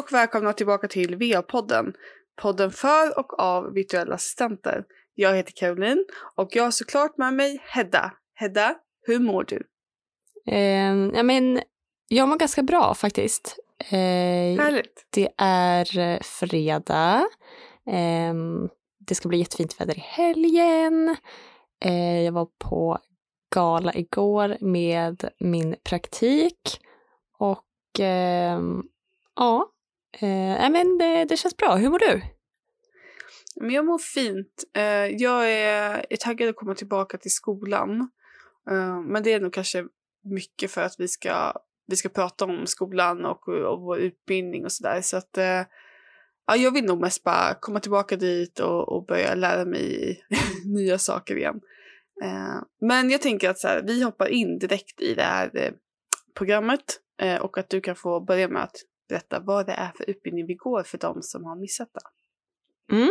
och 0.00 0.12
välkomna 0.12 0.52
tillbaka 0.52 0.88
till 0.88 1.16
VA-podden. 1.16 1.92
Podden 2.42 2.70
för 2.70 3.18
och 3.18 3.40
av 3.40 3.72
virtuella 3.72 4.14
assistenter. 4.14 4.84
Jag 5.14 5.36
heter 5.36 5.52
Caroline 5.52 6.04
och 6.36 6.48
jag 6.52 6.64
har 6.64 6.70
såklart 6.70 7.18
med 7.18 7.34
mig 7.34 7.62
Hedda. 7.64 8.12
Hedda, 8.34 8.74
hur 9.06 9.18
mår 9.18 9.44
du? 9.44 9.62
Eh, 10.46 11.16
ja, 11.16 11.22
men, 11.22 11.60
jag 12.08 12.28
mår 12.28 12.36
ganska 12.36 12.62
bra 12.62 12.94
faktiskt. 12.94 13.56
Eh, 13.78 14.60
Härligt. 14.62 15.06
det 15.10 15.28
är 15.36 15.98
eh, 15.98 16.20
fredag. 16.20 17.28
Eh, 17.86 18.34
det 18.98 19.14
ska 19.14 19.28
bli 19.28 19.38
jättefint 19.38 19.80
väder 19.80 19.96
i 19.96 20.04
helgen. 20.06 21.16
Eh, 21.84 22.20
jag 22.22 22.32
var 22.32 22.48
på 22.58 22.98
gala 23.54 23.94
igår 23.94 24.56
med 24.60 25.28
min 25.40 25.76
praktik. 25.84 26.80
Och 27.38 28.00
ehm, 28.00 28.82
ja, 29.36 29.66
eh, 30.12 30.70
men 30.70 30.98
det, 30.98 31.24
det 31.24 31.36
känns 31.36 31.56
bra. 31.56 31.76
Hur 31.76 31.90
mår 31.90 31.98
du? 31.98 32.22
Men 33.56 33.70
jag 33.70 33.86
mår 33.86 33.98
fint. 33.98 34.64
Eh, 34.76 35.06
jag 35.06 35.52
är, 35.52 36.06
är 36.10 36.16
taggad 36.16 36.48
att 36.48 36.56
komma 36.56 36.74
tillbaka 36.74 37.18
till 37.18 37.30
skolan. 37.30 38.10
Eh, 38.70 39.00
men 39.00 39.22
det 39.22 39.32
är 39.32 39.40
nog 39.40 39.52
kanske 39.52 39.84
mycket 40.24 40.70
för 40.70 40.82
att 40.82 40.94
vi 40.98 41.08
ska, 41.08 41.52
vi 41.86 41.96
ska 41.96 42.08
prata 42.08 42.44
om 42.44 42.66
skolan 42.66 43.24
och, 43.24 43.48
och 43.48 43.80
vår 43.80 43.98
utbildning 43.98 44.64
och 44.64 44.72
sådär. 44.72 45.00
Så 45.00 45.16
att 45.16 45.38
eh, 45.38 45.62
ja, 46.46 46.56
jag 46.56 46.70
vill 46.74 46.84
nog 46.84 47.00
mest 47.00 47.24
bara 47.24 47.54
komma 47.60 47.80
tillbaka 47.80 48.16
dit 48.16 48.60
och, 48.60 48.88
och 48.88 49.06
börja 49.06 49.34
lära 49.34 49.64
mig 49.64 50.20
nya 50.64 50.98
saker 50.98 51.36
igen. 51.36 51.60
Eh, 52.22 52.62
men 52.80 53.10
jag 53.10 53.22
tänker 53.22 53.50
att 53.50 53.58
så 53.58 53.68
här, 53.68 53.82
vi 53.82 54.02
hoppar 54.02 54.28
in 54.28 54.58
direkt 54.58 55.00
i 55.00 55.14
det 55.14 55.22
här 55.22 55.50
eh, 55.54 55.72
programmet 56.34 57.00
eh, 57.22 57.36
och 57.36 57.58
att 57.58 57.68
du 57.70 57.80
kan 57.80 57.96
få 57.96 58.20
börja 58.20 58.48
med 58.48 58.62
att 58.62 58.76
berätta 59.10 59.40
vad 59.40 59.66
det 59.66 59.72
är 59.72 59.92
för 59.96 60.10
utbildning 60.10 60.46
vi 60.46 60.54
går 60.54 60.82
för 60.82 60.98
de 60.98 61.22
som 61.22 61.44
har 61.44 61.56
missat 61.56 61.88
det. 61.94 62.96
Mm. 62.96 63.10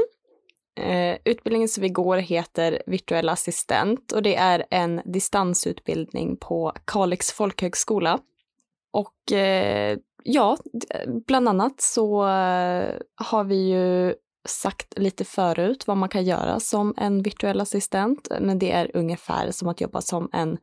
Eh, 0.79 1.19
utbildningen 1.25 1.69
som 1.69 1.81
vi 1.81 1.89
går 1.89 2.17
heter 2.17 2.83
virtuell 2.85 3.29
assistent 3.29 4.11
och 4.11 4.21
det 4.21 4.35
är 4.35 4.65
en 4.69 5.01
distansutbildning 5.05 6.37
på 6.37 6.73
Kalix 6.85 7.31
folkhögskola. 7.31 8.19
Och 8.91 9.31
eh, 9.31 9.97
ja, 10.23 10.57
bland 11.27 11.49
annat 11.49 11.81
så 11.81 12.21
eh, 12.21 12.93
har 13.15 13.43
vi 13.43 13.69
ju 13.69 14.15
sagt 14.47 14.99
lite 14.99 15.25
förut 15.25 15.87
vad 15.87 15.97
man 15.97 16.09
kan 16.09 16.23
göra 16.23 16.59
som 16.59 16.93
en 16.97 17.21
virtuell 17.21 17.61
assistent, 17.61 18.27
men 18.41 18.59
det 18.59 18.71
är 18.71 18.91
ungefär 18.93 19.51
som 19.51 19.67
att 19.67 19.81
jobba 19.81 20.01
som 20.01 20.29
en 20.33 20.57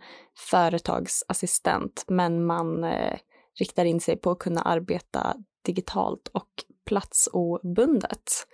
företagsassistent, 0.51 2.05
men 2.09 2.47
man 2.47 2.85
eh, 2.85 3.19
riktar 3.59 3.85
in 3.85 4.01
sig 4.01 4.17
på 4.17 4.31
att 4.31 4.39
kunna 4.39 4.63
arbeta 4.63 5.37
digitalt 5.65 6.29
och 6.29 6.49
platsobundet. 6.87 8.47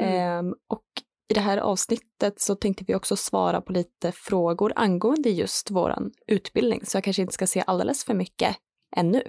Mm. 0.00 0.48
Eh, 0.48 0.54
och 0.68 0.84
i 1.28 1.34
det 1.34 1.40
här 1.40 1.58
avsnittet 1.58 2.40
så 2.40 2.54
tänkte 2.54 2.84
vi 2.86 2.94
också 2.94 3.16
svara 3.16 3.60
på 3.60 3.72
lite 3.72 4.12
frågor 4.12 4.72
angående 4.76 5.30
just 5.30 5.70
våran 5.70 6.10
utbildning, 6.26 6.80
så 6.84 6.96
jag 6.96 7.04
kanske 7.04 7.22
inte 7.22 7.34
ska 7.34 7.46
se 7.46 7.64
alldeles 7.66 8.04
för 8.04 8.14
mycket 8.14 8.56
ännu. 8.96 9.22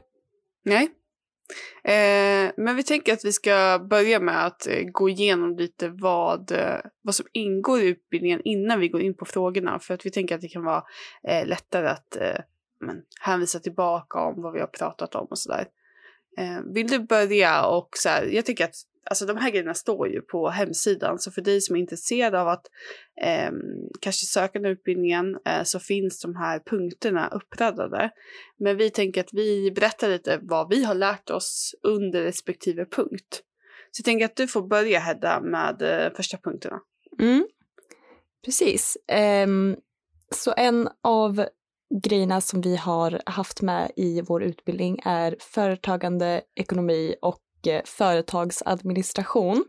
Nej, 0.63 0.89
Eh, 1.83 2.51
men 2.57 2.75
vi 2.75 2.83
tänker 2.83 3.13
att 3.13 3.25
vi 3.25 3.31
ska 3.31 3.85
börja 3.89 4.19
med 4.19 4.45
att 4.45 4.67
eh, 4.67 4.83
gå 4.83 5.09
igenom 5.09 5.55
lite 5.55 5.87
vad, 5.87 6.51
eh, 6.51 6.79
vad 7.01 7.15
som 7.15 7.25
ingår 7.31 7.81
i 7.81 7.87
utbildningen 7.87 8.41
innan 8.43 8.79
vi 8.79 8.89
går 8.89 9.01
in 9.01 9.17
på 9.17 9.25
frågorna. 9.25 9.79
För 9.79 9.93
att 9.93 10.05
vi 10.05 10.11
tänker 10.11 10.35
att 10.35 10.41
det 10.41 10.47
kan 10.47 10.63
vara 10.63 10.83
eh, 11.27 11.47
lättare 11.47 11.87
att 11.87 12.17
men, 12.79 13.01
hänvisa 13.19 13.59
tillbaka 13.59 14.19
om 14.19 14.41
vad 14.41 14.53
vi 14.53 14.59
har 14.59 14.67
pratat 14.67 15.15
om 15.15 15.27
och 15.29 15.39
sådär. 15.39 15.67
Eh, 16.37 16.61
vill 16.73 16.87
du 16.87 16.99
börja 16.99 17.65
och 17.65 17.89
så 17.97 18.09
här, 18.09 18.25
jag 18.25 18.45
tycker 18.45 18.65
att 18.65 18.75
alltså 19.09 19.25
de 19.25 19.37
här 19.37 19.51
grejerna 19.51 19.73
står 19.73 20.07
ju 20.07 20.21
på 20.21 20.49
hemsidan, 20.49 21.19
så 21.19 21.31
för 21.31 21.41
dig 21.41 21.61
som 21.61 21.75
är 21.75 21.79
intresserad 21.79 22.35
av 22.35 22.47
att 22.47 22.65
eh, 23.21 23.51
kanske 24.01 24.25
söka 24.25 24.59
den 24.59 24.71
utbildningen 24.71 25.37
eh, 25.45 25.63
så 25.63 25.79
finns 25.79 26.21
de 26.21 26.35
här 26.35 26.59
punkterna 26.59 27.27
uppradade. 27.27 28.11
Men 28.59 28.77
vi 28.77 28.89
tänker 28.89 29.21
att 29.21 29.33
vi 29.33 29.71
berättar 29.71 30.09
lite 30.09 30.39
vad 30.41 30.69
vi 30.69 30.83
har 30.83 30.95
lärt 30.95 31.29
oss 31.29 31.75
under 31.83 32.23
respektive 32.23 32.85
punkt. 32.85 33.41
Så 33.91 33.99
jag 33.99 34.05
tänker 34.05 34.25
att 34.25 34.35
du 34.35 34.47
får 34.47 34.67
börja 34.67 34.99
Hedda 34.99 35.41
med 35.41 35.81
eh, 35.81 36.13
första 36.15 36.37
punkterna. 36.37 36.79
Mm. 37.19 37.47
Precis. 38.45 38.97
Um, 39.45 39.75
så 40.31 40.53
en 40.57 40.89
av 41.03 41.45
grejerna 42.03 42.41
som 42.41 42.61
vi 42.61 42.75
har 42.75 43.21
haft 43.25 43.61
med 43.61 43.91
i 43.95 44.21
vår 44.21 44.43
utbildning 44.43 44.99
är 45.03 45.35
företagande, 45.39 46.41
ekonomi 46.55 47.15
och 47.21 47.67
eh, 47.67 47.81
företagsadministration. 47.85 49.65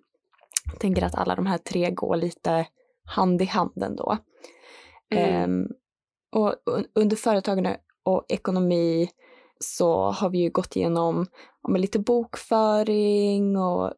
Jag 0.70 0.80
tänker 0.80 1.02
att 1.02 1.14
alla 1.14 1.34
de 1.34 1.46
här 1.46 1.58
tre 1.58 1.90
går 1.90 2.16
lite 2.16 2.66
hand 3.04 3.42
i 3.42 3.44
hand 3.44 3.82
ändå. 3.82 4.18
Mm. 5.14 5.50
Um, 5.50 5.68
och 6.32 6.54
under 6.94 7.16
företagande 7.16 7.76
och 8.02 8.24
ekonomi 8.28 9.10
så 9.60 10.10
har 10.10 10.30
vi 10.30 10.38
ju 10.38 10.50
gått 10.50 10.76
igenom 10.76 11.26
ja, 11.62 11.76
lite 11.76 11.98
bokföring 11.98 13.56
och 13.56 13.92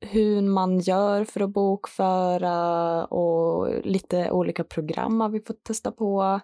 hur 0.00 0.42
man 0.42 0.78
gör 0.78 1.24
för 1.24 1.40
att 1.40 1.50
bokföra 1.50 3.04
och 3.04 3.84
lite 3.84 4.30
olika 4.30 4.64
program 4.64 5.20
har 5.20 5.28
vi 5.28 5.40
fått 5.40 5.64
testa 5.64 5.92
på 5.92 6.40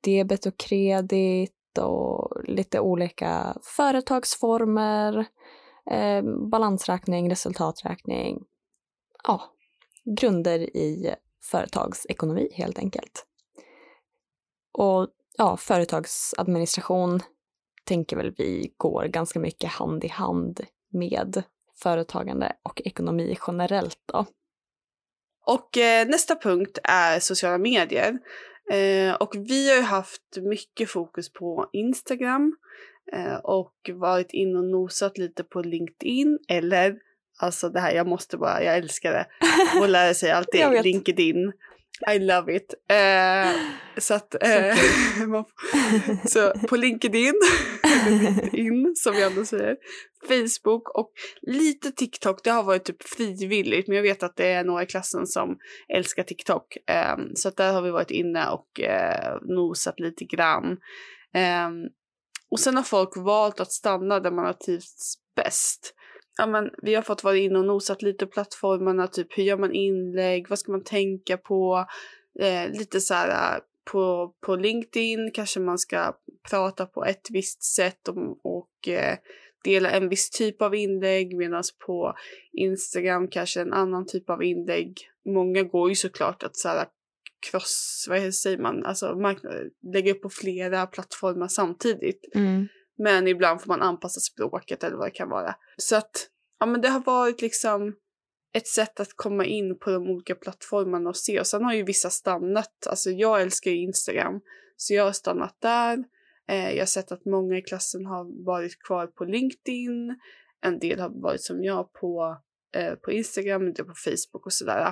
debet 0.00 0.46
och 0.46 0.56
kredit 0.56 1.78
och 1.78 2.44
lite 2.44 2.80
olika 2.80 3.56
företagsformer, 3.62 5.26
eh, 5.90 6.22
balansräkning, 6.50 7.30
resultaträkning. 7.30 8.44
Ja, 9.24 9.42
grunder 10.20 10.76
i 10.76 11.14
företagsekonomi 11.50 12.48
helt 12.54 12.78
enkelt. 12.78 13.26
Och 14.72 15.08
ja, 15.38 15.56
företagsadministration 15.56 17.20
tänker 17.84 18.16
väl 18.16 18.34
vi 18.38 18.74
går 18.76 19.04
ganska 19.04 19.40
mycket 19.40 19.70
hand 19.70 20.04
i 20.04 20.08
hand 20.08 20.60
med 20.88 21.42
företagande 21.82 22.52
och 22.62 22.82
ekonomi 22.84 23.38
generellt 23.46 23.98
då. 24.06 24.26
Och 25.46 25.78
eh, 25.78 26.08
nästa 26.08 26.36
punkt 26.36 26.78
är 26.84 27.20
sociala 27.20 27.58
medier. 27.58 28.18
Eh, 28.70 29.14
och 29.14 29.34
vi 29.36 29.68
har 29.68 29.76
ju 29.76 29.82
haft 29.82 30.36
mycket 30.36 30.90
fokus 30.90 31.32
på 31.32 31.70
Instagram 31.72 32.56
eh, 33.12 33.34
och 33.34 33.90
varit 33.92 34.32
in 34.32 34.56
och 34.56 34.64
nosat 34.64 35.18
lite 35.18 35.44
på 35.44 35.62
LinkedIn 35.62 36.38
eller 36.48 36.96
alltså 37.38 37.68
det 37.68 37.80
här, 37.80 37.92
jag 37.92 38.06
måste 38.06 38.36
bara, 38.36 38.62
jag 38.62 38.76
älskar 38.76 39.12
det, 39.12 39.26
och 39.80 39.88
lära 39.88 40.14
sig 40.14 40.30
alltid 40.30 40.82
LinkedIn. 40.84 41.52
I 42.14 42.18
love 42.18 42.56
it. 42.56 42.74
Eh, 42.88 43.50
så 43.98 44.14
att, 44.14 44.42
eh, 44.42 44.76
så 46.26 46.52
på 46.68 46.76
LinkedIn, 46.76 47.34
LinkedIn 48.04 48.92
som 48.96 49.14
vi 49.14 49.22
ändå 49.22 49.44
säger, 49.44 49.76
Facebook 50.28 50.88
och 50.88 51.12
lite 51.42 51.90
TikTok. 51.90 52.44
Det 52.44 52.50
har 52.50 52.62
varit 52.62 52.84
typ 52.84 53.02
frivilligt, 53.02 53.88
men 53.88 53.96
jag 53.96 54.02
vet 54.02 54.22
att 54.22 54.36
det 54.36 54.46
är 54.46 54.64
några 54.64 54.82
i 54.82 54.86
klassen 54.86 55.26
som 55.26 55.58
älskar 55.88 56.22
TikTok. 56.22 56.76
Um, 57.16 57.32
så 57.34 57.48
att 57.48 57.56
där 57.56 57.72
har 57.72 57.82
vi 57.82 57.90
varit 57.90 58.10
inne 58.10 58.48
och 58.48 58.80
uh, 58.80 59.54
nosat 59.56 60.00
lite 60.00 60.24
grann. 60.24 60.70
Um, 61.34 61.88
och 62.50 62.60
sen 62.60 62.76
har 62.76 62.82
folk 62.82 63.16
valt 63.16 63.60
att 63.60 63.72
stanna 63.72 64.20
där 64.20 64.30
man 64.30 64.44
har 64.44 64.52
trivts 64.52 65.14
bäst 65.36 65.94
ja, 66.40 66.46
men, 66.46 66.70
vi 66.82 66.94
har 66.94 67.02
fått 67.02 67.24
vara 67.24 67.36
inne 67.36 67.58
och 67.58 67.64
nosat 67.64 68.02
lite 68.02 68.26
plattformarna, 68.26 69.06
typ 69.06 69.38
hur 69.38 69.42
gör 69.42 69.58
man 69.58 69.72
inlägg, 69.72 70.48
vad 70.48 70.58
ska 70.58 70.72
man 70.72 70.84
tänka 70.84 71.36
på, 71.36 71.86
eh, 72.40 72.70
lite 72.70 73.00
så 73.00 73.14
här 73.14 73.60
på, 73.92 74.34
på 74.46 74.56
LinkedIn 74.56 75.30
kanske 75.34 75.60
man 75.60 75.78
ska 75.78 76.16
prata 76.50 76.86
på 76.86 77.04
ett 77.04 77.26
visst 77.30 77.62
sätt 77.62 78.08
och, 78.08 78.16
och 78.44 78.88
eh, 78.88 79.18
dela 79.64 79.90
en 79.90 80.08
viss 80.08 80.30
typ 80.30 80.62
av 80.62 80.74
inlägg 80.74 81.36
medan 81.36 81.62
på 81.86 82.14
Instagram 82.52 83.28
kanske 83.28 83.60
en 83.60 83.72
annan 83.72 84.06
typ 84.06 84.30
av 84.30 84.42
inlägg. 84.42 85.10
Många 85.28 85.62
går 85.62 85.88
ju 85.88 85.94
såklart 85.94 86.42
att 86.42 86.56
så 86.56 86.68
här, 86.68 86.86
cross, 87.50 88.06
vad 88.10 88.34
säger 88.34 88.58
man, 88.58 88.84
alltså 88.86 89.14
lägga 89.94 90.12
upp 90.12 90.22
på 90.22 90.30
flera 90.30 90.86
plattformar 90.86 91.48
samtidigt. 91.48 92.34
Mm. 92.34 92.68
Men 92.98 93.28
ibland 93.28 93.60
får 93.60 93.68
man 93.68 93.82
anpassa 93.82 94.20
språket 94.20 94.84
eller 94.84 94.96
vad 94.96 95.06
det 95.06 95.10
kan 95.10 95.28
vara. 95.28 95.54
Så 95.76 95.96
att 95.96 96.28
ja, 96.60 96.66
men 96.66 96.80
det 96.80 96.88
har 96.88 97.00
varit 97.00 97.42
liksom 97.42 97.94
ett 98.52 98.66
sätt 98.66 99.00
att 99.00 99.12
komma 99.16 99.44
in 99.44 99.78
på 99.78 99.90
de 99.90 100.10
olika 100.10 100.34
plattformarna 100.34 101.10
och 101.10 101.16
se. 101.16 101.40
Och 101.40 101.46
sen 101.46 101.64
har 101.64 101.74
ju 101.74 101.82
vissa 101.82 102.10
stannat. 102.10 102.86
Alltså 102.86 103.10
jag 103.10 103.42
älskar 103.42 103.70
ju 103.70 103.76
Instagram. 103.76 104.40
Så 104.76 104.94
jag 104.94 105.04
har 105.04 105.12
stannat 105.12 105.56
där. 105.58 106.04
Eh, 106.48 106.70
jag 106.70 106.80
har 106.80 106.86
sett 106.86 107.12
att 107.12 107.24
många 107.24 107.58
i 107.58 107.62
klassen 107.62 108.06
har 108.06 108.44
varit 108.44 108.78
kvar 108.78 109.06
på 109.06 109.24
LinkedIn. 109.24 110.18
En 110.60 110.78
del 110.78 111.00
har 111.00 111.10
varit 111.22 111.42
som 111.42 111.64
jag 111.64 111.92
på, 111.92 112.40
eh, 112.74 112.94
på 112.94 113.12
Instagram, 113.12 113.72
del 113.72 113.86
på 113.86 113.94
Facebook 113.94 114.46
och 114.46 114.52
sådär. 114.52 114.86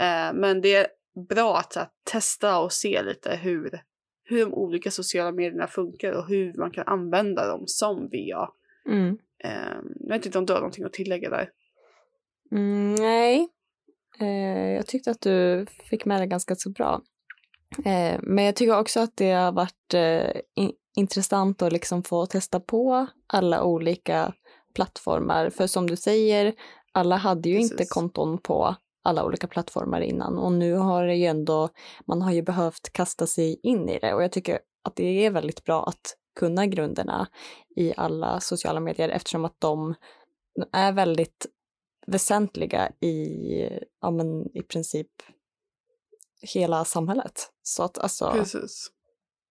Eh, 0.00 0.32
men 0.34 0.60
det 0.60 0.74
är 0.74 0.86
bra 1.28 1.56
att, 1.56 1.76
att 1.76 1.92
testa 2.04 2.58
och 2.58 2.72
se 2.72 3.02
lite 3.02 3.36
hur 3.36 3.80
hur 4.28 4.38
de 4.38 4.54
olika 4.54 4.90
sociala 4.90 5.32
medierna 5.32 5.66
funkar 5.66 6.12
och 6.12 6.28
hur 6.28 6.54
man 6.54 6.70
kan 6.70 6.84
använda 6.86 7.46
dem 7.46 7.62
som 7.66 8.08
VA. 8.08 8.52
Mm. 8.86 9.18
Eh, 9.44 9.78
jag 10.00 10.16
vet 10.16 10.26
inte 10.26 10.38
om 10.38 10.46
du 10.46 10.52
har 10.52 10.60
någonting 10.60 10.84
att 10.84 10.92
tillägga 10.92 11.30
där. 11.30 11.50
Mm, 12.52 12.94
nej, 12.94 13.48
eh, 14.20 14.70
jag 14.76 14.86
tyckte 14.86 15.10
att 15.10 15.20
du 15.20 15.66
fick 15.90 16.04
med 16.04 16.20
det 16.20 16.26
ganska 16.26 16.54
så 16.54 16.70
bra. 16.70 17.00
Eh, 17.84 18.20
men 18.22 18.44
jag 18.44 18.56
tycker 18.56 18.78
också 18.78 19.00
att 19.00 19.16
det 19.16 19.32
har 19.32 19.52
varit 19.52 19.94
eh, 19.94 20.40
in 20.56 20.72
intressant 20.96 21.62
att 21.62 21.72
liksom 21.72 22.02
få 22.02 22.26
testa 22.26 22.60
på 22.60 23.06
alla 23.26 23.62
olika 23.62 24.32
plattformar. 24.74 25.50
För 25.50 25.66
som 25.66 25.86
du 25.86 25.96
säger, 25.96 26.54
alla 26.92 27.16
hade 27.16 27.48
ju 27.48 27.56
Precis. 27.56 27.70
inte 27.70 27.84
konton 27.84 28.38
på 28.38 28.76
alla 29.04 29.24
olika 29.24 29.46
plattformar 29.46 30.00
innan 30.00 30.38
och 30.38 30.52
nu 30.52 30.74
har 30.74 31.06
det 31.06 31.14
ju 31.14 31.26
ändå, 31.26 31.68
man 32.06 32.22
har 32.22 32.32
ju 32.32 32.42
behövt 32.42 32.92
kasta 32.92 33.26
sig 33.26 33.60
in 33.62 33.88
i 33.88 33.98
det 33.98 34.14
och 34.14 34.22
jag 34.22 34.32
tycker 34.32 34.58
att 34.84 34.96
det 34.96 35.26
är 35.26 35.30
väldigt 35.30 35.64
bra 35.64 35.84
att 35.84 36.16
kunna 36.38 36.66
grunderna 36.66 37.26
i 37.76 37.92
alla 37.96 38.40
sociala 38.40 38.80
medier 38.80 39.08
eftersom 39.08 39.44
att 39.44 39.56
de 39.58 39.94
är 40.72 40.92
väldigt 40.92 41.46
väsentliga 42.10 42.92
i, 43.00 43.18
ja 44.00 44.10
men 44.10 44.56
i 44.56 44.62
princip 44.62 45.10
hela 46.54 46.84
samhället. 46.84 47.52
Så 47.62 47.82
att 47.82 47.98
alltså, 47.98 48.30
Precis. 48.32 48.90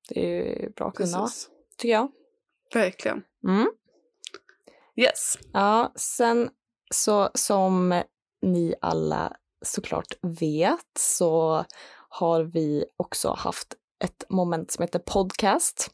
det 0.10 0.64
är 0.66 0.70
bra 0.70 0.88
att 0.88 0.96
kunna, 0.96 1.22
Precis. 1.22 1.50
tycker 1.78 1.94
jag. 1.94 2.12
Verkligen. 2.74 3.24
Mm. 3.48 3.68
Yes. 4.96 5.38
Ja, 5.54 5.94
sen 5.96 6.50
så 6.94 7.30
som 7.34 8.04
ni 8.42 8.76
alla 8.82 9.38
såklart 9.66 10.18
vet 10.22 10.98
så 11.00 11.66
har 12.10 12.44
vi 12.44 12.86
också 12.98 13.34
haft 13.34 13.76
ett 14.04 14.26
moment 14.30 14.72
som 14.72 14.82
heter 14.84 15.00
podcast. 15.00 15.92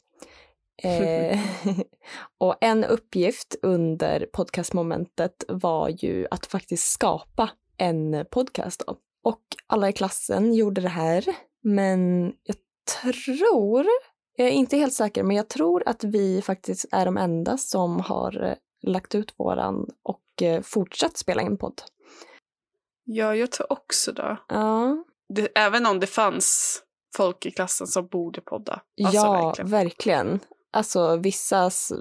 Eh, 0.82 1.38
och 2.38 2.56
en 2.60 2.84
uppgift 2.84 3.56
under 3.62 4.26
podcastmomentet 4.32 5.44
var 5.48 5.88
ju 5.88 6.26
att 6.30 6.46
faktiskt 6.46 6.92
skapa 6.92 7.50
en 7.76 8.26
podcast. 8.30 8.82
Då. 8.86 8.96
Och 9.22 9.42
alla 9.66 9.88
i 9.88 9.92
klassen 9.92 10.54
gjorde 10.54 10.80
det 10.80 10.88
här, 10.88 11.24
men 11.62 12.32
jag 12.42 12.56
tror, 13.02 13.86
jag 14.36 14.48
är 14.48 14.52
inte 14.52 14.76
helt 14.76 14.94
säker, 14.94 15.22
men 15.22 15.36
jag 15.36 15.48
tror 15.48 15.82
att 15.86 16.04
vi 16.04 16.42
faktiskt 16.42 16.86
är 16.92 17.04
de 17.04 17.16
enda 17.16 17.56
som 17.58 18.00
har 18.00 18.42
eh, 18.42 18.54
lagt 18.82 19.14
ut 19.14 19.34
våran 19.36 19.86
och 20.02 20.42
eh, 20.42 20.62
fortsatt 20.62 21.16
spela 21.16 21.42
in 21.42 21.56
podd. 21.56 21.82
Ja, 23.04 23.36
jag 23.36 23.50
tror 23.50 23.72
också 23.72 24.12
det. 24.12 24.36
Ja, 24.48 25.04
det. 25.28 25.48
Även 25.54 25.86
om 25.86 26.00
det 26.00 26.06
fanns 26.06 26.80
folk 27.16 27.46
i 27.46 27.50
klassen 27.50 27.86
som 27.86 28.06
borde 28.06 28.40
podda. 28.40 28.82
Alltså, 29.04 29.16
ja 29.16 29.32
verkligen. 29.32 29.70
verkligen. 29.70 30.40
Alltså 30.74 31.16
vissas, 31.16 31.92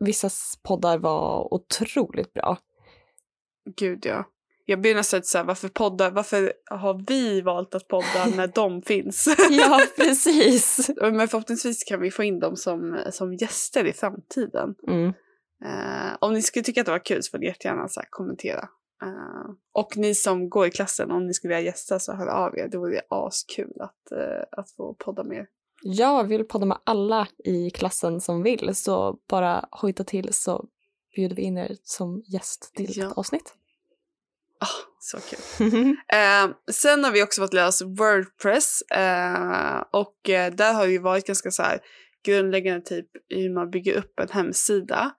vissas 0.00 0.58
poddar 0.62 0.98
var 0.98 1.54
otroligt 1.54 2.32
bra. 2.32 2.58
Gud 3.76 4.06
ja. 4.06 4.24
Jag 4.64 4.80
blir 4.80 4.94
nästan 4.94 5.22
så 5.22 5.38
här, 5.38 5.44
varför 5.44 5.68
podda? 5.68 6.10
Varför 6.10 6.52
har 6.70 7.04
vi 7.08 7.40
valt 7.40 7.74
att 7.74 7.88
podda 7.88 8.26
när 8.36 8.46
de 8.46 8.82
finns? 8.82 9.36
Ja, 9.50 9.80
precis. 9.96 10.90
Men 11.00 11.28
förhoppningsvis 11.28 11.84
kan 11.84 12.00
vi 12.00 12.10
få 12.10 12.24
in 12.24 12.40
dem 12.40 12.56
som, 12.56 13.00
som 13.10 13.34
gäster 13.34 13.84
i 13.84 13.92
framtiden. 13.92 14.74
Mm. 14.88 15.08
Eh, 15.64 16.16
om 16.20 16.32
ni 16.32 16.42
skulle 16.42 16.64
tycka 16.64 16.80
att 16.80 16.86
det 16.86 16.92
var 16.92 17.04
kul 17.04 17.22
så 17.22 17.30
får 17.30 17.38
ni 17.38 17.46
jättegärna 17.46 17.88
så 17.88 18.00
här, 18.00 18.08
kommentera. 18.10 18.68
Eh, 19.02 19.50
och 19.72 19.96
ni 19.96 20.14
som 20.14 20.50
går 20.50 20.66
i 20.66 20.70
klassen, 20.70 21.10
om 21.10 21.26
ni 21.26 21.34
skulle 21.34 21.54
vilja 21.54 21.70
gästa 21.70 21.98
så 21.98 22.12
hör 22.12 22.26
av 22.26 22.58
er. 22.58 22.68
Det 22.68 22.78
vore 22.78 23.00
askul 23.08 23.80
att, 23.80 24.12
eh, 24.12 24.44
att 24.50 24.70
få 24.70 24.94
podda 24.94 25.24
mer. 25.24 25.46
Jag 25.82 26.24
vill 26.24 26.44
podda 26.44 26.66
med 26.66 26.78
alla 26.84 27.28
i 27.44 27.70
klassen 27.70 28.20
som 28.20 28.42
vill, 28.42 28.74
så 28.74 29.18
bara 29.28 29.68
hojta 29.70 30.04
till 30.04 30.32
så 30.32 30.64
bjuder 31.16 31.36
vi 31.36 31.42
in 31.42 31.58
er 31.58 31.76
som 31.82 32.22
gäst 32.26 32.72
till 32.74 32.98
Ja. 32.98 33.06
ett 33.06 33.18
avsnitt. 33.18 33.54
Ah, 34.60 34.66
så 35.00 35.18
kul. 35.20 35.96
Eh, 36.12 36.50
sen 36.72 37.04
har 37.04 37.12
vi 37.12 37.22
också 37.22 37.40
fått 37.42 37.52
lära 37.52 37.68
oss 37.68 37.82
Wordpress 37.82 38.82
eh, 38.82 39.82
och 39.90 40.30
eh, 40.30 40.52
där 40.54 40.74
har 40.74 40.86
ju 40.86 40.98
varit 40.98 41.26
ganska 41.26 41.50
så 41.50 41.62
här 41.62 41.80
grundläggande 42.24 42.80
typ 42.86 43.06
hur 43.28 43.54
man 43.54 43.70
bygger 43.70 43.94
upp 43.96 44.20
en 44.20 44.28
hemsida. 44.30 45.10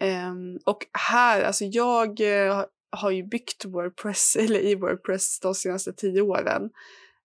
Eh, 0.00 0.32
och 0.66 0.86
här, 0.92 1.42
alltså 1.42 1.64
jag 1.64 2.20
eh, 2.20 2.64
har 2.90 3.10
ju 3.10 3.22
byggt 3.22 3.64
Wordpress, 3.64 4.36
eller 4.40 4.60
i 4.60 4.74
Wordpress 4.74 5.40
de 5.40 5.54
senaste 5.54 5.92
tio 5.92 6.20
åren. 6.20 6.70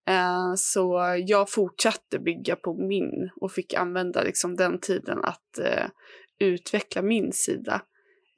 Eh, 0.08 0.54
så 0.56 1.16
jag 1.26 1.50
fortsatte 1.50 2.20
bygga 2.20 2.56
på 2.56 2.74
min 2.74 3.30
och 3.42 3.52
fick 3.52 3.74
använda 3.74 4.22
liksom 4.24 4.56
den 4.56 4.80
tiden 4.80 5.20
att 5.24 5.60
eh, 5.60 5.86
utveckla 6.40 7.02
min 7.02 7.32
sida. 7.34 7.82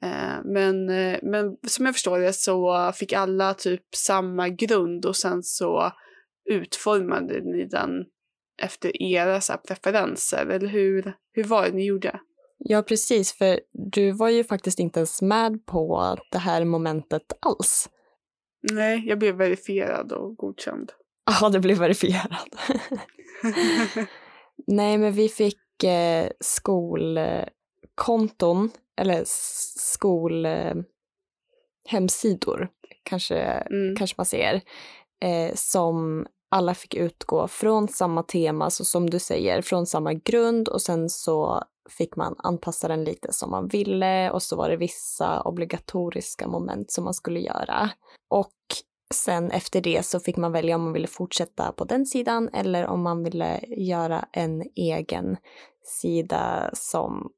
Eh, 0.02 0.44
Men, 0.44 0.86
men 1.22 1.56
som 1.66 1.86
jag 1.86 1.94
förstår 1.94 2.18
det 2.18 2.32
så 2.32 2.92
fick 2.94 3.12
alla 3.12 3.54
typ 3.54 3.94
samma 3.94 4.48
grund 4.48 5.06
och 5.06 5.16
sen 5.16 5.42
så 5.42 5.92
utformade 6.50 7.40
ni 7.40 7.64
den 7.64 7.90
efter 8.62 9.02
era 9.02 9.40
så 9.40 9.52
preferenser. 9.68 10.46
Eller 10.46 10.68
hur, 10.68 11.14
hur 11.32 11.44
var 11.44 11.64
det 11.64 11.72
ni 11.72 11.86
gjorde? 11.86 12.20
Ja, 12.58 12.82
precis, 12.82 13.32
för 13.32 13.60
du 13.92 14.12
var 14.12 14.28
ju 14.28 14.44
faktiskt 14.44 14.78
inte 14.78 14.98
ens 15.00 15.22
med 15.22 15.66
på 15.66 16.16
det 16.30 16.38
här 16.38 16.64
momentet 16.64 17.32
alls. 17.40 17.88
Nej, 18.72 19.02
jag 19.06 19.18
blev 19.18 19.34
verifierad 19.34 20.12
och 20.12 20.36
godkänd. 20.36 20.92
Ja, 21.40 21.48
det 21.48 21.60
blev 21.60 21.78
verifierad. 21.78 22.36
Nej, 24.66 24.98
men 24.98 25.12
vi 25.12 25.28
fick 25.28 25.84
eh, 25.84 26.28
skolkonton, 26.40 27.50
eller 29.00 29.22
skolhemsidor, 29.26 30.84
hemsidor, 31.88 32.68
kanske, 33.02 33.36
Mm. 33.70 33.96
kanske 33.96 34.14
man 34.18 34.26
ser, 34.26 34.54
eh, 35.24 35.54
som 35.54 36.26
alla 36.50 36.74
fick 36.74 36.94
utgå 36.94 37.48
från 37.48 37.88
samma 37.88 38.22
tema, 38.22 38.70
så 38.70 38.84
som 38.84 39.10
du 39.10 39.18
säger, 39.18 39.62
från 39.62 39.86
samma 39.86 40.12
grund 40.12 40.68
och 40.68 40.82
sen 40.82 41.08
så 41.10 41.62
fick 41.90 42.16
man 42.16 42.34
anpassa 42.38 42.88
den 42.88 43.04
lite 43.04 43.32
som 43.32 43.50
man 43.50 43.68
ville 43.68 44.30
och 44.30 44.42
så 44.42 44.56
var 44.56 44.68
det 44.68 44.76
vissa 44.76 45.40
obligatoriska 45.42 46.48
moment 46.48 46.90
som 46.90 47.04
man 47.04 47.14
skulle 47.14 47.40
göra. 47.40 47.90
Och 48.30 48.52
sen 49.14 49.50
efter 49.50 49.80
det 49.80 50.06
så 50.06 50.20
fick 50.20 50.36
man 50.36 50.52
välja 50.52 50.74
om 50.76 50.84
man 50.84 50.92
ville 50.92 51.06
fortsätta 51.06 51.72
på 51.72 51.84
den 51.84 52.06
sidan 52.06 52.48
eller 52.52 52.86
om 52.86 53.02
man 53.02 53.22
ville 53.24 53.60
göra 53.66 54.28
en 54.32 54.62
egen 54.74 55.36
sida 55.82 56.70
som 56.72 57.32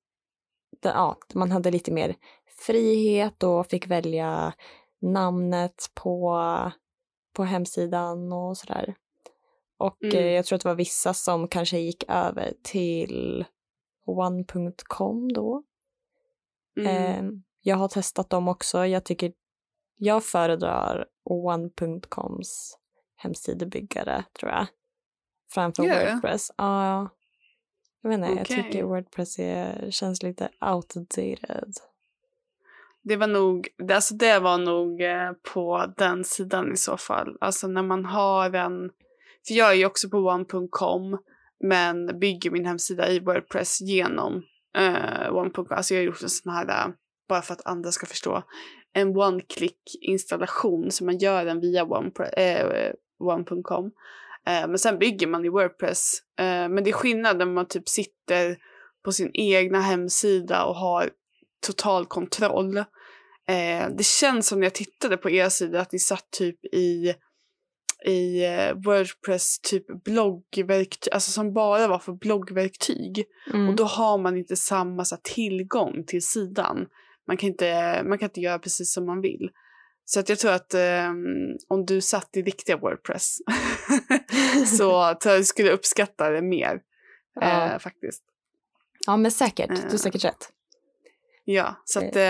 ja, 0.82 1.18
man 1.34 1.50
hade 1.52 1.70
lite 1.70 1.92
mer 1.92 2.14
frihet 2.66 3.42
och 3.42 3.66
fick 3.66 3.86
välja 3.86 4.54
namnet 5.02 5.90
på, 5.94 6.40
på 7.32 7.44
hemsidan 7.44 8.32
och 8.32 8.56
sådär. 8.56 8.94
Och 9.78 10.04
Mm. 10.04 10.16
eh, 10.16 10.26
jag 10.26 10.44
tror 10.44 10.56
att 10.56 10.62
det 10.62 10.68
var 10.68 10.74
vissa 10.76 11.14
som 11.14 11.48
kanske 11.48 11.78
gick 11.78 12.04
över 12.08 12.54
till 12.62 13.44
one.com 14.06 15.32
då. 15.32 15.62
Mm. 16.80 16.96
Eh, 16.96 17.40
jag 17.60 17.76
har 17.76 17.88
testat 17.88 18.30
dem 18.30 18.48
också. 18.48 18.86
Jag 18.86 19.04
tycker 19.04 19.32
jag 19.96 20.24
föredrar 20.24 21.06
one.coms 21.30 22.78
hemsidebyggare 23.16 24.24
tror 24.40 24.52
jag. 24.52 24.66
Framför 25.52 25.82
det? 25.82 26.10
Wordpress. 26.12 26.50
Ja. 26.56 27.08
jag 28.02 28.10
vet 28.10 28.18
inte, 28.18 28.28
jag 28.30 28.40
Okej. 28.40 28.62
tycker 28.62 28.82
Wordpress 28.82 29.38
är, 29.38 29.90
känns 29.90 30.22
lite 30.22 30.48
outdated. 30.60 31.72
Det 33.02 33.16
var 33.16 33.26
nog, 33.26 33.68
det- 33.78 33.94
alltså 33.94 34.14
det 34.14 34.38
var 34.38 34.58
nog 34.58 35.02
eh, 35.02 35.32
på 35.54 35.92
den 35.96 36.24
sidan 36.24 36.72
i 36.72 36.76
så 36.76 36.96
fall. 36.96 37.36
Alltså 37.40 37.68
när 37.68 37.82
man 37.82 38.04
har 38.04 38.52
en, 38.54 38.90
för 39.46 39.54
jag 39.54 39.70
är 39.70 39.74
ju 39.74 39.86
också 39.86 40.08
på 40.08 40.18
one.com 40.18 41.18
men 41.60 42.18
bygger 42.18 42.50
min 42.50 42.66
hemsida 42.66 43.08
i 43.10 43.20
Wordpress 43.20 43.80
genom 43.80 44.42
eh, 44.78 45.34
one.com. 45.36 45.66
Alltså 45.70 45.94
jag 45.94 46.00
har 46.00 46.06
gjort 46.06 46.22
en 46.22 46.28
sån 46.28 46.52
här, 46.52 46.68
eh, 46.88 46.92
bara 47.28 47.42
för 47.42 47.52
att 47.54 47.66
andra 47.66 47.90
ska 47.92 48.06
förstå, 48.06 48.42
en 48.96 49.16
one-click 49.16 49.96
installation 50.00 50.90
så 50.90 51.04
man 51.04 51.18
gör 51.18 51.44
den 51.44 51.60
via 51.60 51.84
one.com. 53.18 53.90
Eh. 54.46 54.62
Eh, 54.62 54.68
men 54.68 54.78
sen 54.78 54.98
bygger 54.98 55.26
man 55.26 55.44
i 55.44 55.48
Wordpress. 55.48 56.12
Eh, 56.38 56.68
men 56.68 56.84
det 56.84 56.90
är 56.90 56.92
skillnad 56.92 57.38
när 57.38 57.46
man 57.46 57.68
typ 57.68 57.88
sitter 57.88 58.56
på 59.04 59.12
sin 59.12 59.30
egna 59.34 59.80
hemsida 59.80 60.64
och 60.64 60.74
har 60.74 61.10
total 61.66 62.06
kontroll. 62.06 62.84
Det 63.96 64.06
känns 64.06 64.46
som 64.46 64.60
när 64.60 64.66
jag 64.66 64.74
tittade 64.74 65.16
på 65.16 65.30
er 65.30 65.48
sida 65.48 65.80
att 65.80 65.92
ni 65.92 65.98
satt 65.98 66.30
typ 66.30 66.64
i, 66.64 67.14
i 68.06 68.42
Wordpress 68.74 69.60
typ 69.60 70.04
bloggverktyg, 70.04 71.12
alltså 71.12 71.30
som 71.30 71.52
bara 71.52 71.88
var 71.88 71.98
för 71.98 72.12
bloggverktyg. 72.12 73.24
Mm. 73.54 73.68
Och 73.68 73.76
då 73.76 73.84
har 73.84 74.18
man 74.18 74.36
inte 74.36 74.56
samma 74.56 75.04
så 75.04 75.14
här, 75.14 75.22
tillgång 75.22 76.04
till 76.06 76.26
sidan. 76.26 76.86
Man 77.26 77.36
kan, 77.36 77.48
inte, 77.48 78.02
man 78.04 78.18
kan 78.18 78.26
inte 78.26 78.40
göra 78.40 78.58
precis 78.58 78.94
som 78.94 79.06
man 79.06 79.20
vill. 79.20 79.50
Så 80.04 80.20
att 80.20 80.28
jag 80.28 80.38
tror 80.38 80.52
att 80.52 80.74
eh, 80.74 81.10
om 81.68 81.86
du 81.86 82.00
satt 82.00 82.36
i 82.36 82.42
riktiga 82.42 82.76
Wordpress 82.76 83.36
så 84.78 85.14
tror 85.14 85.32
jag 85.32 85.40
du 85.40 85.44
skulle 85.44 85.70
uppskatta 85.70 86.30
det 86.30 86.42
mer. 86.42 86.80
Ja. 87.40 87.72
Eh, 87.72 87.78
faktiskt. 87.78 88.22
Ja, 89.06 89.16
men 89.16 89.30
säkert. 89.30 89.68
Du 89.68 89.76
har 89.76 89.82
Eh. 89.84 89.96
säkert 89.96 90.24
rätt. 90.24 90.48
Ja, 91.44 91.82
så 91.84 91.98
att, 91.98 92.16
eh, 92.16 92.22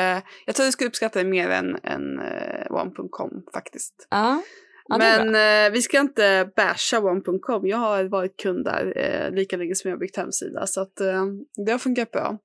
jag 0.47 0.55
tror 0.55 0.67
du 0.67 0.73
skulle 0.73 0.89
uppskatta 0.89 1.19
det 1.19 1.29
mer 1.29 1.49
än, 1.49 1.77
än 1.83 2.19
eh, 2.19 2.67
one.com 2.73 3.43
faktiskt. 3.55 4.07
Ja, 4.11 4.43
ja 4.89 4.99
Men 4.99 5.35
eh, 5.35 5.73
vi 5.73 5.83
ska 5.83 6.01
inte 6.01 6.51
basha 6.57 7.01
one.com. 7.01 7.67
Jag 7.67 7.77
har 7.79 8.05
varit 8.05 8.37
kund 8.37 8.65
där 8.65 8.93
eh, 8.97 9.31
lika 9.31 9.57
länge 9.57 9.75
som 9.75 9.91
jag 9.91 9.99
byggt 9.99 10.17
hemsida. 10.17 10.67
Så 10.67 10.81
att, 10.81 11.01
eh, 11.01 11.25
det 11.67 11.73
har 11.73 11.79
funkat 11.79 12.11
bra. 12.11 12.39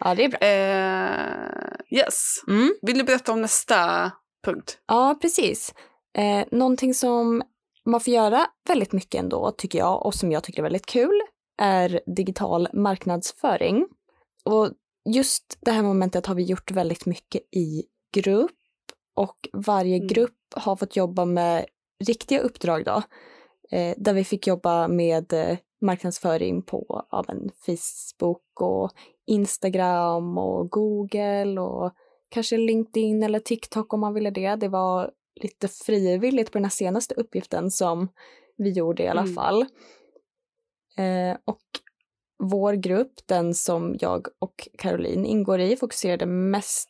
Ja, 0.00 0.14
det 0.14 0.24
är 0.24 0.28
bra. 0.28 0.38
Eh, 0.40 1.98
yes. 1.98 2.42
Mm. 2.48 2.74
Vill 2.82 2.98
du 2.98 3.04
berätta 3.04 3.32
om 3.32 3.42
nästa 3.42 4.10
punkt? 4.44 4.78
Ja, 4.86 5.18
precis. 5.20 5.74
Eh, 6.18 6.44
någonting 6.50 6.94
som 6.94 7.42
man 7.86 8.00
får 8.00 8.12
göra 8.12 8.46
väldigt 8.68 8.92
mycket 8.92 9.20
ändå, 9.20 9.50
tycker 9.50 9.78
jag, 9.78 10.06
och 10.06 10.14
som 10.14 10.32
jag 10.32 10.44
tycker 10.44 10.58
är 10.58 10.62
väldigt 10.62 10.86
kul, 10.86 11.20
är 11.62 12.00
digital 12.16 12.68
marknadsföring. 12.72 13.86
Och 14.44 14.70
just 15.08 15.58
det 15.60 15.70
här 15.70 15.82
momentet 15.82 16.26
har 16.26 16.34
vi 16.34 16.42
gjort 16.42 16.70
väldigt 16.70 17.06
mycket 17.06 17.42
i 17.56 17.82
grupp 18.14 18.50
och 19.16 19.48
varje 19.52 19.96
Mm. 19.96 20.06
grupp 20.06 20.36
har 20.54 20.76
fått 20.76 20.96
jobba 20.96 21.24
med 21.24 21.66
riktiga 22.04 22.40
uppdrag 22.40 22.84
då, 22.84 23.02
eh, 23.76 23.94
där 23.96 24.12
vi 24.12 24.24
fick 24.24 24.46
jobba 24.46 24.88
med 24.88 25.32
eh, 25.32 25.58
marknadsföring 25.80 26.62
på 26.62 27.06
ja, 27.10 27.24
men 27.28 27.50
Facebook 27.66 28.60
och 28.60 28.90
Instagram 29.30 30.38
och 30.38 30.70
Google 30.70 31.60
och 31.60 31.92
kanske 32.28 32.56
LinkedIn 32.56 33.22
eller 33.22 33.38
TikTok 33.38 33.92
om 33.94 34.00
man 34.00 34.14
ville 34.14 34.30
det. 34.30 34.56
Det 34.56 34.68
var 34.68 35.10
lite 35.34 35.68
frivilligt 35.68 36.52
på 36.52 36.58
den 36.58 36.64
här 36.64 36.70
senaste 36.70 37.14
uppgiften 37.14 37.70
som 37.70 38.08
vi 38.56 38.70
gjorde 38.70 39.02
i 39.02 39.08
alla 39.08 39.20
Mm. 39.20 39.34
fall. 39.34 39.60
Eh, 40.96 41.36
och 41.44 41.60
vår 42.42 42.72
grupp, 42.72 43.12
den 43.26 43.54
som 43.54 43.96
jag 44.00 44.26
och 44.38 44.68
Caroline 44.78 45.26
ingår 45.26 45.60
i, 45.60 45.76
fokuserade 45.76 46.26
mest 46.26 46.88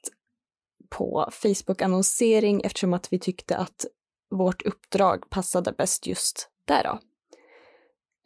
på 0.88 1.28
Facebook-annonsering 1.32 2.60
eftersom 2.64 2.94
att 2.94 3.12
vi 3.12 3.18
tyckte 3.18 3.56
att 3.56 3.86
vårt 4.30 4.62
uppdrag 4.62 5.30
passade 5.30 5.72
bäst 5.72 6.06
just 6.06 6.48
där 6.64 6.84
då. 6.84 6.98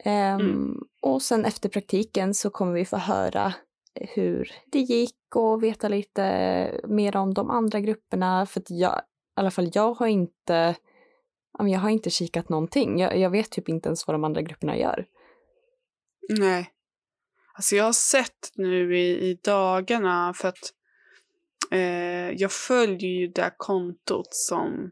Ehm, 0.05 0.41
Mm. 0.41 0.79
Och 1.03 1.23
sen 1.23 1.45
efter 1.45 1.69
praktiken 1.69 2.35
så 2.35 2.51
kommer 2.51 2.73
vi 2.73 2.85
få 2.85 2.97
höra 2.97 3.55
hur 3.95 4.53
det 4.67 4.79
gick 4.81 5.37
och 5.37 5.63
veta 5.63 5.89
lite 5.89 6.81
mer 6.89 7.17
om 7.17 7.35
de 7.35 7.51
andra 7.51 7.81
grupperna. 7.81 8.47
För 8.47 8.61
att 8.61 8.71
jag, 8.71 8.99
i 8.99 9.03
alla 9.35 9.51
fall 9.51 9.71
jag 9.75 9.95
har 9.95 10.07
inte, 10.07 10.77
jag 11.59 11.79
har 11.79 11.91
inte 11.91 12.11
kikat 12.11 12.49
någonting. 12.49 12.99
Jag, 12.99 13.19
jag 13.19 13.31
vet 13.31 13.51
typ 13.51 13.69
inte 13.69 13.89
ens 13.89 14.07
vad 14.07 14.15
de 14.15 14.25
andra 14.25 14.43
grupperna 14.43 14.77
gör. 14.77 15.07
Nej. 16.39 16.71
Alltså 17.55 17.77
jag 17.77 17.85
har 17.85 17.93
sett 17.93 18.51
nu 18.55 18.99
i, 18.99 19.31
i 19.31 19.39
dagarna 19.45 20.35
för 20.35 20.49
att 20.49 20.73
eh, 21.71 22.31
jag 22.31 22.53
följer 22.53 23.11
ju 23.11 23.29
det 23.29 23.55
kontot 23.57 24.29
som 24.35 24.91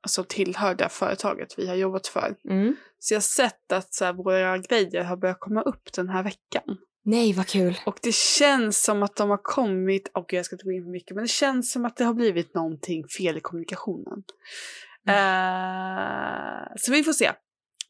alltså, 0.00 0.24
tillhör 0.24 0.74
det 0.74 0.88
företaget 0.88 1.58
vi 1.58 1.68
har 1.68 1.74
jobbat 1.74 2.06
för. 2.06 2.36
Mm. 2.48 2.76
Så 2.98 3.14
jag 3.14 3.16
har 3.16 3.22
sett 3.22 3.72
att 3.72 3.94
så 3.94 4.04
här, 4.04 4.12
våra 4.12 4.58
grejer 4.58 5.04
har 5.04 5.16
börjat 5.16 5.40
komma 5.40 5.62
upp 5.62 5.92
den 5.92 6.08
här 6.08 6.22
veckan. 6.22 6.78
Nej, 7.08 7.32
vad 7.32 7.46
kul! 7.46 7.78
Och 7.86 7.98
det 8.02 8.14
känns 8.14 8.84
som 8.84 9.02
att 9.02 9.16
de 9.16 9.30
har 9.30 9.40
kommit, 9.42 10.10
och 10.14 10.32
jag 10.32 10.44
ska 10.44 10.54
inte 10.54 10.64
gå 10.64 10.72
in 10.72 10.84
för 10.84 10.90
mycket, 10.90 11.14
men 11.14 11.24
det 11.24 11.28
känns 11.28 11.72
som 11.72 11.84
att 11.84 11.96
det 11.96 12.04
har 12.04 12.14
blivit 12.14 12.54
någonting 12.54 13.08
fel 13.18 13.36
i 13.36 13.40
kommunikationen. 13.40 14.22
Eh, 15.08 16.74
så 16.76 16.92
vi 16.92 17.02
får 17.02 17.12
se. 17.12 17.30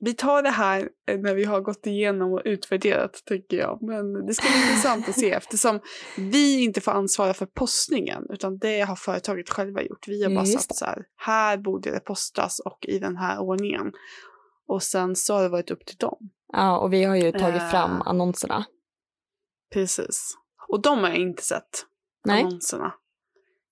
Vi 0.00 0.14
tar 0.14 0.42
det 0.42 0.50
här 0.50 0.88
eh, 1.10 1.18
när 1.18 1.34
vi 1.34 1.44
har 1.44 1.60
gått 1.60 1.86
igenom 1.86 2.32
och 2.32 2.42
utvärderat, 2.44 3.22
tänker 3.26 3.56
jag. 3.56 3.82
Men 3.82 4.26
det 4.26 4.34
ska 4.34 4.48
bli 4.48 4.60
intressant 4.60 5.08
att 5.08 5.18
se 5.18 5.30
eftersom 5.36 5.80
vi 6.16 6.62
inte 6.62 6.80
får 6.80 6.92
ansvara 6.92 7.34
för 7.34 7.46
postningen, 7.46 8.26
utan 8.30 8.58
det 8.58 8.80
har 8.80 8.96
företaget 8.96 9.50
själva 9.50 9.82
gjort. 9.82 10.08
Vi 10.08 10.22
har 10.22 10.30
bara 10.30 10.44
Just 10.44 10.52
sagt 10.52 10.76
så 10.76 10.84
här, 10.84 11.04
här 11.16 11.56
borde 11.56 11.90
det 11.90 12.00
postas 12.00 12.60
och 12.60 12.86
i 12.88 12.98
den 12.98 13.16
här 13.16 13.38
ordningen. 13.38 13.92
Och 14.68 14.82
sen 14.82 15.16
så 15.16 15.34
har 15.34 15.42
det 15.42 15.48
varit 15.48 15.70
upp 15.70 15.86
till 15.86 15.96
dem. 15.96 16.30
Ja, 16.52 16.78
och 16.78 16.92
vi 16.92 17.04
har 17.04 17.16
ju 17.16 17.32
tagit 17.32 17.70
fram 17.70 18.02
annonserna. 18.02 18.66
Precis. 19.72 20.34
Och 20.68 20.82
de 20.82 20.98
har 20.98 21.08
jag 21.08 21.18
inte 21.18 21.42
sett. 21.42 21.84
Nej, 22.24 22.42
annonserna. 22.42 22.94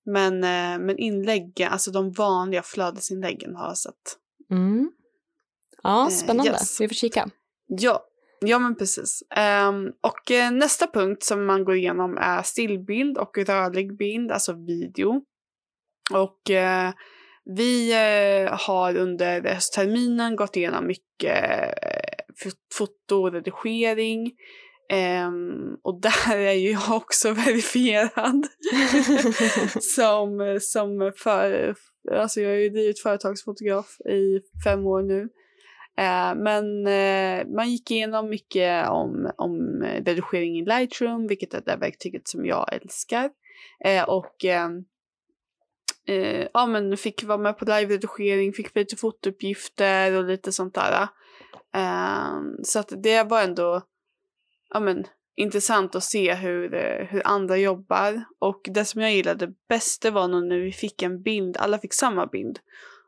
Men, 0.05 0.35
eh, 0.45 0.79
men 0.87 0.99
inläggen, 0.99 1.73
alltså 1.73 1.91
de 1.91 2.13
vanliga 2.13 2.63
flödesinläggen 2.63 3.57
har 3.57 3.67
jag 3.69 3.79
sett. 3.79 4.19
mm. 4.51 4.91
Ja, 5.83 6.05
Eh, 6.07 6.09
spännande. 6.11 6.51
yes. 6.51 6.81
Vi 6.81 6.89
får 6.89 6.95
kika. 6.95 7.29
Ja, 7.67 8.05
ja 8.41 8.59
men 8.59 8.75
precis. 8.77 9.23
Ehm, 9.31 9.93
och 10.01 10.31
eh, 10.31 10.51
nästa 10.51 10.87
punkt 10.87 11.23
som 11.25 11.47
man 11.47 11.65
går 11.65 11.77
igenom 11.77 12.17
är 12.19 12.43
stillbild 12.43 13.19
och 13.19 13.39
rörlig 13.39 13.97
bild, 13.97 14.31
alltså 14.33 14.53
video. 14.53 15.23
Och 16.13 16.51
eh, 16.51 16.93
vi 17.45 17.93
eh, 17.93 18.59
har 18.67 18.97
under 18.97 19.43
höstterminen 19.55 20.37
gått 20.37 20.57
igenom 20.57 20.87
mycket 20.87 21.45
eh, 21.83 22.25
fot- 22.45 22.75
fotoredigering. 22.75 24.33
Ehm, 24.89 25.77
och 25.83 26.01
där 26.01 26.37
är 26.37 26.53
ju 26.53 26.71
jag 26.71 26.97
också 26.97 27.31
verifierad. 27.33 28.47
som, 29.81 30.59
som 30.61 31.13
för, 31.17 31.75
alltså 32.13 32.41
jag 32.41 32.51
har 32.51 32.57
ju 32.57 32.71
drivit 32.71 33.01
företagsfotograf 33.01 34.01
i 34.01 34.41
fem 34.65 34.87
år 34.87 35.03
nu. 35.03 35.29
Eh, 35.99 36.35
men 36.35 36.87
eh, 36.87 37.47
man 37.57 37.71
gick 37.71 37.91
igenom 37.91 38.29
mycket 38.29 38.89
om, 38.89 39.31
om 39.37 39.83
redigering 39.83 40.59
i 40.59 40.65
Lightroom, 40.65 41.27
vilket 41.27 41.55
är 41.55 41.61
det 41.61 41.77
verktyget 41.77 42.29
som 42.29 42.47
jag 42.47 42.73
älskar. 42.73 43.31
Eh, 43.85 44.05
och 44.05 44.45
eh, 44.45 44.69
eh, 46.09 46.47
ja, 46.55 46.67
men 46.67 46.97
fick 46.97 47.25
vara 47.25 47.39
med 47.39 47.59
på 47.59 47.65
live-redigering, 47.65 48.53
fick 48.53 48.75
lite 48.75 48.97
fotouppgifter 48.97 50.13
och 50.13 50.25
lite 50.25 50.53
sånt 50.53 50.75
där. 50.75 51.09
Så 52.63 52.79
att 52.79 52.93
det 53.03 53.23
var 53.23 53.43
ändå 53.43 53.83
ja, 54.71 54.81
men, 54.81 55.05
intressant 55.37 55.95
att 55.95 56.05
se 56.05 56.35
hur, 56.35 56.75
eh, 56.75 57.07
hur 57.07 57.23
andra 57.27 57.57
jobbar. 57.57 58.25
Och 58.39 58.61
det 58.71 58.85
som 58.85 59.01
jag 59.03 59.13
gillade 59.13 59.53
bäst 59.69 60.03
det 60.03 60.11
var 60.11 60.29
nog 60.29 60.45
när 60.47 60.59
vi 60.59 60.73
fick 60.73 61.03
en 61.03 61.23
bild, 61.23 61.57
alla 61.57 61.79
fick 61.79 61.93
samma 61.95 62.27
bild. 62.27 62.59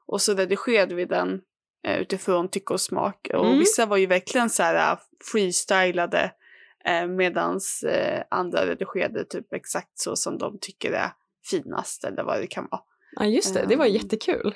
Och 0.06 0.22
så 0.22 0.34
redigerade 0.34 0.94
vi 0.94 1.04
den 1.04 1.40
eh, 1.86 1.98
utifrån 2.00 2.48
tycke 2.48 2.72
och 2.74 2.80
smak. 2.80 3.28
Och 3.34 3.46
Mm. 3.46 3.58
vissa 3.58 3.86
var 3.86 3.96
ju 3.96 4.06
verkligen 4.06 4.50
så 4.50 4.62
här 4.62 4.92
eh, 4.92 4.98
freestylade 5.32 6.32
eh, 6.84 7.06
medans 7.06 7.82
eh, 7.82 8.22
andra 8.30 8.66
redigerade 8.66 9.24
typ 9.24 9.52
exakt 9.52 9.98
så 9.98 10.16
som 10.16 10.38
de 10.38 10.58
tycker 10.60 10.92
är 10.92 11.12
finast 11.50 12.04
eller 12.04 12.22
vad 12.22 12.40
det 12.40 12.46
kan 12.46 12.68
vara. 12.70 12.82
Ja, 13.16 13.24
just 13.24 13.54
det. 13.54 13.66
Det 13.68 13.76
var 13.76 13.86
Ehm. 13.86 13.92
jättekul. 13.92 14.54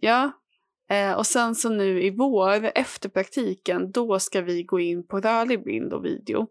Ja, 0.00 0.32
eh, 0.92 1.12
och 1.12 1.26
sen 1.26 1.54
så 1.54 1.68
nu 1.68 2.02
i 2.02 2.10
vår 2.10 2.70
efter 2.74 3.08
praktiken 3.08 3.92
då 3.92 4.18
ska 4.18 4.40
vi 4.40 4.62
gå 4.62 4.80
in 4.80 5.06
på 5.06 5.20
rörlig 5.20 5.64
bild 5.64 5.92
och 5.92 6.04
video. 6.04 6.46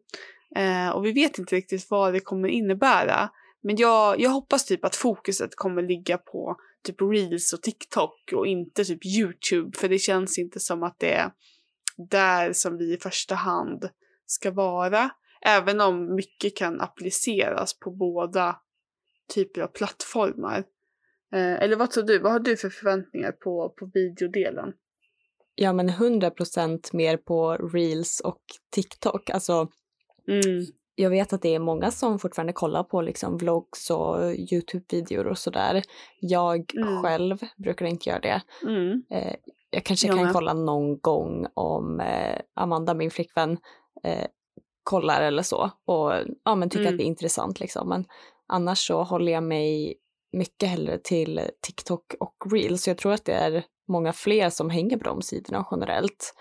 Eh, 0.56 0.90
och 0.90 1.06
vi 1.06 1.12
vet 1.12 1.38
inte 1.38 1.56
riktigt 1.56 1.88
vad 1.90 2.14
det 2.14 2.20
kommer 2.20 2.50
innebära. 2.50 3.30
Men 3.64 3.76
jag, 3.76 4.20
jag 4.20 4.30
hoppas 4.30 4.66
typ 4.66 4.86
att 4.86 4.96
fokuset 4.96 5.56
kommer 5.56 5.82
ligga 5.82 6.18
på 6.18 6.56
typ 6.84 7.02
reels 7.02 7.54
och 7.54 7.62
TikTok 7.62 8.34
och 8.34 8.48
inte 8.48 8.86
typ 8.86 9.06
YouTube. 9.06 9.78
För 9.78 9.90
det 9.90 10.00
känns 10.00 10.40
inte 10.40 10.60
som 10.60 10.84
att 10.84 11.00
det 11.00 11.14
är 11.14 11.32
där 12.10 12.54
som 12.54 12.78
vi 12.78 12.94
i 12.94 12.98
första 12.98 13.36
hand 13.36 13.90
ska 14.26 14.52
vara. 14.52 15.10
Även 15.46 15.82
om 15.82 16.16
mycket 16.16 16.58
kan 16.58 16.82
appliceras 16.82 17.80
på 17.80 17.92
båda 17.92 18.56
typer 19.34 19.62
av 19.62 19.68
plattformar. 19.68 20.64
Eh, 21.34 21.64
eller 21.64 21.76
vad 21.76 21.92
tror 21.92 22.04
du? 22.04 22.20
Vad 22.20 22.32
har 22.32 22.40
du 22.40 22.58
för 22.58 22.70
förväntningar 22.70 23.32
på, 23.32 23.70
på 23.80 23.92
videodelen? 23.94 24.74
Ja, 25.56 25.74
men 25.74 25.90
100 25.90 26.30
procent 26.32 26.94
mer 26.94 27.18
på 27.18 27.54
reels 27.54 28.20
och 28.20 28.42
TikTok. 28.76 29.30
Alltså, 29.30 29.68
Mm. 30.28 30.66
jag 30.96 31.10
vet 31.10 31.34
att 31.34 31.42
det 31.42 31.56
är 31.56 31.60
många 31.60 31.92
som 31.92 32.20
fortfarande 32.20 32.54
kollar 32.54 32.84
på 32.84 33.02
liksom 33.02 33.38
vlogs 33.38 33.90
och 33.90 34.18
YouTube-videor 34.36 35.28
och 35.28 35.38
sådär. 35.38 35.82
Jag 36.20 36.74
Mm. 36.76 37.02
själv 37.04 37.38
brukar 37.58 37.86
inte 37.86 38.10
göra 38.10 38.20
det. 38.20 38.42
Mm. 38.68 39.04
Eh, 39.10 39.36
jag 39.70 39.84
kanske 39.84 40.08
Jag 40.08 40.16
kan 40.16 40.26
med. 40.26 40.34
kolla 40.34 40.54
någon 40.54 41.00
gång 41.00 41.48
om 41.54 42.00
eh, 42.00 42.40
Amanda, 42.54 42.94
min 42.94 43.12
flickvän, 43.12 43.58
eh, 44.04 44.28
kollar 44.84 45.22
eller 45.22 45.44
så 45.44 45.72
och 45.86 46.12
ja, 46.44 46.56
men 46.56 46.70
tycker 46.70 46.82
Mm. 46.82 46.94
att 46.94 46.98
det 46.98 47.04
är 47.04 47.08
intressant 47.08 47.60
liksom. 47.60 47.90
Men 47.90 48.06
annars 48.48 48.88
så 48.88 49.04
håller 49.04 49.32
jag 49.32 49.44
mig 49.44 49.96
mycket 50.32 50.70
hellre 50.70 50.98
till 50.98 51.42
TikTok 51.62 52.14
och 52.20 52.36
Reels. 52.52 52.84
Så 52.84 52.90
jag 52.90 52.98
tror 52.98 53.14
att 53.14 53.26
det 53.26 53.34
är 53.34 53.64
många 53.88 54.14
fler 54.14 54.50
som 54.50 54.70
hänger 54.70 54.98
på 54.98 55.04
de 55.04 55.22
sidorna 55.22 55.68
generellt. 55.72 56.34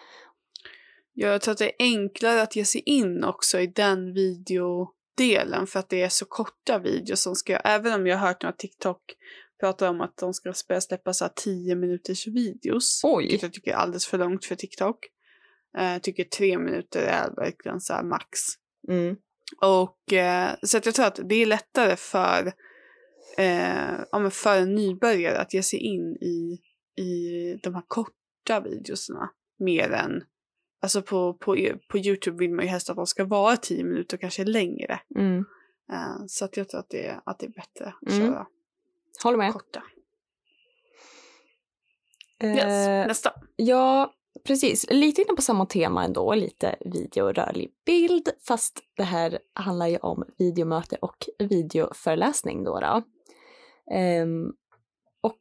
Jag 1.13 1.41
tror 1.41 1.53
att 1.53 1.59
det 1.59 1.65
är 1.65 1.73
enklare 1.79 2.43
att 2.43 2.57
ge 2.57 2.65
sig 2.65 2.81
in 2.81 3.25
också 3.25 3.61
i 3.61 3.67
den 3.67 4.15
videodelen 4.15 5.67
för 5.67 5.79
att 5.79 5.89
det 5.89 6.03
är 6.03 6.09
så 6.09 6.25
korta 6.25 6.79
videos 6.79 7.23
som 7.23 7.35
ska, 7.35 7.57
även 7.57 7.93
om 7.93 8.07
jag 8.07 8.17
har 8.19 8.29
hört 8.29 8.43
några 8.43 8.57
TikTok 8.57 9.01
prata 9.61 9.91
om 9.91 10.01
att 10.01 10.17
de 10.17 10.35
ska 10.35 10.53
börja 10.69 10.81
släppa 10.81 11.13
så 11.13 11.25
här 11.25 11.33
10 11.37 11.75
minuters 11.75 12.27
videos. 12.27 13.01
Oj. 13.05 13.25
Vilket 13.25 13.43
jag 13.43 13.53
tycker 13.53 13.71
är 13.71 13.75
alldeles 13.75 14.07
för 14.07 14.19
långt 14.19 14.45
för 14.45 14.55
TikTok. 14.55 14.99
Eh, 15.79 15.93
Jag 15.93 16.03
tycker 16.03 16.25
tre 16.25 16.59
minuter 16.59 17.01
är 17.03 17.31
verkligen 17.37 17.81
så 17.81 17.93
här 17.93 18.03
max. 18.03 18.41
Mm. 18.89 19.17
Och 19.61 20.13
eh, 20.13 20.51
så 20.63 20.77
att 20.77 20.87
jag 20.87 20.95
tror 20.95 21.07
att 21.07 21.21
det 21.25 21.35
är 21.35 21.47
lättare 21.47 21.97
för, 21.97 22.53
eh, 23.39 24.01
ja, 24.13 24.19
men 24.19 24.31
för 24.31 24.57
en 24.59 24.75
nybörjare 24.75 25.39
att 25.39 25.55
ge 25.55 25.63
sig 25.63 25.79
in 25.79 26.17
i, 26.17 26.61
i 27.03 27.55
de 27.63 27.75
här 27.75 27.85
korta 27.89 28.61
videorna 28.61 29.31
mer 29.59 29.91
än 29.91 30.25
Alltså 30.83 31.03
på, 31.03 31.35
på, 31.35 31.57
på 31.89 31.99
Youtube 31.99 32.39
vill 32.39 32.51
man 32.55 32.65
ju 32.65 32.71
helst 32.71 32.91
att 32.91 32.97
de 32.97 33.07
ska 33.07 33.25
vara 33.25 33.57
tio 33.57 33.85
minuter, 33.85 34.17
kanske 34.17 34.45
längre. 34.45 35.01
Mm. 35.17 35.39
Uh, 35.93 36.27
så 36.29 36.45
att 36.45 36.57
jag 36.57 36.69
tror 36.69 36.81
att 36.81 36.91
det, 36.91 37.21
att 37.25 37.39
det 37.39 37.47
är 37.47 37.51
bättre 37.51 37.95
att 38.03 38.13
Mm. 38.13 38.27
köra 38.27 38.47
Håller 39.23 39.39
med. 39.39 39.53
korta. 39.53 39.83
Eh, 42.43 42.55
Yes. 42.57 43.07
Nästa. 43.09 43.33
Ja, 43.57 44.15
precis. 44.45 44.87
Lite 44.91 45.23
inne 45.23 45.33
på 45.37 45.43
samma 45.43 45.67
tema 45.67 46.05
ändå, 46.05 46.35
lite 46.35 46.77
video 46.81 47.25
och 47.25 47.35
rörlig 47.35 47.71
bild, 47.87 48.29
fast 48.49 48.81
det 48.97 49.03
här 49.05 49.39
handlar 49.53 49.87
ju 49.87 49.97
om 49.97 50.25
videomöte 50.39 50.97
och 50.97 51.29
videoföreläsning 51.39 52.65
då. 52.65 52.81
då. 52.81 53.03
Ehm, 53.91 54.53
och 55.21 55.41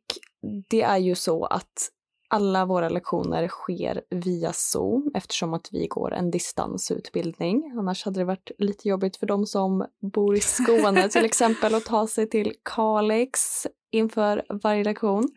det 0.70 0.82
är 0.82 0.98
ju 0.98 1.16
så 1.16 1.46
att 1.46 1.90
alla 2.28 2.66
våra 2.66 2.90
lektioner 2.90 3.48
sker 3.48 4.02
via 4.10 4.54
Zoom 4.54 5.12
eftersom 5.14 5.54
att 5.54 5.70
vi 5.72 5.88
går 5.88 6.14
en 6.14 6.32
distansutbildning. 6.32 7.74
Annars 7.78 8.06
hade 8.06 8.20
det 8.20 8.26
varit 8.26 8.52
lite 8.58 8.90
jobbigt 8.90 9.18
för 9.18 9.26
de 9.26 9.46
som 9.46 9.86
bor 10.02 10.36
i 10.36 10.40
Skåne 10.40 11.10
till 11.10 11.26
exempel 11.26 11.76
att 11.76 11.86
ta 11.86 12.08
sig 12.08 12.30
till 12.30 12.54
Kalix 12.64 13.68
inför 13.92 14.46
varje 14.64 14.84
lektion. 14.84 15.28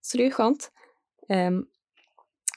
Så 0.00 0.16
det 0.16 0.22
är 0.22 0.26
ju 0.26 0.30
skönt. 0.30 0.70
Ehm, 1.28 1.64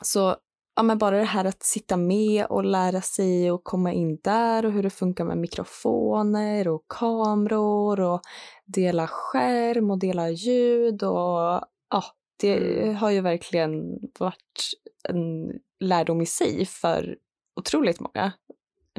så 0.04 0.36
ja, 0.78 0.84
men 0.84 0.98
bara 0.98 1.18
det 1.18 1.24
här 1.24 1.46
att 1.46 1.64
sitta 1.64 1.98
med 1.98 2.46
och 2.46 2.64
lära 2.66 3.02
sig 3.02 3.52
och 3.52 3.64
komma 3.64 3.94
in 3.94 4.20
där 4.24 4.66
och 4.66 4.72
hur 4.72 4.84
det 4.84 4.90
funkar 4.90 5.26
med 5.26 5.38
mikrofoner 5.38 6.68
och 6.68 6.86
kameror 6.88 8.00
och 8.00 8.22
dela 8.66 9.08
skärm 9.08 9.92
och 9.92 10.00
dela 10.00 10.30
ljud 10.30 11.04
och 11.04 11.62
ja, 11.90 12.04
det 12.40 12.58
Mm. 12.58 12.96
har 12.96 13.10
ju 13.12 13.22
verkligen 13.22 14.00
varit 14.20 14.72
en 15.10 15.54
lärdom 15.80 16.22
i 16.22 16.26
sig 16.26 16.66
för 16.66 17.18
otroligt 17.60 18.00
många. 18.00 18.32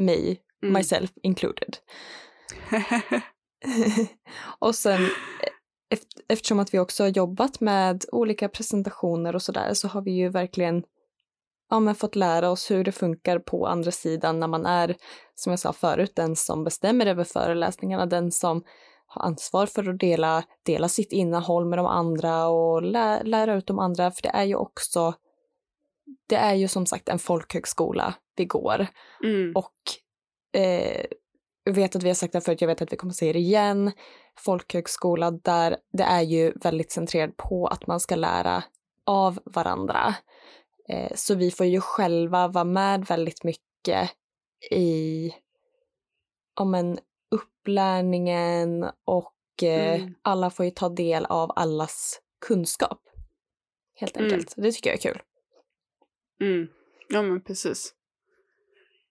Mig, 0.00 0.42
Mm. 0.62 0.72
myself 0.74 1.10
included. 1.22 1.76
och 4.58 4.74
sen 4.74 5.00
eft- 5.94 6.20
eftersom 6.28 6.58
att 6.58 6.74
vi 6.74 6.78
också 6.78 7.02
har 7.02 7.08
jobbat 7.08 7.60
med 7.60 8.04
olika 8.12 8.48
presentationer 8.48 9.34
och 9.34 9.42
sådär 9.42 9.74
så 9.74 9.88
har 9.88 10.02
vi 10.02 10.10
ju 10.10 10.28
verkligen 10.28 10.82
ja, 11.70 11.80
men 11.80 11.94
fått 11.94 12.16
lära 12.16 12.50
oss 12.50 12.70
hur 12.70 12.84
det 12.84 12.92
funkar 12.92 13.38
på 13.38 13.66
andra 13.66 13.90
sidan 13.90 14.40
när 14.40 14.46
man 14.46 14.66
är, 14.66 14.96
som 15.34 15.50
jag 15.50 15.60
sa 15.60 15.72
förut, 15.72 16.12
den 16.16 16.36
som 16.36 16.64
bestämmer 16.64 17.06
över 17.06 17.24
föreläsningarna, 17.24 18.06
den 18.06 18.32
som 18.32 18.64
har 19.06 19.22
ansvar 19.22 19.66
för 19.66 19.88
att 19.88 19.98
dela, 19.98 20.44
dela 20.62 20.88
sitt 20.88 21.12
innehåll 21.12 21.64
med 21.64 21.78
de 21.78 21.86
andra 21.86 22.48
och 22.48 22.82
lä, 22.82 23.22
lära 23.22 23.54
ut 23.54 23.66
de 23.66 23.78
andra, 23.78 24.10
för 24.10 24.22
det 24.22 24.28
är 24.34 24.44
ju 24.44 24.54
också 24.54 25.14
det 26.28 26.36
är 26.36 26.54
ju 26.54 26.68
som 26.68 26.86
sagt 26.86 27.08
en 27.08 27.18
folkhögskola 27.18 28.14
vi 28.36 28.44
går 28.44 28.86
mm. 29.24 29.52
och 29.54 29.72
eh, 30.60 31.04
jag 31.64 31.72
vet 31.72 31.96
att 31.96 32.02
vi 32.02 32.08
har 32.08 32.14
sagt 32.14 32.32
det 32.32 32.40
förut, 32.40 32.60
jag 32.60 32.68
vet 32.68 32.82
att 32.82 32.92
vi 32.92 32.96
kommer 32.96 33.12
säga 33.12 33.32
det 33.32 33.38
igen. 33.38 33.92
Folkhögskola 34.38 35.30
där 35.30 35.76
det 35.92 36.02
är 36.02 36.22
ju 36.22 36.52
väldigt 36.52 36.92
centrerat 36.92 37.36
på 37.36 37.66
att 37.66 37.86
man 37.86 38.00
ska 38.00 38.16
lära 38.16 38.64
av 39.06 39.38
varandra. 39.44 40.14
Eh, 40.88 41.12
så 41.14 41.34
vi 41.34 41.50
får 41.50 41.66
ju 41.66 41.80
själva 41.80 42.48
vara 42.48 42.64
med 42.64 43.04
väldigt 43.06 43.44
mycket 43.44 44.10
i 44.70 45.30
om 46.60 46.74
en 46.74 46.98
upplärningen 47.30 48.84
och 49.04 49.34
eh, 49.62 49.94
Mm. 50.00 50.14
alla 50.22 50.50
får 50.50 50.64
ju 50.64 50.70
ta 50.70 50.88
del 50.88 51.24
av 51.26 51.52
allas 51.56 52.20
kunskap. 52.46 53.00
Helt 54.00 54.16
Mm. 54.16 54.32
enkelt. 54.32 54.54
Det 54.56 54.72
tycker 54.72 54.90
jag 54.90 54.96
är 55.04 55.12
kul. 55.12 55.22
Mm. 56.40 56.68
Ja 57.08 57.22
men 57.22 57.40
precis. 57.44 57.94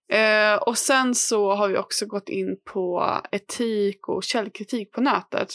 Eh, 0.09 0.55
och 0.55 0.77
sen 0.77 1.15
så 1.15 1.55
har 1.55 1.67
vi 1.67 1.77
också 1.77 2.05
gått 2.05 2.29
in 2.29 2.59
på 2.65 3.11
etik 3.31 4.07
och 4.09 4.23
källkritik 4.23 4.91
på 4.91 5.01
nätet. 5.01 5.49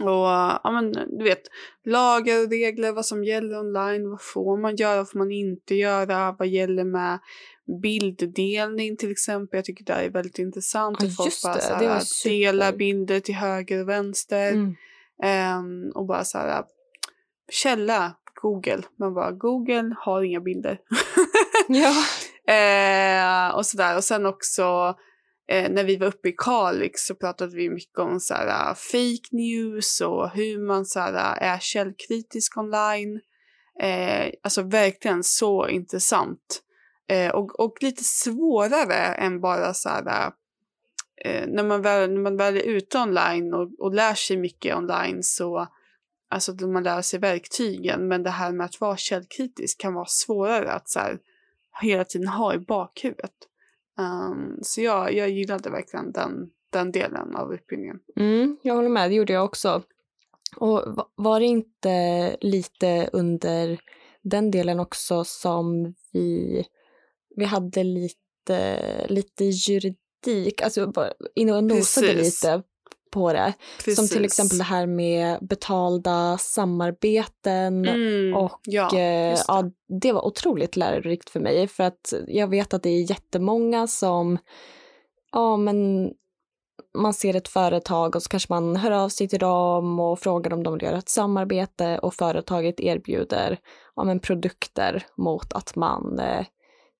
Och 0.00 0.26
ja 0.64 0.70
men 0.72 0.92
du 0.92 1.24
vet, 1.24 1.42
lagar 1.84 2.42
och 2.42 2.50
regler, 2.50 2.92
vad 2.92 3.06
som 3.06 3.24
gäller 3.24 3.58
online, 3.58 4.10
vad 4.10 4.22
får 4.22 4.56
man 4.56 4.76
göra, 4.76 4.96
vad 4.96 5.10
får 5.10 5.18
man 5.18 5.32
inte 5.32 5.74
göra, 5.74 6.36
vad 6.38 6.48
gäller 6.48 6.84
med 6.84 7.18
bilddelning 7.82 8.96
till 8.96 9.10
exempel. 9.10 9.58
Jag 9.58 9.64
tycker 9.64 9.84
det 9.84 9.92
är 9.92 10.10
väldigt 10.10 10.38
intressant. 10.38 10.96
Ja, 11.00 11.08
folk 11.16 11.42
bara 11.42 11.54
det. 11.54 11.60
så 11.60 11.74
här, 11.74 12.00
super. 12.00 12.30
delar 12.30 12.72
bilder 12.72 13.20
till 13.20 13.34
höger 13.34 13.80
och 13.80 13.88
vänster. 13.88 14.52
Mm. 14.52 14.74
Ehm, 15.22 15.90
och 15.94 16.06
bara 16.06 16.24
så 16.24 16.38
här, 16.38 16.64
källa, 17.48 18.14
Google. 18.42 18.82
Man 18.98 19.14
bara, 19.14 19.32
Google 19.32 19.94
har 19.98 20.22
inga 20.22 20.40
bilder. 20.40 20.80
Ja. 21.68 21.94
Eh, 22.46 23.56
och 23.56 23.66
sådär. 23.66 23.96
Och 23.96 24.04
sen 24.04 24.26
också 24.26 24.94
eh, 25.48 25.70
när 25.70 25.84
vi 25.84 25.96
var 25.96 26.06
uppe 26.06 26.28
i 26.28 26.34
Kalix 26.38 27.06
så 27.06 27.14
pratade 27.14 27.56
vi 27.56 27.70
mycket 27.70 27.98
om 27.98 28.20
så 28.20 28.34
här, 28.34 28.70
eh, 28.70 28.74
fake 28.74 29.28
news 29.30 30.00
och 30.00 30.30
hur 30.30 30.58
man 30.58 30.86
så 30.86 31.00
här, 31.00 31.14
eh, 31.14 31.52
är 31.52 31.58
källkritisk 31.58 32.56
online. 32.56 33.20
Eh, 33.80 34.32
alltså 34.42 34.62
verkligen 34.62 35.24
så 35.24 35.68
intressant. 35.68 36.62
Eh, 37.08 37.30
och, 37.30 37.60
och 37.60 37.82
lite 37.82 38.04
svårare 38.04 38.94
än 38.94 39.40
bara 39.40 39.74
så 39.74 39.88
här, 39.88 40.32
eh, 41.24 41.32
eh 41.32 41.48
när, 41.48 41.64
man 41.64 41.82
väl, 41.82 42.10
när 42.10 42.20
man 42.20 42.36
väl 42.36 42.56
är 42.56 42.62
ute 42.62 42.98
online 42.98 43.54
och, 43.54 43.70
och 43.78 43.94
lär 43.94 44.14
sig 44.14 44.36
mycket 44.36 44.76
online 44.76 45.22
så 45.22 45.68
Alltså 46.34 46.66
man 46.66 46.82
lär 46.82 47.02
sig 47.02 47.20
verktygen, 47.20 48.08
men 48.08 48.22
det 48.22 48.30
här 48.30 48.52
med 48.52 48.64
att 48.64 48.80
vara 48.80 48.96
källkritisk 48.96 49.80
kan 49.80 49.94
vara 49.94 50.06
svårare 50.06 50.72
att 50.72 50.88
så 50.88 50.98
här, 50.98 51.18
hela 51.82 52.04
tiden 52.04 52.28
ha 52.28 52.54
i 52.54 52.58
bakhuvudet. 52.58 53.34
Um, 53.98 54.58
så 54.62 54.80
jag, 54.80 55.12
jag 55.14 55.30
gillade 55.30 55.70
verkligen 55.70 56.12
den, 56.12 56.50
den 56.72 56.92
delen 56.92 57.36
av 57.36 57.54
utbildningen. 57.54 58.00
Mm, 58.16 58.56
jag 58.62 58.74
håller 58.74 58.88
med, 58.88 59.10
det 59.10 59.14
gjorde 59.14 59.32
jag 59.32 59.44
också. 59.44 59.82
Och 60.56 60.82
va- 60.96 61.08
var 61.14 61.40
det 61.40 61.46
inte 61.46 62.36
lite 62.40 63.10
under 63.12 63.80
den 64.22 64.50
delen 64.50 64.80
också 64.80 65.24
som 65.24 65.94
vi, 66.12 66.64
vi 67.36 67.44
hade 67.44 67.84
lite, 67.84 69.06
lite 69.08 69.44
juridik, 69.44 70.62
alltså 70.62 70.86
bara 70.86 71.12
inne 71.34 71.52
och 71.52 71.64
nosade 71.64 72.06
lite 72.24 72.62
på 73.10 73.32
det. 73.32 73.54
Precis. 73.76 73.96
Som 73.96 74.08
till 74.08 74.24
exempel 74.24 74.58
det 74.58 74.64
här 74.64 74.86
med 74.86 75.38
betalda 75.40 76.38
samarbeten 76.38 77.88
Mm, 77.88 78.34
och 78.36 78.60
ja, 78.64 78.84
eh, 78.84 78.90
det. 78.90 79.44
ja, 79.48 79.70
det 80.00 80.12
var 80.12 80.26
otroligt 80.26 80.76
lärorikt 80.76 81.30
för 81.30 81.40
mig 81.40 81.68
för 81.68 81.84
att 81.84 82.14
jag 82.26 82.48
vet 82.48 82.74
att 82.74 82.82
det 82.82 82.90
är 82.90 83.10
jättemånga 83.10 83.86
som, 83.86 84.38
ja 85.32 85.56
men 85.56 86.10
man 86.98 87.14
ser 87.14 87.36
ett 87.36 87.48
företag 87.48 88.16
och 88.16 88.22
så 88.22 88.28
kanske 88.28 88.52
man 88.52 88.76
hör 88.76 88.90
av 88.90 89.08
sig 89.08 89.28
till 89.28 89.38
dem 89.38 90.00
och 90.00 90.18
frågar 90.18 90.52
om 90.52 90.62
de 90.62 90.74
vill 90.74 90.82
göra 90.82 90.98
ett 90.98 91.08
samarbete 91.08 91.98
och 91.98 92.14
företaget 92.14 92.80
erbjuder 92.80 93.58
ja, 93.96 94.04
men 94.04 94.20
produkter 94.20 95.06
mot 95.16 95.52
att 95.52 95.76
man 95.76 96.18
eh, 96.18 96.46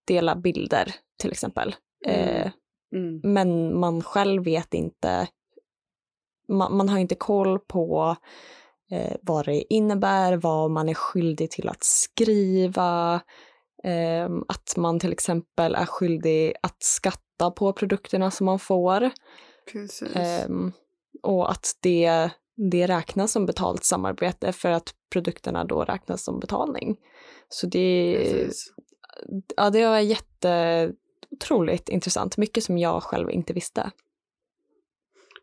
delar 0.07 0.37
bilder 0.37 0.95
till 1.21 1.31
exempel. 1.31 1.75
Mm. 2.07 2.29
Eh, 2.29 2.51
Mm, 2.95 3.21
men 3.23 3.81
man 3.81 4.03
själv 4.03 4.45
vet 4.45 4.75
inte, 4.75 5.29
man, 6.49 6.77
man 6.77 6.89
har 6.89 6.99
inte 6.99 7.15
koll 7.15 7.59
på 7.59 8.17
eh, 8.91 9.17
vad 9.23 9.47
det 9.47 9.75
innebär, 9.75 10.37
vad 10.37 10.71
man 10.71 10.89
är 10.89 10.95
skyldig 10.95 11.51
till 11.51 11.69
att 11.69 11.85
skriva, 11.85 13.21
eh, 13.85 14.29
att 14.49 14.77
man 14.77 15.01
till 15.01 15.13
exempel 15.13 15.75
är 15.75 15.87
skyldig 15.87 16.55
att 16.61 16.83
skatta 16.83 17.51
på 17.51 17.73
produkterna 17.73 18.31
som 18.31 18.45
man 18.45 18.59
får. 18.59 19.11
Ehm, 20.15 20.73
och 21.23 21.51
att 21.51 21.77
det, 21.81 22.31
det 22.71 22.87
räknas 22.87 23.33
som 23.33 23.47
betalt 23.47 23.85
samarbete 23.85 24.53
för 24.53 24.71
att 24.71 24.95
produkterna 25.13 25.65
då 25.65 25.85
räknas 25.85 26.25
som 26.25 26.41
betalning. 26.41 26.97
Så 27.49 27.67
det, 27.67 28.17
precis. 28.19 28.73
ja, 29.57 29.71
det 29.71 29.87
var 29.87 29.99
jätte, 29.99 30.93
otroligt 31.31 31.89
intressant, 31.89 32.37
mycket 32.37 32.65
som 32.65 32.79
jag 32.79 33.03
själv 33.03 33.31
inte 33.31 33.53
visste. 33.53 33.91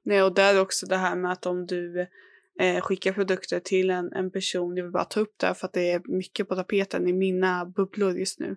Nej, 0.04 0.24
och 0.24 0.34
där 0.34 0.62
också 0.62 0.86
det 0.86 0.98
här 0.98 1.16
med 1.16 1.32
att 1.32 1.46
om 1.46 1.66
du 1.66 2.08
eh, 2.60 2.82
skickar 2.82 3.14
produkter 3.14 3.60
till 3.60 3.90
en, 3.90 4.14
en 4.14 4.32
person, 4.32 4.78
jag 4.78 4.84
vill 4.84 4.92
bara 4.92 5.06
ta 5.06 5.20
upp 5.20 5.34
det 5.38 5.48
här 5.48 5.54
för 5.54 5.68
att 5.68 5.74
det 5.74 5.92
är 5.92 6.02
mycket 6.18 6.48
på 6.48 6.56
tapeten 6.56 7.08
i 7.08 7.14
mina 7.14 7.66
bubblor 7.66 8.18
just 8.18 8.40
nu. 8.40 8.56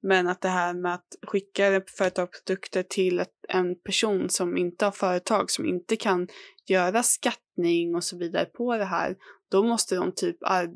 Men 0.00 0.28
att 0.28 0.40
det 0.40 0.48
här 0.48 0.74
med 0.74 0.94
att 0.94 1.16
skicka 1.26 1.82
företagsprodukter 1.86 2.82
till 2.82 3.18
ett, 3.18 3.34
en 3.48 3.78
person 3.78 4.28
som 4.28 4.56
inte 4.56 4.84
har 4.84 4.92
företag, 4.92 5.50
som 5.50 5.66
inte 5.66 5.96
kan 5.96 6.28
göra 6.66 7.02
skattning 7.02 7.94
och 7.94 8.04
så 8.04 8.18
vidare 8.18 8.44
på 8.44 8.76
det 8.76 8.84
här, 8.84 9.16
då 9.50 9.62
måste 9.62 9.96
de 9.96 10.12
typ 10.12 10.36
ar- 10.40 10.74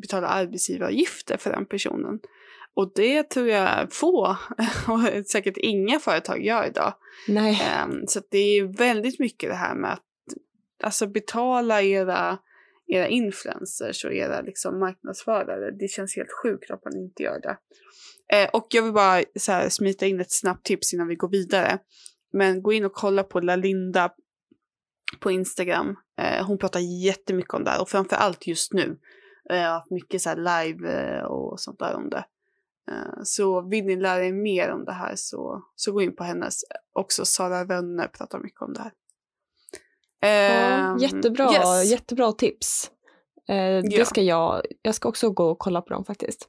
betala 0.00 0.26
arbetsgivaravgifter 0.26 1.36
för 1.36 1.50
den 1.50 1.66
personen. 1.66 2.20
Och 2.74 2.92
det 2.94 3.22
tror 3.22 3.48
jag 3.48 3.92
få, 3.92 4.36
och 4.88 5.26
säkert 5.26 5.56
inga 5.56 5.98
företag 5.98 6.44
gör 6.44 6.66
idag. 6.66 6.94
Nej. 7.28 7.62
Um, 7.84 8.04
så 8.06 8.20
det 8.30 8.38
är 8.38 8.78
väldigt 8.78 9.18
mycket 9.18 9.50
det 9.50 9.56
här 9.56 9.74
med 9.74 9.92
att 9.92 10.04
alltså, 10.82 11.06
betala 11.06 11.82
era, 11.82 12.38
era 12.86 13.08
influencers 13.08 14.04
och 14.04 14.12
era 14.12 14.40
liksom, 14.40 14.78
marknadsförare. 14.78 15.70
Det 15.70 15.88
känns 15.88 16.16
helt 16.16 16.32
sjukt 16.42 16.70
att 16.70 16.84
man 16.84 16.96
inte 16.96 17.22
gör 17.22 17.40
det. 17.40 17.58
Uh, 18.36 18.48
och 18.52 18.66
jag 18.70 18.82
vill 18.82 18.92
bara 18.92 19.22
så 19.38 19.52
här, 19.52 19.68
smita 19.68 20.06
in 20.06 20.20
ett 20.20 20.32
snabbt 20.32 20.66
tips 20.66 20.94
innan 20.94 21.08
vi 21.08 21.14
går 21.14 21.28
vidare. 21.28 21.78
Men 22.32 22.62
gå 22.62 22.72
in 22.72 22.84
och 22.84 22.92
kolla 22.92 23.22
på 23.22 23.40
Lalinda 23.40 24.12
på 25.20 25.30
Instagram. 25.30 25.88
Uh, 26.20 26.46
hon 26.46 26.58
pratar 26.58 26.80
jättemycket 27.04 27.54
om 27.54 27.64
det 27.64 27.70
här 27.70 27.80
och 27.80 27.88
framför 27.88 28.16
allt 28.16 28.46
just 28.46 28.72
nu. 28.72 28.98
Jag 29.44 29.56
har 29.56 29.74
haft 29.74 29.90
mycket 29.90 30.22
så 30.22 30.34
live 30.34 31.22
och 31.22 31.60
sånt 31.60 31.78
där 31.78 31.94
om 31.94 32.10
det. 32.10 32.24
Så 33.24 33.68
vill 33.68 33.84
ni 33.84 33.96
lära 33.96 34.24
er 34.24 34.32
mer 34.32 34.70
om 34.70 34.84
det 34.84 34.92
här 34.92 35.12
så, 35.16 35.62
så 35.74 35.92
gå 35.92 36.02
in 36.02 36.16
på 36.16 36.24
hennes. 36.24 36.54
Också 36.92 37.24
Sara 37.24 37.64
Rönne 37.64 38.08
pratar 38.08 38.38
mycket 38.38 38.62
om 38.62 38.72
det 38.72 38.80
här. 38.80 38.92
Ja, 40.20 40.92
Um, 40.92 40.98
jättebra, 40.98 41.52
yes. 41.52 41.90
jättebra 41.90 42.32
tips. 42.32 42.90
Eh, 43.48 43.56
Ja. 43.56 43.82
det 43.82 44.04
ska 44.06 44.22
jag, 44.22 44.62
jag 44.82 44.94
ska 44.94 45.08
också 45.08 45.30
gå 45.30 45.44
och 45.50 45.58
kolla 45.58 45.82
på 45.82 45.94
dem 45.94 46.04
faktiskt. 46.04 46.48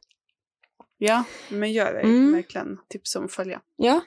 Ja, 0.97 1.23
men 1.49 1.71
gör 1.71 1.93
det. 1.93 1.99
Mm. 1.99 2.33
Verkligen 2.33 2.77
tips 2.89 3.15
om 3.15 3.27
följa. 3.29 3.61
Ja. 3.75 4.01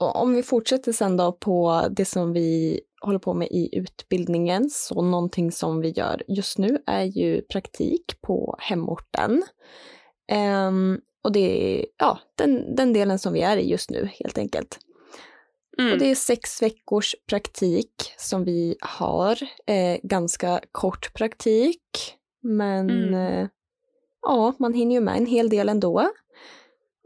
Och 0.00 0.22
om 0.22 0.34
vi 0.34 0.42
fortsätter 0.42 0.92
sen 0.92 1.16
då 1.16 1.32
på 1.32 1.86
det 1.90 2.04
som 2.04 2.32
vi 2.32 2.80
håller 3.00 3.18
på 3.18 3.34
med 3.34 3.48
i 3.50 3.76
utbildningen, 3.78 4.70
så 4.70 5.02
någonting 5.02 5.52
som 5.52 5.80
vi 5.80 5.88
gör 5.90 6.22
just 6.28 6.58
nu 6.58 6.82
är 6.86 7.02
ju 7.04 7.42
praktik 7.42 8.20
på 8.20 8.56
hemorten. 8.58 9.42
Ehm, 10.32 11.00
och 11.28 11.32
det 11.32 11.78
är 11.80 11.86
ja, 11.98 12.18
den, 12.34 12.74
den 12.76 12.92
delen 12.92 13.18
som 13.18 13.32
vi 13.32 13.40
är 13.42 13.56
i 13.56 13.70
just 13.70 13.90
nu 13.90 14.08
helt 14.20 14.38
enkelt. 14.38 14.78
Mm. 15.78 15.92
Och 15.92 15.98
det 15.98 16.10
är 16.10 16.14
sex 16.14 16.62
veckors 16.62 17.14
praktik 17.28 17.92
som 18.16 18.44
vi 18.44 18.76
har. 18.80 19.38
Eh, 19.66 19.98
ganska 20.02 20.60
kort 20.72 21.14
praktik, 21.14 21.80
men 22.42 22.90
Mm. 22.90 23.14
eh, 23.14 23.48
ja, 24.22 24.54
man 24.58 24.72
hinner 24.74 24.94
ju 24.94 25.00
med 25.00 25.16
en 25.16 25.26
hel 25.26 25.48
del 25.48 25.68
ändå. 25.68 26.00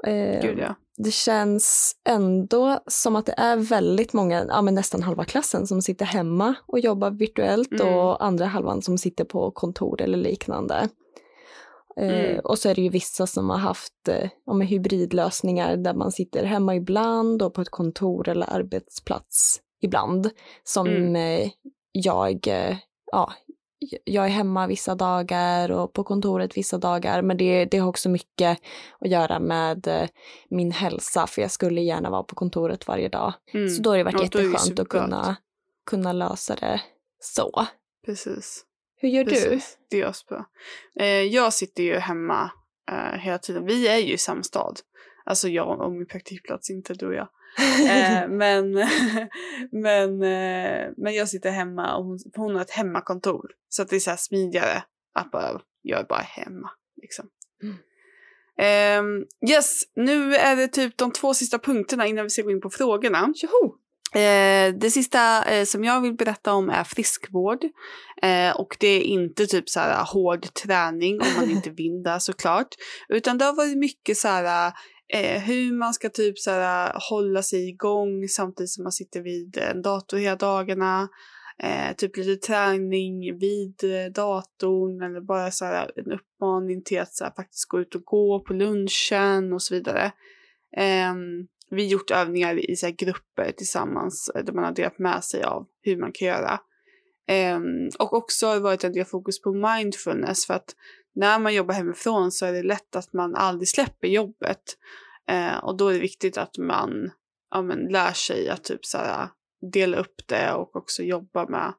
Eh, 0.07 0.43
Gud 0.43 0.59
ja. 0.59 0.75
det 0.97 1.11
känns 1.11 1.97
ändå 2.09 2.79
som 2.87 3.17
att 3.17 3.27
det 3.27 3.35
är 3.37 3.57
väldigt 3.57 4.13
många, 4.13 4.45
ja 4.49 4.63
men 4.63 4.75
nästan 4.75 5.03
halva 5.03 5.25
klassen 5.25 5.67
som 5.67 5.83
sitter 5.83 6.05
hemma 6.05 6.55
och 6.67 6.79
jobbar 6.79 7.11
virtuellt 7.11 7.73
Mm. 7.81 7.95
och 7.95 8.25
andra 8.25 8.47
halvan 8.47 8.83
som 8.83 8.99
sitter 8.99 9.25
på 9.25 9.51
kontor 9.51 10.03
eller 10.03 10.19
liknande. 10.19 10.89
Eh, 11.97 12.09
Mm. 12.31 12.41
och 12.45 12.59
så 12.59 12.69
är 12.69 12.75
det 12.75 12.83
ju 12.83 12.89
vissa 12.89 13.27
som 13.27 13.51
har 13.51 13.59
haft 13.59 14.09
eh, 14.09 14.31
ja, 14.47 14.53
men 14.53 14.67
hybridlösningar 14.67 15.77
där 15.77 15.95
man 15.95 16.13
sitter 16.13 16.45
hemma 16.45 16.75
ibland 16.77 17.43
och 17.43 17.55
på 17.55 17.61
ett 17.61 17.71
kontor 17.71 18.29
eller 18.29 18.51
arbetsplats 18.51 19.61
ibland. 19.81 20.31
Som 20.65 20.87
Mm. 20.87 21.17
eh, 21.17 21.51
jag, 21.93 22.49
eh, 22.49 22.77
ja, 23.13 23.33
jag 24.05 24.25
är 24.25 24.29
hemma 24.29 24.67
vissa 24.67 24.95
dagar 24.95 25.71
och 25.71 25.93
på 25.93 26.05
kontoret 26.05 26.57
vissa 26.57 26.79
dagar. 26.79 27.23
Men 27.23 27.37
det, 27.37 27.65
det 27.65 27.79
har 27.79 27.89
också 27.89 28.09
mycket 28.09 28.59
att 29.01 29.11
göra 29.11 29.39
med 29.41 29.87
eh, 29.87 30.09
min 30.51 30.73
hälsa 30.73 31.27
för 31.27 31.43
jag 31.43 31.51
skulle 31.51 31.81
gärna 31.81 32.11
vara 32.11 32.23
på 32.23 32.35
kontoret 32.35 32.89
varje 32.89 33.09
dag. 33.09 33.33
Mm. 33.55 33.69
Så 33.69 33.83
då 33.83 33.91
har 33.91 33.97
det 33.99 34.05
varit 34.05 34.15
Ja, 34.15 34.21
är 34.21 34.29
det 34.31 34.39
jätteskönt 34.43 34.81
att 34.81 34.89
kunna, 34.89 35.37
kunna 35.91 36.13
lösa 36.13 36.55
det 36.55 36.81
så. 37.21 37.67
Precis. 38.07 38.65
Hur 39.03 39.09
gör 39.09 39.25
du? 39.25 39.31
Precis. 39.31 39.79
Det 39.91 40.01
är 40.01 40.29
bra. 40.29 40.47
Eh, 41.01 41.07
jag 41.07 41.53
sitter 41.53 41.83
ju 41.83 41.95
hemma 41.95 42.51
eh, 42.91 43.19
hela 43.19 43.39
tiden. 43.39 43.67
Vi 43.67 43.89
är 43.89 43.99
ju 43.99 44.13
i 44.13 44.19
samma 44.19 44.43
stad. 44.43 44.81
Alltså 45.25 45.49
jag 45.49 45.81
och 45.81 45.93
min 45.93 46.07
praktikplats, 46.07 46.71
inte 46.71 46.95
du 46.95 47.07
och 47.07 47.15
jag. 47.15 47.29
Eh, 47.89 48.29
men, 48.29 48.73
men, 49.73 50.23
eh, 50.23 50.89
men 50.97 51.15
jag 51.15 51.29
sitter 51.29 51.51
hemma 51.51 51.97
och 51.97 52.05
hon, 52.05 52.19
hon 52.37 52.55
har 52.55 52.63
ett 52.63 52.71
hemmakontor. 52.71 53.51
Så 53.69 53.83
att 53.83 53.89
det 53.89 53.97
är 53.97 54.01
så 54.01 54.11
här 54.11 54.17
smidigare 54.17 54.85
att 55.15 55.31
bara, 55.31 55.61
jag 55.83 56.01
är 56.01 56.05
bara 56.05 56.21
hemma. 56.21 56.71
Liksom. 57.03 57.29
Mm. 57.63 57.77
Ehm, 58.59 59.25
yes, 59.51 59.83
nu 59.95 60.35
är 60.35 60.57
det 60.57 60.69
typ 60.69 60.97
de 60.97 61.13
två 61.13 61.35
sista 61.35 61.59
punkterna 61.59 62.07
innan 62.07 62.25
vi 62.25 62.31
ska 62.31 62.43
gå 62.43 62.51
in 62.51 62.61
på 62.61 62.71
frågorna. 62.71 63.33
Tjoho! 63.37 63.75
Eh, 64.15 64.75
det 64.75 64.91
sista 64.91 65.45
eh, 65.45 65.65
som 65.65 65.85
jag 65.85 66.01
vill 66.01 66.15
berätta 66.15 66.55
om 66.55 66.71
är 66.71 66.85
friskvård. 66.85 67.65
Eh, 68.23 68.57
och 68.57 68.77
det 68.81 68.87
är 68.87 69.01
inte 69.01 69.47
typ 69.47 69.69
så 69.69 69.81
här 69.81 70.05
hård 70.05 70.55
träning 70.55 71.21
om 71.21 71.27
man 71.37 71.51
inte 71.51 71.71
vill 71.71 72.03
det 72.03 72.17
såklart. 72.21 72.69
Utan 73.09 73.39
det 73.39 73.45
har 73.45 73.57
varit 73.57 73.79
mycket 73.79 74.17
så 74.17 74.29
här 74.29 74.73
eh, 75.15 75.43
hur 75.43 75.73
man 75.73 75.95
ska 75.95 76.09
typ 76.09 76.39
så 76.39 76.51
här 76.51 76.93
hålla 77.11 77.43
sig 77.43 77.69
igång 77.69 78.29
samtidigt 78.29 78.71
som 78.71 78.83
man 78.83 78.93
sitter 78.93 79.21
vid 79.21 79.59
en 79.59 79.83
dator 79.83 80.17
hela 80.17 80.37
dagarna. 80.37 81.09
Eh, 81.63 81.97
typ 81.97 82.17
lite 82.17 82.47
träning 82.47 83.39
vid 83.39 83.75
datorn 84.15 85.03
eller 85.03 85.21
bara 85.21 85.51
så 85.51 85.65
här 85.65 85.91
en 85.97 86.13
uppmaning 86.13 86.83
till 86.85 87.01
att 87.01 87.15
så 87.15 87.25
här, 87.25 87.33
faktiskt 87.37 87.69
gå 87.69 87.81
ut 87.81 87.95
och 87.95 88.05
gå 88.05 88.45
på 88.45 88.53
lunchen 88.53 89.53
och 89.53 89.63
så 89.63 89.75
vidare. 89.75 90.13
Ehm, 90.77 91.47
vi 91.77 91.83
har 91.83 91.91
gjort 91.91 92.11
övningar 92.11 92.71
i 92.71 92.77
så 92.77 92.87
här 92.87 92.93
grupper 92.93 93.53
tillsammans 93.53 94.31
eh, 94.35 94.45
där 94.45 94.53
man 94.53 94.65
har 94.65 94.73
delat 94.73 94.99
med 94.99 95.25
sig 95.25 95.43
av 95.43 95.67
hur 95.83 95.97
man 95.97 96.13
kan 96.13 96.29
göra. 96.29 96.61
Um, 97.57 97.91
och 97.99 98.13
också 98.13 98.47
har 98.47 98.55
det 98.55 98.61
varit 98.61 98.85
en 98.85 98.93
del 98.93 99.05
fokus 99.05 99.41
på 99.41 99.53
mindfulness 99.53 100.47
för 100.47 100.55
att 100.55 100.77
när 101.15 101.39
man 101.39 101.55
jobbar 101.55 101.75
hemifrån 101.75 102.33
så 102.33 102.47
är 102.47 102.53
det 102.53 102.63
lätt 102.63 102.97
att 102.97 103.13
man 103.13 103.35
aldrig 103.35 103.69
släpper 103.69 104.09
jobbet. 104.09 104.63
Uh, 105.31 105.65
och 105.65 105.77
då 105.77 105.89
är 105.89 105.95
det 105.95 106.01
viktigt 106.01 106.39
att 106.39 106.59
man 106.59 107.11
ja, 107.51 107.63
men, 107.63 107.79
lär 107.79 108.13
sig 108.13 108.49
att 108.49 108.65
typ 108.65 108.85
så 108.85 108.99
här, 108.99 109.29
dela 109.73 109.97
upp 109.97 110.29
det 110.29 110.53
och 110.53 110.77
också 110.77 111.03
jobba 111.03 111.47
med 111.49 111.73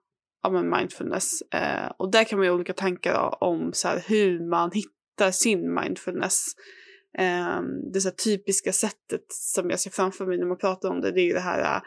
ja, 0.43 0.49
men 0.49 0.69
mindfulness. 0.69 1.43
Uh, 1.55 1.91
och 1.97 2.11
där 2.11 2.23
kan 2.23 2.39
man 2.39 2.45
ju 2.45 2.51
ha 2.51 2.55
olika 2.55 2.73
tankar 2.73 3.43
om 3.43 3.73
så 3.73 3.87
här, 3.87 4.03
hur 4.07 4.49
man 4.49 4.71
hittar 4.71 5.31
sin 5.31 5.73
mindfulness. 5.73 6.45
Ehm, 7.17 7.91
det 7.91 8.01
så 8.01 8.09
här 8.09 8.15
typiska 8.15 8.73
sättet 8.73 9.25
som 9.29 9.69
jag 9.69 9.79
ser 9.79 9.91
framför 9.91 10.25
mig 10.25 10.37
när 10.37 10.45
man 10.45 10.57
pratar 10.57 10.89
om 10.89 11.01
det, 11.01 11.11
det 11.11 11.21
är 11.21 11.25
ju 11.25 11.33
det 11.33 11.39
här, 11.39 11.75
äh, 11.75 11.81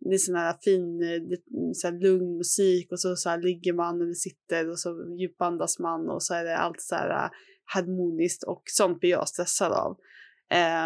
det 0.00 0.14
är 0.14 0.18
sån 0.18 0.34
här 0.34 0.56
fin, 0.62 1.02
eh, 1.02 1.16
mm, 1.16 1.74
så 1.74 1.86
här 1.86 2.00
lugn 2.00 2.36
musik 2.36 2.92
och 2.92 3.00
så, 3.00 3.16
så 3.16 3.28
här 3.28 3.42
ligger 3.42 3.72
man 3.72 4.02
eller 4.02 4.14
sitter 4.14 4.70
och 4.70 4.78
så 4.78 5.16
djupandas 5.18 5.78
man 5.78 6.08
och 6.08 6.22
så 6.22 6.34
är 6.34 6.44
det 6.44 6.56
allt 6.56 6.80
så 6.80 6.94
här 6.94 7.24
äh, 7.24 7.30
harmoniskt 7.64 8.42
och 8.42 8.62
sånt 8.66 9.00
blir 9.00 9.10
jag 9.10 9.28
stressad 9.28 9.72
av. 9.72 9.96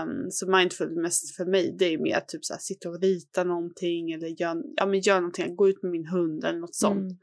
Um, 0.04 0.30
så 0.30 0.50
mindfulness 0.50 1.36
för 1.36 1.44
mig 1.44 1.76
det 1.78 1.84
är 1.84 1.98
mer 1.98 2.20
typ 2.20 2.44
så 2.44 2.54
här 2.54 2.60
sitta 2.60 2.88
och 2.88 3.00
rita 3.00 3.44
någonting 3.44 4.12
eller 4.12 4.28
gör, 4.28 4.62
ja, 4.76 4.86
men 4.86 5.00
gör 5.00 5.20
någonting, 5.20 5.56
gå 5.56 5.68
ut 5.68 5.82
med 5.82 5.92
min 5.92 6.06
hund 6.06 6.44
eller 6.44 6.58
något 6.58 6.74
sånt. 6.74 7.00
Mm. 7.00 7.16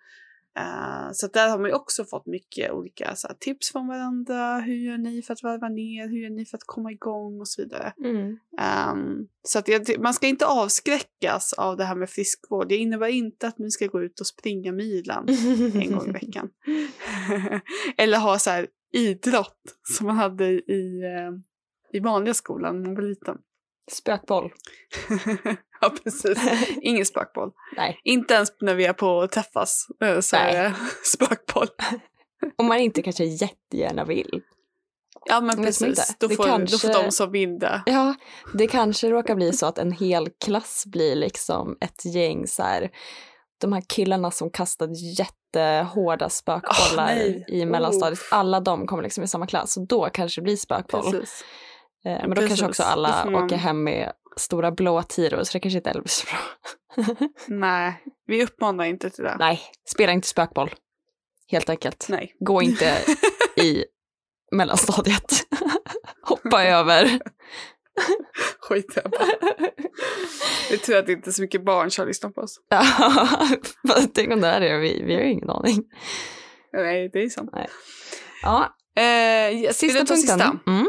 Eh, 0.57 1.11
så 1.13 1.27
där 1.27 1.49
har 1.49 1.57
man 1.57 1.69
ju 1.69 1.75
också 1.75 2.05
fått 2.05 2.25
mycket 2.25 2.71
olika 2.71 3.15
så 3.15 3.27
här, 3.27 3.35
tips 3.35 3.71
från 3.71 3.87
varandra. 3.87 4.59
Hur 4.59 4.75
gör 4.75 4.97
ni 4.97 5.21
för 5.21 5.33
att 5.33 5.43
varva 5.43 5.69
ner? 5.69 6.07
Hur 6.07 6.17
gör 6.17 6.29
ni 6.29 6.45
för 6.45 6.57
att 6.57 6.63
komma 6.65 6.91
igång? 6.91 7.39
Och 7.39 7.47
så 7.47 7.61
vidare. 7.61 7.93
Mm. 8.03 8.37
Ehm, 8.59 9.27
så 9.43 9.59
att 9.59 9.67
jag, 9.67 9.99
man 9.99 10.13
ska 10.13 10.27
inte 10.27 10.45
avskräckas 10.45 11.53
av 11.53 11.77
det 11.77 11.83
här 11.83 11.95
med 11.95 12.09
friskvård. 12.09 12.69
Det 12.69 12.75
innebär 12.75 13.07
inte 13.07 13.47
att 13.47 13.57
ni 13.57 13.71
ska 13.71 13.87
gå 13.87 14.01
ut 14.01 14.19
och 14.19 14.27
springa 14.27 14.71
milen 14.71 15.25
en 15.73 15.91
gång 15.91 16.09
i 16.09 16.11
veckan. 16.11 16.49
Eller 17.97 18.17
ha 18.17 18.39
så 18.39 18.49
här 18.49 18.67
idrott 18.93 19.61
som 19.97 20.07
man 20.07 20.15
hade 20.15 20.45
i, 20.51 21.01
eh, 21.03 21.97
i 21.97 21.99
vanliga 21.99 22.33
skolan 22.33 22.81
när 22.81 22.85
man 22.85 22.95
var 22.95 23.01
liten. 23.01 23.37
Spökboll. 23.91 24.51
ja, 25.81 25.89
precis. 26.03 26.37
Ingen 26.81 27.05
spökboll. 27.05 27.51
Nej. 27.77 27.99
Inte 28.03 28.33
ens 28.33 28.49
när 28.61 28.75
vi 28.75 28.85
är 28.85 28.93
på 28.93 29.21
att 29.21 29.31
träffas 29.31 29.87
eh, 30.03 30.19
så 30.19 30.35
Nej. 30.35 30.55
är 30.55 30.63
det 30.63 30.75
spökboll. 31.03 31.67
Om 32.57 32.65
man 32.65 32.77
inte 32.79 33.01
kanske 33.01 33.23
jättegärna 33.25 34.05
vill. 34.05 34.41
Ja 35.25 35.41
men 35.41 35.63
precis, 35.63 36.15
då 36.19 36.27
Det 36.27 36.35
får, 36.35 36.43
då 36.43 36.51
får 36.51 36.57
kanske- 36.57 36.93
de 37.03 37.11
som 37.11 37.31
vill 37.31 37.59
det. 37.59 37.81
Ja, 37.85 38.13
det 38.53 38.67
kanske 38.67 39.09
råkar 39.09 39.35
bli 39.35 39.53
så 39.53 39.65
att 39.65 39.77
en 39.77 39.91
hel 39.91 40.29
klass 40.45 40.83
blir 40.85 41.15
liksom 41.15 41.77
ett 41.81 42.05
gäng 42.05 42.47
så 42.47 42.63
här, 42.63 42.89
de 43.61 43.73
här 43.73 43.83
killarna 43.89 44.31
som 44.31 44.49
kastade 44.49 44.93
jättehårda 45.17 46.29
spökbollar 46.29 47.05
nej. 47.15 47.45
i 47.47 47.65
mellanstadiet, 47.65 48.19
alla 48.31 48.59
de 48.59 48.87
kommer 48.87 49.03
liksom 49.03 49.23
i 49.23 49.27
samma 49.27 49.47
klass 49.47 49.77
och 49.77 49.87
då 49.87 50.09
kanske 50.13 50.41
det 50.41 50.43
blir 50.43 50.57
spökboll. 50.57 51.11
Precis. 51.11 51.43
Eh, 52.05 52.11
Men 52.11 52.29
då 52.29 52.35
kanske 52.35 52.47
precis. 52.49 52.63
också 52.63 52.83
Då 52.83 52.89
alla 52.89 53.25
man- 53.31 53.43
åker 53.45 53.55
hem 53.57 53.83
med 53.83 54.11
stora 54.37 54.71
blå 54.71 55.03
tiror 55.03 55.43
så 55.43 55.53
det 55.53 55.59
kanske 55.59 55.77
inte 55.77 55.91
blir 55.91 56.03
så 56.07 56.25
bra. 56.25 56.39
Nej, 57.47 58.03
vi 58.27 58.43
uppmanar 58.43 58.85
inte 58.85 59.09
till 59.09 59.23
det. 59.23 59.35
Nej, 59.39 59.61
spela 59.89 60.11
inte 60.11 60.27
spökboll. 60.27 60.69
Helt 61.47 61.69
enkelt. 61.69 62.05
Nej. 62.09 62.35
Gå 62.39 62.61
inte 62.61 62.97
i 63.57 63.85
mellanstadiet. 64.51 65.31
Hoppa 66.21 66.63
över. 66.63 67.05
Skit 68.59 68.97
i 68.97 68.99
det 69.03 69.09
bara. 69.09 69.25
Jag 70.71 70.81
tror 70.81 70.97
att 70.97 71.05
det 71.05 71.11
inte 71.13 71.29
är 71.29 71.31
så 71.31 71.41
mycket 71.41 71.65
barn 71.65 71.91
som 71.91 72.07
lyssnar 72.07 72.29
på 72.29 72.41
oss. 72.41 72.59
Ja, 72.69 72.85
Tänk 74.13 74.31
om 74.31 74.41
det 74.41 74.47
är 74.47 74.59
det, 74.59 74.77
vi, 74.77 75.03
vi 75.03 75.13
har 75.15 75.21
ju 75.21 75.31
ingen 75.31 75.49
aning. 75.49 75.83
Nej, 76.73 77.09
det 77.13 77.19
är 77.23 77.29
sant. 77.29 77.49
Ja, 78.43 78.77
Eh, 78.95 79.71
sista 79.71 79.97
punkten. 79.99 80.17
Sista? 80.17 80.57
Mm. 80.67 80.87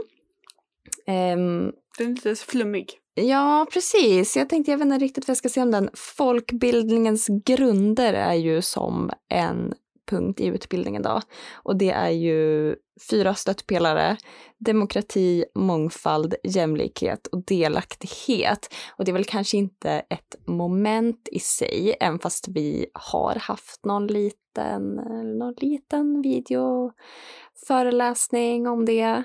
Ehm, 1.07 1.73
Den 1.99 2.11
är 2.11 2.15
lite 2.15 2.35
flummig. 2.35 2.99
Ja, 3.15 3.67
precis. 3.73 4.37
Jag 4.37 4.49
tänkte, 4.49 4.71
jag 4.71 4.79
vet 4.79 4.87
inte 4.87 4.99
riktigt 4.99 5.29
vad 5.29 5.31
jag 5.31 5.37
ska 5.37 5.49
säga 5.49 5.65
om 5.65 5.71
den. 5.71 5.91
Folkbildningens 5.95 7.29
grunder 7.45 8.15
är 8.15 8.35
ju 8.35 8.63
som 8.63 9.11
en 9.29 9.75
punkt 10.11 10.41
i 10.41 10.47
utbildningen 10.47 11.03
då. 11.03 11.21
Och 11.53 11.77
det 11.77 11.91
är 11.91 12.11
ju 12.11 12.77
fyra 13.11 13.35
stöttpelare. 13.35 14.17
Demokrati, 14.59 15.45
mångfald, 15.55 16.35
jämlikhet 16.45 17.27
och 17.27 17.45
delaktighet. 17.45 18.75
Och 18.97 19.05
det 19.05 19.11
är 19.11 19.15
väl 19.15 19.25
kanske 19.25 19.57
inte 19.57 19.91
ett 19.91 20.37
moment 20.47 21.29
i 21.33 21.39
sig, 21.39 21.97
även 22.01 22.19
fast 22.19 22.49
vi 22.49 22.87
har 22.95 23.35
haft 23.35 23.85
någon 23.85 24.07
liten, 24.07 24.83
någon 25.39 25.55
liten 25.57 26.23
videoföreläsning 26.23 28.69
om 28.69 28.85
det. 28.85 29.23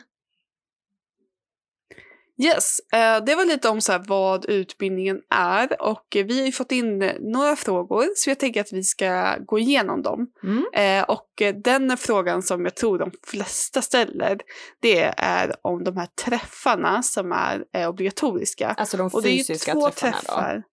Yes, 2.43 2.79
eh, 2.93 3.23
det 3.25 3.35
var 3.35 3.45
lite 3.45 3.69
om 3.69 3.81
så 3.81 3.91
här 3.91 4.03
vad 4.07 4.45
utbildningen 4.45 5.21
är 5.29 5.81
och 5.81 6.05
vi 6.11 6.39
har 6.39 6.45
ju 6.45 6.51
fått 6.51 6.71
in 6.71 7.01
eh, 7.01 7.13
några 7.19 7.55
frågor 7.55 8.05
så 8.15 8.29
jag 8.29 8.39
tänker 8.39 8.61
att 8.61 8.73
vi 8.73 8.83
ska 8.83 9.37
gå 9.37 9.59
igenom 9.59 10.01
dem. 10.01 10.27
Mm. 10.43 10.65
Eh, 10.73 11.03
och 11.03 11.41
den 11.63 11.97
frågan 11.97 12.43
som 12.43 12.65
jag 12.65 12.75
tror 12.75 12.99
de 12.99 13.11
flesta 13.23 13.81
ställer 13.81 14.37
det 14.81 15.13
är 15.17 15.55
om 15.61 15.83
de 15.83 15.97
här 15.97 16.07
träffarna 16.25 17.03
som 17.03 17.31
är 17.31 17.87
obligatoriska. 17.87 18.75
Alltså 18.77 18.97
de 18.97 19.09
Och 19.13 19.21
det 19.21 19.29
är 19.29 19.31
ju 19.31 19.37
fysiska 19.37 19.73
två 19.73 19.89
träffarna 19.89 20.21
träffar. 20.21 20.63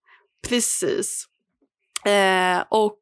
Precis. 0.48 1.26
Eh, 2.04 2.64
och 2.68 3.00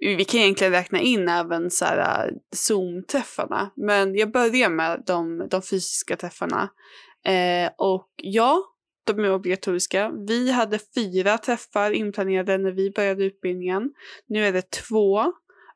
vi 0.00 0.24
kan 0.24 0.40
egentligen 0.40 0.72
räkna 0.72 1.00
in 1.00 1.28
även 1.28 1.70
så 1.70 1.84
här, 1.84 2.32
Zoom-träffarna. 2.56 3.70
Men 3.76 4.14
jag 4.14 4.32
börjar 4.32 4.68
med 4.68 5.02
de, 5.06 5.48
de 5.50 5.62
fysiska 5.62 6.16
träffarna. 6.16 6.68
Eh, 7.26 7.70
och 7.78 8.08
ja, 8.16 8.62
de 9.04 9.24
är 9.24 9.32
obligatoriska. 9.32 10.12
Vi 10.28 10.50
hade 10.50 10.78
fyra 10.94 11.38
träffar 11.38 11.90
inplanerade 11.90 12.58
när 12.58 12.72
vi 12.72 12.90
började 12.90 13.24
utbildningen. 13.24 13.92
Nu 14.26 14.46
är 14.46 14.52
det 14.52 14.70
två. 14.70 15.32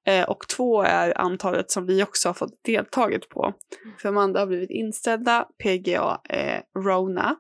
Eh, 0.07 0.29
och 0.29 0.49
två 0.49 0.83
är 0.83 1.21
antalet 1.21 1.71
som 1.71 1.87
vi 1.87 2.03
också 2.03 2.29
har 2.29 2.35
fått 2.35 2.65
deltagit 2.65 3.29
på. 3.29 3.55
För 3.99 4.09
de 4.09 4.17
andra 4.17 4.41
har 4.41 4.47
blivit 4.47 4.71
inställda, 4.71 5.47
PGA, 5.63 6.21
eh, 6.29 6.61
Rona. 6.79 7.37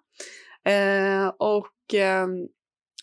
Eh, 0.64 1.28
och 1.38 1.94
ehm, 1.94 2.46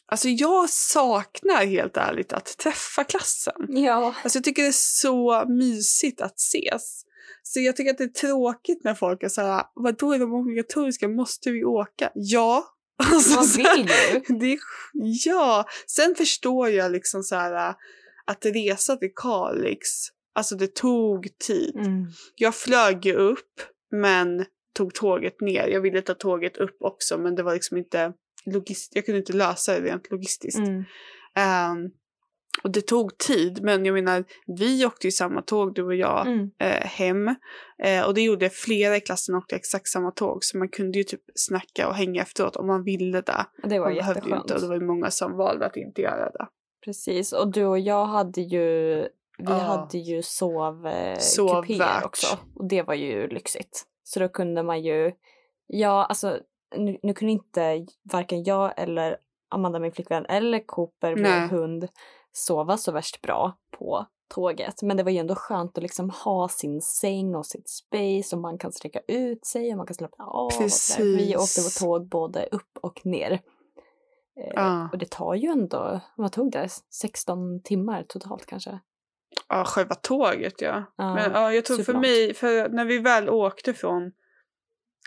alltså 0.06 0.30
jag 0.30 0.70
saknar 0.70 1.66
helt 1.66 1.98
ärligt 1.98 2.34
att 2.34 2.58
träffa 2.58 3.04
klassen. 3.04 3.66
Ja. 3.70 4.16
Alltså 4.24 4.38
jag 4.38 4.44
tycker 4.44 4.62
det 4.62 4.68
är 4.68 4.72
så 4.72 5.46
mysigt 5.48 6.22
att 6.22 6.36
ses. 6.40 7.04
Så 7.54 7.60
jag 7.60 7.76
tycker 7.76 7.92
att 7.92 7.98
det 7.98 8.04
är 8.04 8.08
tråkigt 8.08 8.84
när 8.84 8.94
folk 8.94 9.24
är 9.24 9.30
så 9.30 9.42
här, 9.42 9.64
vadå 9.76 10.14
är 10.14 10.20
de 10.20 10.34
obligatoriska, 10.34 11.08
måste 11.08 11.52
vi 11.52 11.64
åka? 11.64 12.12
Ja. 12.14 12.64
Alltså, 13.14 13.40
här, 13.40 13.78
vill 13.78 13.90
ju. 14.28 14.40
det 14.40 14.54
är, 14.54 14.60
ja, 15.26 15.66
sen 15.88 16.16
förstår 16.16 16.70
jag 16.70 16.92
liksom 16.92 17.24
så 17.24 17.36
här 17.36 17.76
att 18.26 18.46
resa 18.46 18.96
till 18.96 19.12
Kalix, 19.16 19.90
alltså 20.36 20.56
det 20.56 20.76
tog 20.76 21.38
tid. 21.38 21.76
Mm. 21.76 22.06
Jag 22.36 22.56
flög 22.56 23.06
ju 23.06 23.14
upp 23.14 23.62
men 23.92 24.46
tog 24.76 24.94
tåget 24.94 25.42
ner. 25.42 25.68
Jag 25.68 25.82
ville 25.82 26.02
ta 26.02 26.14
tåget 26.14 26.58
upp 26.58 26.78
också 26.80 27.18
men 27.18 27.36
det 27.36 27.44
var 27.44 27.54
liksom 27.54 27.78
inte 27.78 28.14
logist- 28.46 28.92
jag 28.94 29.06
kunde 29.06 29.20
inte 29.20 29.34
lösa 29.34 29.80
det 29.80 29.86
rent 29.86 30.12
logistiskt. 30.12 30.60
Mm. 30.60 30.84
Ehm, 31.36 31.78
och 32.64 32.72
det 32.72 32.82
tog 32.88 33.18
tid 33.18 33.64
men 33.64 33.86
jag 33.86 33.94
menar 33.94 34.24
vi 34.58 34.86
åkte 34.86 35.08
ju 35.08 35.12
samma 35.12 35.42
tåg 35.42 35.74
du 35.76 35.84
och 35.84 35.96
jag 35.96 36.28
Mm. 36.28 36.52
eh, 36.60 36.68
hem. 36.86 37.28
Eh, 37.84 38.06
och 38.08 38.14
det 38.14 38.22
gjorde 38.22 38.50
flera 38.50 38.96
i 38.98 39.00
klassen 39.02 39.36
åkte 39.36 39.56
exakt 39.56 39.88
samma 39.88 40.12
tåg 40.12 40.44
så 40.44 40.58
man 40.58 40.70
kunde 40.70 40.98
ju 40.98 41.04
typ 41.04 41.22
snacka 41.36 41.88
och 41.88 41.94
hänga 41.96 42.22
efteråt 42.22 42.56
om 42.56 42.68
man 42.68 42.84
ville 42.84 43.22
det. 43.22 43.46
Det 43.64 43.80
var 43.80 43.88
Man 43.88 43.96
jätteskönt. 43.96 44.42
inte 44.44 44.54
och 44.56 44.62
det 44.62 44.68
var 44.68 44.76
ju 44.76 44.82
många 44.86 45.12
som 45.12 45.38
valde 45.38 45.66
att 45.66 45.78
inte 45.78 46.02
göra 46.02 46.30
det. 46.32 46.48
Precis, 46.86 47.34
och 47.34 47.52
du 47.52 47.66
och 47.66 47.80
jag 47.80 48.06
hade 48.06 48.42
ju, 48.42 48.96
vi 49.38 49.44
Ja. 49.46 49.54
hade 49.54 49.98
ju 49.98 50.22
sovkupéer 50.24 51.16
Sovvärt. 51.20 52.06
också. 52.06 52.38
Och 52.56 52.66
det 52.68 52.82
var 52.84 52.94
ju 52.94 53.28
lyxigt. 53.28 53.84
Så 54.04 54.20
då 54.20 54.30
kunde 54.30 54.64
man 54.64 54.82
ju, 54.82 55.12
ja 55.68 56.06
alltså 56.06 56.40
nu, 56.78 56.98
nu 57.04 57.14
kunde 57.14 57.32
inte 57.32 57.86
varken 58.12 58.44
jag 58.44 58.74
eller 58.78 59.18
Amanda 59.50 59.80
min 59.80 59.92
flickvän 59.92 60.26
eller 60.26 60.66
Cooper 60.66 61.16
Nej. 61.16 61.48
hund 61.48 61.88
sova 62.38 62.78
så 62.78 62.92
värst 62.92 63.22
bra 63.22 63.58
på 63.72 64.06
tåget. 64.30 64.82
Men 64.82 64.98
det 64.98 65.04
var 65.04 65.12
ju 65.12 65.18
ändå 65.18 65.36
skönt 65.36 65.78
att 65.78 65.82
liksom 65.84 66.10
ha 66.10 66.50
sin 66.50 66.82
säng 66.82 67.36
och 67.36 67.46
sitt 67.46 67.70
space 67.70 68.36
och 68.36 68.42
man 68.42 68.58
kan 68.58 68.72
sträcka 68.72 69.00
ut 69.08 69.46
sig 69.46 69.72
och 69.72 69.78
man 69.78 69.88
kan 69.88 69.96
slappna 69.96 70.26
av. 70.26 70.50
sådär. 70.50 71.06
Vi 71.06 71.28
åkte 71.36 71.38
Precis. 71.38 71.80
på 71.80 71.86
tåg 71.86 72.08
både 72.08 72.48
upp 72.52 72.78
och 72.82 73.06
ner. 73.06 73.32
Eh, 73.32 73.40
Ja. 74.56 74.90
Och 74.92 74.98
det 74.98 75.10
tar 75.10 75.36
ju 75.36 75.48
ändå, 75.48 76.00
vad 76.16 76.32
tog 76.32 76.52
det? 76.52 76.70
16 77.02 77.62
timmar 77.64 78.04
totalt 78.04 78.46
kanske? 78.46 78.80
Ja, 79.50 79.64
själva 79.66 79.96
tåget 79.96 80.62
ja. 80.62 80.84
Ja, 80.96 81.14
Men 81.14 81.32
ja, 81.32 81.54
jag 81.54 81.66
tror 81.66 81.78
för 81.78 81.94
mig, 81.94 82.34
för 82.34 82.70
när 82.70 82.86
vi 82.86 82.98
väl 82.98 83.30
åkte 83.30 83.74
från 83.74 84.12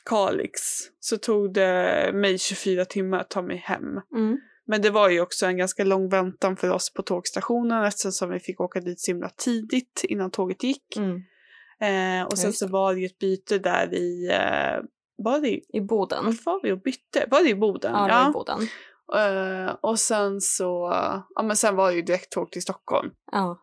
Kalix 0.05 0.61
så 1.01 1.19
tog 1.19 1.53
det 1.53 2.11
mig 2.15 2.39
24 2.39 2.85
timmar 2.85 3.19
att 3.19 3.31
ta 3.31 3.43
mig 3.43 3.57
hem. 3.57 4.01
Mm. 4.15 4.41
Men 4.71 4.83
det 4.83 4.91
var 4.91 5.09
ju 5.09 5.21
också 5.21 5.47
en 5.47 5.57
ganska 5.57 5.85
lång 5.85 6.09
väntan 6.09 6.57
för 6.57 6.71
oss 6.71 6.93
på 6.95 7.03
tågstationen 7.03 7.85
eftersom 7.85 8.31
vi 8.31 8.41
fick 8.41 8.61
åka 8.61 8.81
dit 8.81 9.01
så 9.01 9.11
himla 9.11 9.29
tidigt 9.29 10.05
innan 10.05 10.31
tåget 10.31 10.63
gick. 10.63 10.97
Mm. 10.97 11.23
Eh, 11.81 12.27
och 12.27 12.39
sen 12.39 12.53
så 12.53 12.69
var 12.69 12.95
det 12.95 13.01
ju 13.01 13.07
ett 13.07 13.19
byte 13.19 13.59
där 13.59 13.95
i, 13.95 14.29
eh, 14.29 14.85
var 15.17 15.41
det 15.41 15.49
i, 15.49 15.65
I 15.73 15.81
Boden. 15.81 16.25
vart 16.25 16.47
var 16.47 16.61
vi 16.63 16.73
och 16.73 16.81
bytte? 16.81 17.27
Var 17.31 17.43
det 17.43 17.49
i 17.49 17.55
Boden? 17.55 17.93
Ja, 17.93 18.09
var 18.09 18.31
i 18.31 18.33
Boden. 18.33 18.69
Eh, 19.17 19.75
och 19.81 19.99
sen 19.99 20.41
så, 20.41 20.93
ja 21.35 21.43
men 21.43 21.57
sen 21.57 21.77
var 21.77 21.91
det 21.91 21.97
ju 21.97 22.03
direkttåg 22.03 22.53
till 22.53 22.63
Stockholm. 22.63 23.11
Ja. 23.33 23.59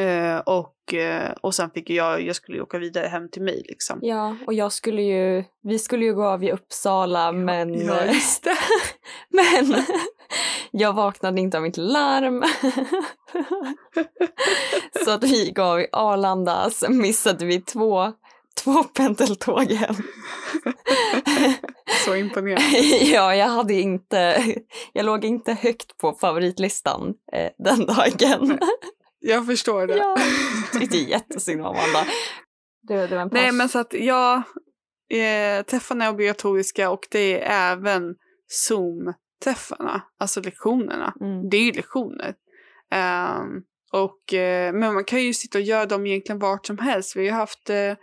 Eh, 0.00 0.38
och, 0.38 0.94
eh, 0.94 1.32
och 1.40 1.54
sen 1.54 1.70
fick 1.70 1.90
jag, 1.90 2.22
jag 2.22 2.36
skulle 2.36 2.56
ju 2.56 2.62
åka 2.62 2.78
vidare 2.78 3.06
hem 3.06 3.28
till 3.28 3.42
mig 3.42 3.62
liksom. 3.68 3.98
ja, 4.02 4.36
och 4.46 4.54
jag 4.54 4.72
skulle 4.72 5.02
ju, 5.02 5.44
vi 5.62 5.78
skulle 5.78 6.04
ju 6.04 6.14
gå 6.14 6.24
av 6.24 6.44
i 6.44 6.52
Uppsala 6.52 7.32
men, 7.32 7.86
Ja, 7.86 8.04
just 8.04 8.44
det. 8.44 8.56
men 9.28 9.84
jag 10.70 10.92
vaknade 10.92 11.40
inte 11.40 11.56
av 11.56 11.62
mitt 11.62 11.76
larm. 11.76 12.44
Så 15.04 15.10
att 15.10 15.24
vi 15.24 15.50
gav 15.50 15.80
i 15.80 15.86
Arlanda, 15.92 16.70
sen 16.70 16.98
missade 16.98 17.44
vi 17.44 17.60
två, 17.60 18.12
två 18.64 18.84
pendeltåg 18.84 19.72
hem. 19.72 19.94
Så 22.04 22.16
imponerande. 22.16 22.78
ja, 23.02 23.34
jag 23.34 23.48
hade 23.48 23.74
inte, 23.74 24.44
jag 24.92 25.06
låg 25.06 25.24
inte 25.24 25.52
högt 25.52 25.96
på 25.98 26.12
favoritlistan 26.12 27.14
eh, 27.32 27.50
den 27.58 27.86
dagen. 27.86 28.58
Jag 29.20 29.46
förstår 29.46 29.86
det. 29.86 29.96
ja, 29.96 30.16
tyckte 30.80 30.96
jättesynd 30.96 31.60
om 31.60 31.66
Amanda. 31.66 32.06
Det, 32.82 33.06
det 33.06 33.14
var 33.14 33.22
en 33.22 33.30
paus. 33.30 33.40
Nej 33.40 33.52
men 33.52 33.68
så 33.68 33.78
att 33.78 33.92
ja, 33.92 34.42
eh, 35.10 35.62
träffarna 35.64 36.04
är 36.04 36.10
obligatoriska 36.10 36.90
och 36.90 37.06
det 37.10 37.42
är 37.42 37.72
även 37.72 38.14
Zoom-träffarna, 38.48 40.02
alltså 40.18 40.40
lektionerna. 40.40 41.14
Mm. 41.20 41.48
Det 41.50 41.56
är 41.56 41.62
ju 41.62 41.72
lektioner. 41.72 42.34
Ehm, 42.90 43.62
och, 43.92 44.34
eh, 44.34 44.72
men 44.72 44.94
man 44.94 45.04
kan 45.04 45.22
ju 45.22 45.34
sitta 45.34 45.58
och 45.58 45.64
göra 45.64 45.86
dem 45.86 46.06
egentligen 46.06 46.38
vart 46.38 46.66
som 46.66 46.78
helst. 46.78 47.16
Vi 47.16 47.28
har 47.28 47.38
haft 47.38 47.70
eh, 47.70 47.96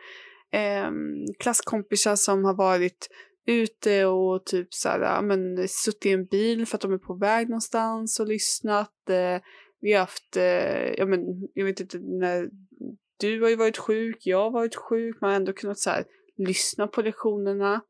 ehm, 0.51 1.25
klasskompisar 1.39 2.15
som 2.15 2.45
har 2.45 2.53
varit 2.53 3.09
ute 3.47 4.05
och 4.05 4.45
typ 4.45 4.73
så 4.73 4.89
här, 4.89 5.21
men, 5.21 5.67
suttit 5.67 6.05
i 6.05 6.11
en 6.11 6.25
bil 6.25 6.65
för 6.65 6.77
att 6.77 6.81
de 6.81 6.93
är 6.93 6.97
på 6.97 7.13
väg 7.13 7.49
någonstans 7.49 8.19
och 8.19 8.27
lyssnat. 8.27 9.09
Eh, 9.09 9.41
vi 9.81 9.93
har 9.93 9.99
haft, 9.99 10.37
eh, 10.37 10.93
ja, 10.93 11.05
men, 11.05 11.19
jag 11.53 11.65
vet 11.65 11.79
inte, 11.79 11.99
när 11.99 12.49
du 13.19 13.41
har 13.41 13.49
ju 13.49 13.55
varit 13.55 13.77
sjuk, 13.77 14.17
jag 14.19 14.43
har 14.43 14.51
varit 14.51 14.75
sjuk, 14.75 15.21
man 15.21 15.29
har 15.29 15.35
ändå 15.35 15.53
kunnat 15.53 15.79
så 15.79 15.89
här, 15.89 16.03
lyssna 16.37 16.87
på 16.87 17.01
lektionerna 17.01 17.81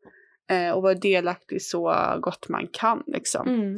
eh, 0.49 0.71
och 0.71 0.81
vara 0.81 0.93
delaktig 0.93 1.61
så 1.61 1.93
gott 2.21 2.49
man 2.49 2.67
kan. 2.67 3.03
Liksom. 3.07 3.47
Mm. 3.47 3.75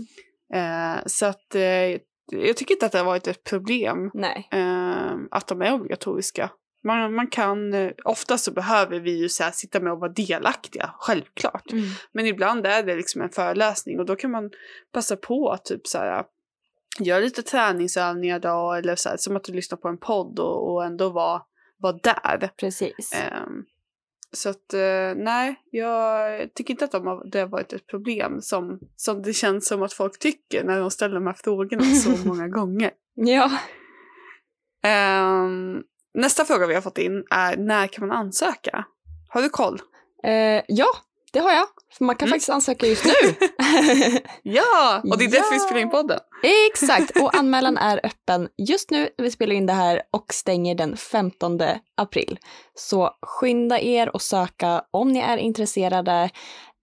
Eh, 0.53 1.03
så 1.05 1.25
att 1.25 1.55
eh, 1.55 2.01
jag 2.31 2.57
tycker 2.57 2.73
inte 2.73 2.85
att 2.85 2.91
det 2.91 2.97
har 2.97 3.05
varit 3.05 3.27
ett 3.27 3.43
problem 3.43 4.11
eh, 4.51 5.11
att 5.31 5.47
de 5.47 5.61
är 5.61 5.73
obligatoriska. 5.73 6.51
Man, 6.83 7.15
man 7.15 7.27
kan, 7.27 7.73
eh, 7.73 7.91
ofta 8.05 8.37
så 8.37 8.51
behöver 8.51 8.99
vi 8.99 9.11
ju 9.11 9.29
så 9.29 9.43
här, 9.43 9.51
sitta 9.51 9.79
med 9.79 9.93
och 9.93 9.99
vara 9.99 10.11
delaktiga, 10.11 10.93
självklart. 10.99 11.71
Mm. 11.71 11.85
Men 12.11 12.25
ibland 12.25 12.65
är 12.65 12.83
det 12.83 12.95
liksom 12.95 13.21
en 13.21 13.29
föreläsning 13.29 13.99
och 13.99 14.05
då 14.05 14.15
kan 14.15 14.31
man 14.31 14.51
passa 14.93 15.15
på 15.15 15.49
att 15.49 15.65
typ 15.65 15.87
så 15.87 15.97
här, 15.97 16.23
göra 16.99 17.19
lite 17.19 17.41
träningsövningar 17.41 18.39
då 18.39 18.73
eller 18.73 18.95
så 18.95 19.09
här, 19.09 19.17
som 19.17 19.35
att 19.35 19.43
du 19.43 19.53
lyssnar 19.53 19.77
på 19.77 19.87
en 19.87 19.97
podd 19.97 20.39
och, 20.39 20.73
och 20.73 20.85
ändå 20.85 21.09
vara 21.09 21.41
var 21.79 21.99
där. 22.03 22.49
Precis. 22.57 23.13
Ehm, 23.13 23.65
så 24.31 24.49
att 24.49 24.73
eh, 24.73 25.15
nej, 25.15 25.55
jag 25.71 26.53
tycker 26.53 26.73
inte 26.73 26.85
att 26.85 26.91
de 26.91 27.07
har, 27.07 27.25
det 27.31 27.39
har 27.39 27.47
varit 27.47 27.73
ett 27.73 27.87
problem 27.87 28.41
som, 28.41 28.79
som 28.95 29.21
det 29.21 29.33
känns 29.33 29.67
som 29.67 29.83
att 29.83 29.93
folk 29.93 30.19
tycker 30.19 30.63
när 30.63 30.79
de 30.79 30.91
ställer 30.91 31.15
de 31.15 31.27
här 31.27 31.33
frågorna 31.33 31.83
så 31.83 32.09
många 32.27 32.47
gånger. 32.47 32.91
Ja. 33.15 33.51
Ehm, 34.83 35.83
nästa 36.13 36.45
fråga 36.45 36.67
vi 36.67 36.73
har 36.73 36.81
fått 36.81 36.97
in 36.97 37.23
är 37.31 37.57
när 37.57 37.87
kan 37.87 38.07
man 38.07 38.17
ansöka? 38.17 38.85
Har 39.29 39.41
du 39.41 39.49
koll? 39.49 39.81
Eh, 40.23 40.63
ja, 40.67 40.87
det 41.33 41.39
har 41.39 41.51
jag. 41.51 41.67
För 41.97 42.05
man 42.05 42.15
kan 42.15 42.27
Mm. 42.27 42.33
faktiskt 42.35 42.49
ansöka 42.49 42.87
just 42.87 43.05
nu. 43.05 43.11
Ja, 44.43 45.01
och 45.11 45.17
det 45.17 45.25
är 45.25 45.31
därför 45.31 45.51
vi 45.51 45.57
Ja. 45.57 45.65
spelar 45.65 45.81
in 45.81 45.89
podden. 45.89 46.19
Exakt, 46.71 47.17
och 47.21 47.35
anmälan 47.39 47.77
är 47.77 48.05
öppen 48.05 48.49
just 48.57 48.91
nu 48.91 49.09
när 49.17 49.23
vi 49.23 49.31
spelar 49.31 49.55
in 49.55 49.65
det 49.65 49.73
här 49.73 50.01
och 50.11 50.33
stänger 50.33 50.75
den 50.75 50.97
15 50.97 51.59
april. 51.97 52.39
Så 52.75 53.11
skynda 53.21 53.79
er 53.79 54.09
och 54.15 54.21
söka 54.21 54.83
om 54.91 55.11
ni 55.11 55.19
är 55.19 55.37
intresserade. 55.37 56.29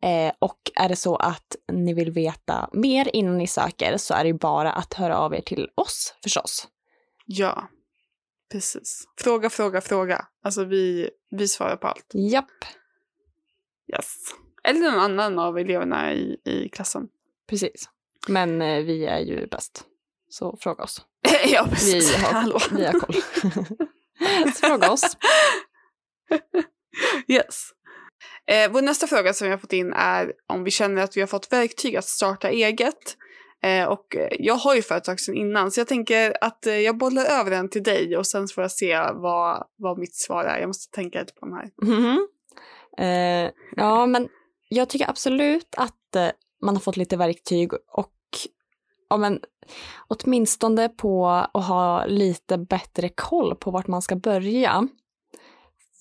Eh, 0.02 0.32
och 0.38 0.58
är 0.76 0.88
det 0.88 0.96
så 0.96 1.16
att 1.16 1.56
ni 1.72 1.94
vill 1.94 2.10
veta 2.10 2.68
mer 2.72 3.10
innan 3.16 3.38
ni 3.38 3.46
söker 3.46 3.96
så 3.96 4.14
är 4.14 4.24
det 4.24 4.32
bara 4.34 4.72
att 4.72 4.94
höra 4.94 5.18
av 5.18 5.34
er 5.34 5.40
till 5.40 5.68
oss 5.74 6.14
förstås. 6.22 6.68
Ja, 7.26 7.68
precis. 8.52 9.04
Fråga, 9.20 9.50
fråga, 9.50 9.80
fråga. 9.80 10.24
Alltså 10.44 10.64
vi, 10.64 11.10
vi 11.30 11.48
svarar 11.48 11.76
på 11.76 11.86
allt. 11.88 12.06
Japp, 12.14 12.50
Yes. 13.92 14.16
Eller 14.64 14.80
någon 14.80 15.00
annan 15.00 15.38
av 15.38 15.58
eleverna 15.58 16.12
i, 16.14 16.36
i 16.44 16.68
klassen. 16.68 17.08
precis. 17.48 17.88
Men 18.28 18.62
eh, 18.62 18.82
vi 18.84 19.06
är 19.06 19.18
ju 19.18 19.46
bäst. 19.46 19.84
Så 20.28 20.56
fråga 20.60 20.84
oss. 20.84 21.00
ja, 21.46 21.64
Vi 21.64 21.70
precis. 21.70 22.14
har, 22.16 22.32
Hallå. 22.32 22.58
vi 22.70 22.84
har 22.86 22.92
koll. 22.92 23.14
så 24.54 24.66
fråga 24.68 24.90
oss. 24.92 25.16
Yes. 27.28 27.70
Eh, 28.46 28.72
vår 28.72 28.82
nästa 28.82 29.06
fråga 29.06 29.32
som 29.32 29.44
vi 29.46 29.50
har 29.50 29.58
fått 29.58 29.72
in 29.72 29.92
är 29.92 30.32
om 30.46 30.64
vi 30.64 30.70
känner 30.70 31.02
att 31.02 31.16
vi 31.16 31.20
har 31.20 31.26
fått 31.28 31.52
verktyg 31.52 31.96
att 31.96 32.04
starta 32.04 32.50
eget. 32.50 33.16
Eh, 33.62 33.84
och 33.84 34.16
eh, 34.16 34.28
jag 34.38 34.54
har 34.54 34.74
ju 34.74 34.82
företag 34.82 35.20
sedan 35.20 35.34
innan 35.36 35.70
så 35.70 35.80
jag 35.80 35.88
tänker 35.88 36.36
att 36.40 36.66
eh, 36.66 36.78
jag 36.78 36.96
bollar 36.98 37.24
över 37.24 37.50
den 37.50 37.68
till 37.68 37.82
dig 37.82 38.16
och 38.16 38.26
sen 38.26 38.48
får 38.48 38.64
jag 38.64 38.70
se 38.72 38.96
vad, 39.14 39.66
vad 39.76 39.98
mitt 39.98 40.14
svar 40.16 40.44
är. 40.44 40.58
Jag 40.60 40.66
måste 40.66 40.94
tänka 40.94 41.20
lite 41.20 41.32
på 41.34 41.46
den 41.46 41.54
här. 41.54 41.70
Mhm. 41.82 42.28
Eh, 42.98 43.50
ja, 43.76 44.06
men 44.06 44.28
jag 44.68 44.88
tycker 44.88 45.10
absolut 45.10 45.74
att 45.76 46.16
eh, 46.16 46.28
man 46.62 46.74
har 46.74 46.80
fått 46.80 46.96
lite 46.96 47.16
verktyg 47.16 47.72
och 47.92 48.12
ja, 49.08 49.16
men, 49.16 49.40
åtminstone 50.08 50.88
på 50.88 51.28
att 51.28 51.66
ha 51.66 52.06
lite 52.06 52.58
bättre 52.58 53.08
koll 53.08 53.54
på 53.54 53.70
vart 53.70 53.86
man 53.86 54.02
ska 54.02 54.16
börja. 54.16 54.88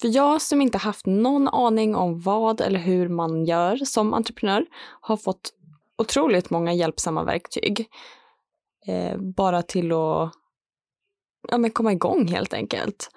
För 0.02 0.08
jag 0.08 0.42
som 0.42 0.62
inte 0.62 0.78
haft 0.78 1.06
någon 1.06 1.48
aning 1.48 1.96
om 1.96 2.20
vad 2.20 2.62
eller 2.62 2.80
hur 2.80 3.10
man 3.10 3.46
gör 3.46 3.76
som 3.76 4.14
entreprenör 4.14 4.66
har 5.02 5.18
fått 5.18 5.54
otroligt 5.98 6.50
många 6.50 6.74
hjälpsamma 6.74 7.24
verktyg. 7.24 7.90
Eh, 8.88 9.18
bara 9.18 9.62
till 9.62 9.92
att 9.92 10.32
ja, 11.50 11.58
men 11.58 11.72
komma 11.72 11.92
igång 11.92 12.28
helt 12.28 12.54
enkelt. 12.54 13.10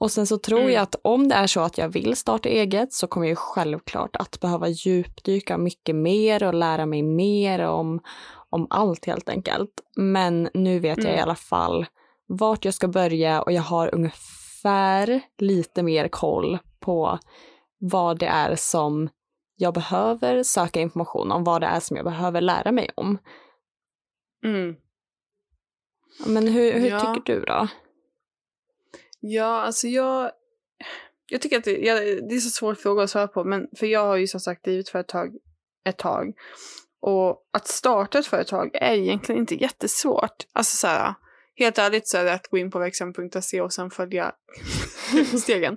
Och 0.00 0.10
sen 0.10 0.26
så 0.26 0.38
tror 0.38 0.60
Mm. 0.60 0.72
jag 0.72 0.82
att 0.82 0.94
om 1.04 1.28
det 1.28 1.34
är 1.34 1.46
så 1.46 1.60
att 1.60 1.78
jag 1.78 1.88
vill 1.88 2.16
starta 2.16 2.48
eget 2.48 2.92
så 2.92 3.06
kommer 3.06 3.28
jag 3.28 3.38
självklart 3.38 4.16
att 4.16 4.40
behöva 4.40 4.68
djupdyka 4.68 5.58
mycket 5.58 5.96
mer 5.96 6.42
och 6.42 6.54
lära 6.54 6.86
mig 6.86 7.02
mer 7.02 7.58
om, 7.60 8.00
om 8.50 8.66
allt 8.70 9.04
helt 9.06 9.28
enkelt. 9.28 9.70
Men 9.96 10.50
nu 10.54 10.78
vet 10.78 10.98
jag 10.98 11.06
i 11.06 11.14
Mm. 11.14 11.22
alla 11.22 11.34
fall 11.34 11.86
vart 12.26 12.64
jag 12.64 12.74
ska 12.74 12.88
börja 12.88 13.42
och 13.42 13.52
jag 13.52 13.62
har 13.62 13.94
ungefär 13.94 15.20
lite 15.38 15.82
mer 15.82 16.08
koll 16.08 16.58
på 16.80 17.18
vad 17.78 18.18
det 18.18 18.26
är 18.26 18.54
som 18.56 19.08
jag 19.56 19.74
behöver 19.74 20.42
söka 20.42 20.80
information 20.80 21.32
om, 21.32 21.44
vad 21.44 21.60
det 21.60 21.66
är 21.66 21.80
som 21.80 21.96
jag 21.96 22.04
behöver 22.04 22.40
lära 22.40 22.72
mig 22.72 22.90
om. 22.94 23.18
Mm. 24.44 24.76
Men 26.26 26.48
hur, 26.48 26.72
hur 26.72 26.88
Ja. 26.88 27.00
tycker 27.14 27.34
du 27.34 27.44
då? 27.44 27.68
Ja, 29.20 29.60
alltså 29.60 29.88
jag... 29.88 30.30
Jag 31.32 31.40
tycker 31.40 31.58
att 31.58 31.64
det, 31.64 31.78
jag, 31.78 32.28
det 32.28 32.34
är 32.34 32.40
så 32.40 32.50
svår 32.50 32.74
fråga 32.74 33.02
att 33.02 33.10
svara 33.10 33.28
på, 33.28 33.44
men 33.44 33.68
för 33.76 33.86
jag 33.86 34.06
har 34.06 34.16
ju 34.16 34.26
som 34.26 34.40
sagt 34.40 34.64
drivit 34.64 34.88
företag 34.88 35.36
ett 35.84 35.98
tag. 35.98 36.32
Och 37.00 37.48
att 37.52 37.68
starta 37.68 38.18
ett 38.18 38.26
företag 38.26 38.70
är 38.74 38.94
egentligen 38.94 39.40
inte 39.40 39.54
jättesvårt. 39.54 40.46
Alltså 40.52 40.76
så 40.76 40.86
här, 40.86 41.14
helt 41.56 41.78
ärligt 41.78 42.08
så 42.08 42.18
är 42.18 42.24
det 42.24 42.32
att 42.32 42.48
gå 42.48 42.58
in 42.58 42.70
på 42.70 42.78
verksam.se 42.78 43.60
och 43.60 43.72
sen 43.72 43.90
följa 43.90 44.32
stegen. 45.42 45.76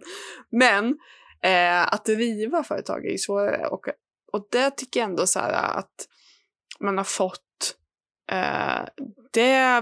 Men 0.52 0.98
eh, 1.44 1.94
att 1.94 2.06
driva 2.06 2.64
företag 2.64 3.06
är 3.06 3.12
ju 3.12 3.18
svårare. 3.18 3.68
Och, 3.68 3.86
och 4.32 4.48
det 4.52 4.72
tycker 4.72 5.00
jag 5.00 5.10
ändå 5.10 5.28
så 5.28 5.40
här 5.40 5.78
att 5.78 6.08
man 6.80 6.98
har 6.98 7.06
fått 7.06 7.76
eh, 8.32 8.82
det, 9.32 9.82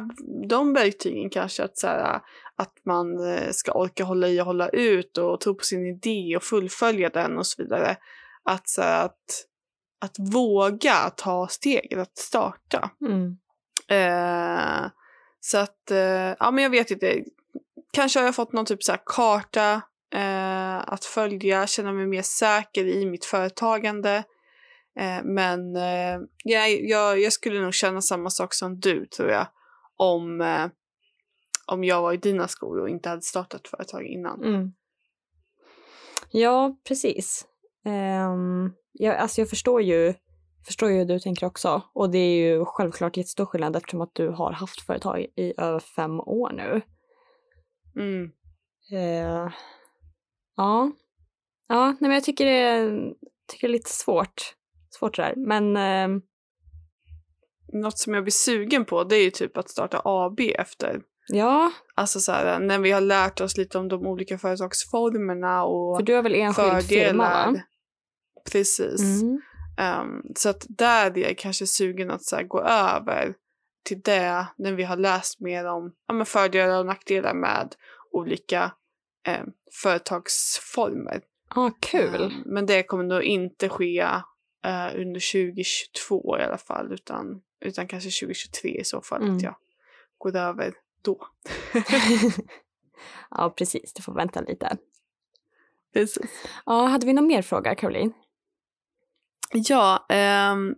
de 0.49 0.73
verktygen 0.73 1.29
kanske 1.29 1.63
att 1.63 1.77
så 1.77 1.87
här, 1.87 2.21
att 2.61 2.73
man 2.85 3.33
eh, 3.33 3.51
ska 3.51 3.71
orka 3.71 4.03
hålla 4.03 4.27
i 4.27 4.41
och 4.41 4.45
hålla 4.45 4.69
ut 4.69 5.17
och 5.17 5.39
tro 5.39 5.55
på 5.55 5.63
sin 5.63 5.85
idé 5.85 6.35
och 6.35 6.43
fullfölja 6.43 7.09
den 7.09 7.37
och 7.37 7.47
så 7.47 7.63
vidare. 7.63 7.97
Att, 8.43 8.69
så 8.69 8.81
att, 8.81 9.45
att 10.01 10.15
våga 10.33 11.09
ta 11.09 11.47
steget 11.47 11.99
att 11.99 12.17
starta. 12.17 12.89
Mm. 13.01 13.37
Eh, 13.87 14.89
så 15.39 15.57
att, 15.57 15.91
eh, 15.91 16.35
ja 16.39 16.51
men 16.51 16.63
jag 16.63 16.69
vet 16.69 16.91
inte. 16.91 17.23
Kanske 17.93 18.19
har 18.19 18.25
jag 18.25 18.35
fått 18.35 18.53
någon 18.53 18.65
typ 18.65 18.83
så 18.83 18.91
här 18.91 19.01
karta 19.05 19.81
eh, 20.15 20.77
att 20.77 21.05
följa, 21.05 21.67
känna 21.67 21.91
mig 21.93 22.07
mer 22.07 22.21
säker 22.21 22.85
i 22.85 23.05
mitt 23.05 23.25
företagande. 23.25 24.23
Eh, 24.99 25.23
men 25.23 25.75
eh, 25.75 26.19
jag, 26.43 26.81
jag, 26.81 27.19
jag 27.19 27.33
skulle 27.33 27.61
nog 27.61 27.73
känna 27.73 28.01
samma 28.01 28.29
sak 28.29 28.53
som 28.53 28.79
du 28.79 29.05
tror 29.05 29.29
jag. 29.29 29.47
Om, 29.97 30.41
om 31.67 31.83
jag 31.83 32.01
var 32.01 32.13
i 32.13 32.17
dina 32.17 32.47
skor 32.47 32.79
och 32.79 32.89
inte 32.89 33.09
hade 33.09 33.21
startat 33.21 33.67
företag 33.67 34.05
innan. 34.05 34.43
Mm. 34.43 34.73
Ja, 36.31 36.75
precis. 36.87 37.45
Um, 37.85 38.73
jag, 38.91 39.15
alltså 39.15 39.41
jag 39.41 39.49
förstår 39.49 39.81
ju, 39.81 40.13
förstår 40.65 40.89
ju 40.89 40.97
hur 40.97 41.05
du 41.05 41.19
tänker 41.19 41.45
också. 41.45 41.81
Och 41.93 42.09
det 42.09 42.17
är 42.17 42.35
ju 42.35 42.65
självklart 42.65 43.17
jättestor 43.17 43.45
skillnad 43.45 43.75
eftersom 43.75 44.01
att 44.01 44.15
du 44.15 44.29
har 44.29 44.51
haft 44.51 44.81
företag 44.81 45.25
i 45.35 45.53
över 45.57 45.79
fem 45.79 46.19
år 46.19 46.51
nu. 46.51 46.81
Mm. 48.01 48.31
Eh, 48.91 49.51
ja. 50.55 50.91
Ja, 51.67 51.85
nej 51.85 51.97
men 51.99 52.11
jag 52.11 52.23
tycker 52.23 52.45
det 52.45 52.59
är, 52.59 53.13
tycker 53.47 53.67
det 53.67 53.71
är 53.71 53.77
lite 53.77 53.89
svårt. 53.89 54.55
Svårt 54.89 55.15
där. 55.15 55.33
Men 55.35 55.77
ehm, 55.77 56.21
Något 57.73 57.97
som 57.97 58.13
jag 58.13 58.23
blir 58.23 58.31
sugen 58.31 58.85
på 58.85 59.03
det 59.03 59.15
är 59.15 59.23
ju 59.23 59.31
typ 59.31 59.57
att 59.57 59.69
starta 59.69 60.01
AB 60.05 60.39
efter. 60.39 61.01
Ja, 61.27 61.71
Alltså 61.95 62.19
så 62.19 62.31
här, 62.31 62.59
när 62.59 62.79
vi 62.79 62.91
har 62.91 63.01
lärt 63.01 63.41
oss 63.41 63.57
lite 63.57 63.77
om 63.77 63.87
de 63.87 64.07
olika 64.07 64.37
företagsformerna 64.37 65.63
och 65.63 65.97
för 65.97 66.05
du 66.05 66.15
har 66.15 66.23
väl 66.23 66.35
enskild 66.35 66.83
firma 66.83 67.23
va? 67.23 67.43
fördelar. 67.43 67.63
Precis. 68.51 69.21
Mm. 69.21 69.41
Ehm, 69.77 70.21
så 70.35 70.49
att 70.49 70.65
där 70.69 71.17
är 71.17 71.21
jag 71.21 71.37
kanske 71.37 71.67
sugen 71.67 72.11
att 72.11 72.23
så 72.23 72.35
här, 72.35 72.43
gå 72.43 72.61
över 72.61 73.33
till 73.85 74.01
det 74.01 74.45
när 74.57 74.71
vi 74.73 74.83
har 74.83 74.97
läst 74.97 75.39
mer 75.39 75.65
om 75.65 75.93
ja, 76.07 76.13
men 76.13 76.25
fördelar 76.25 76.79
och 76.79 76.85
nackdelar 76.85 77.33
med 77.33 77.75
olika 78.11 78.71
eh, 79.27 79.43
företagsformer. 79.83 81.21
Ja, 81.55 81.71
kul. 81.79 82.23
Ehm, 82.23 82.43
men 82.45 82.65
det 82.65 82.83
kommer 82.83 83.03
nog 83.03 83.23
inte 83.23 83.69
ske 83.69 83.99
eh, 84.65 84.95
under 84.95 85.31
2022 85.51 86.37
i 86.39 86.43
alla 86.43 86.57
fall 86.57 86.93
utan, 86.93 87.41
utan 87.65 87.87
kanske 87.87 88.09
2023 88.09 88.69
i 88.79 88.83
så 88.83 89.01
fall 89.01 89.21
Mm. 89.21 89.35
att 89.35 89.43
jag 89.43 89.55
går 90.17 90.35
över 90.35 90.73
då. 91.01 91.27
ja, 93.31 93.49
precis. 93.49 93.93
Du 93.93 94.01
får 94.01 94.13
vänta 94.13 94.41
lite. 94.41 94.77
Precis. 95.93 96.47
Ja, 96.65 96.85
hade 96.85 97.05
vi 97.05 97.13
någon 97.13 97.27
mer 97.27 97.41
fråga, 97.41 97.75
Caroline? 97.75 98.13
Ja, 99.53 100.05
ehm, 100.09 100.75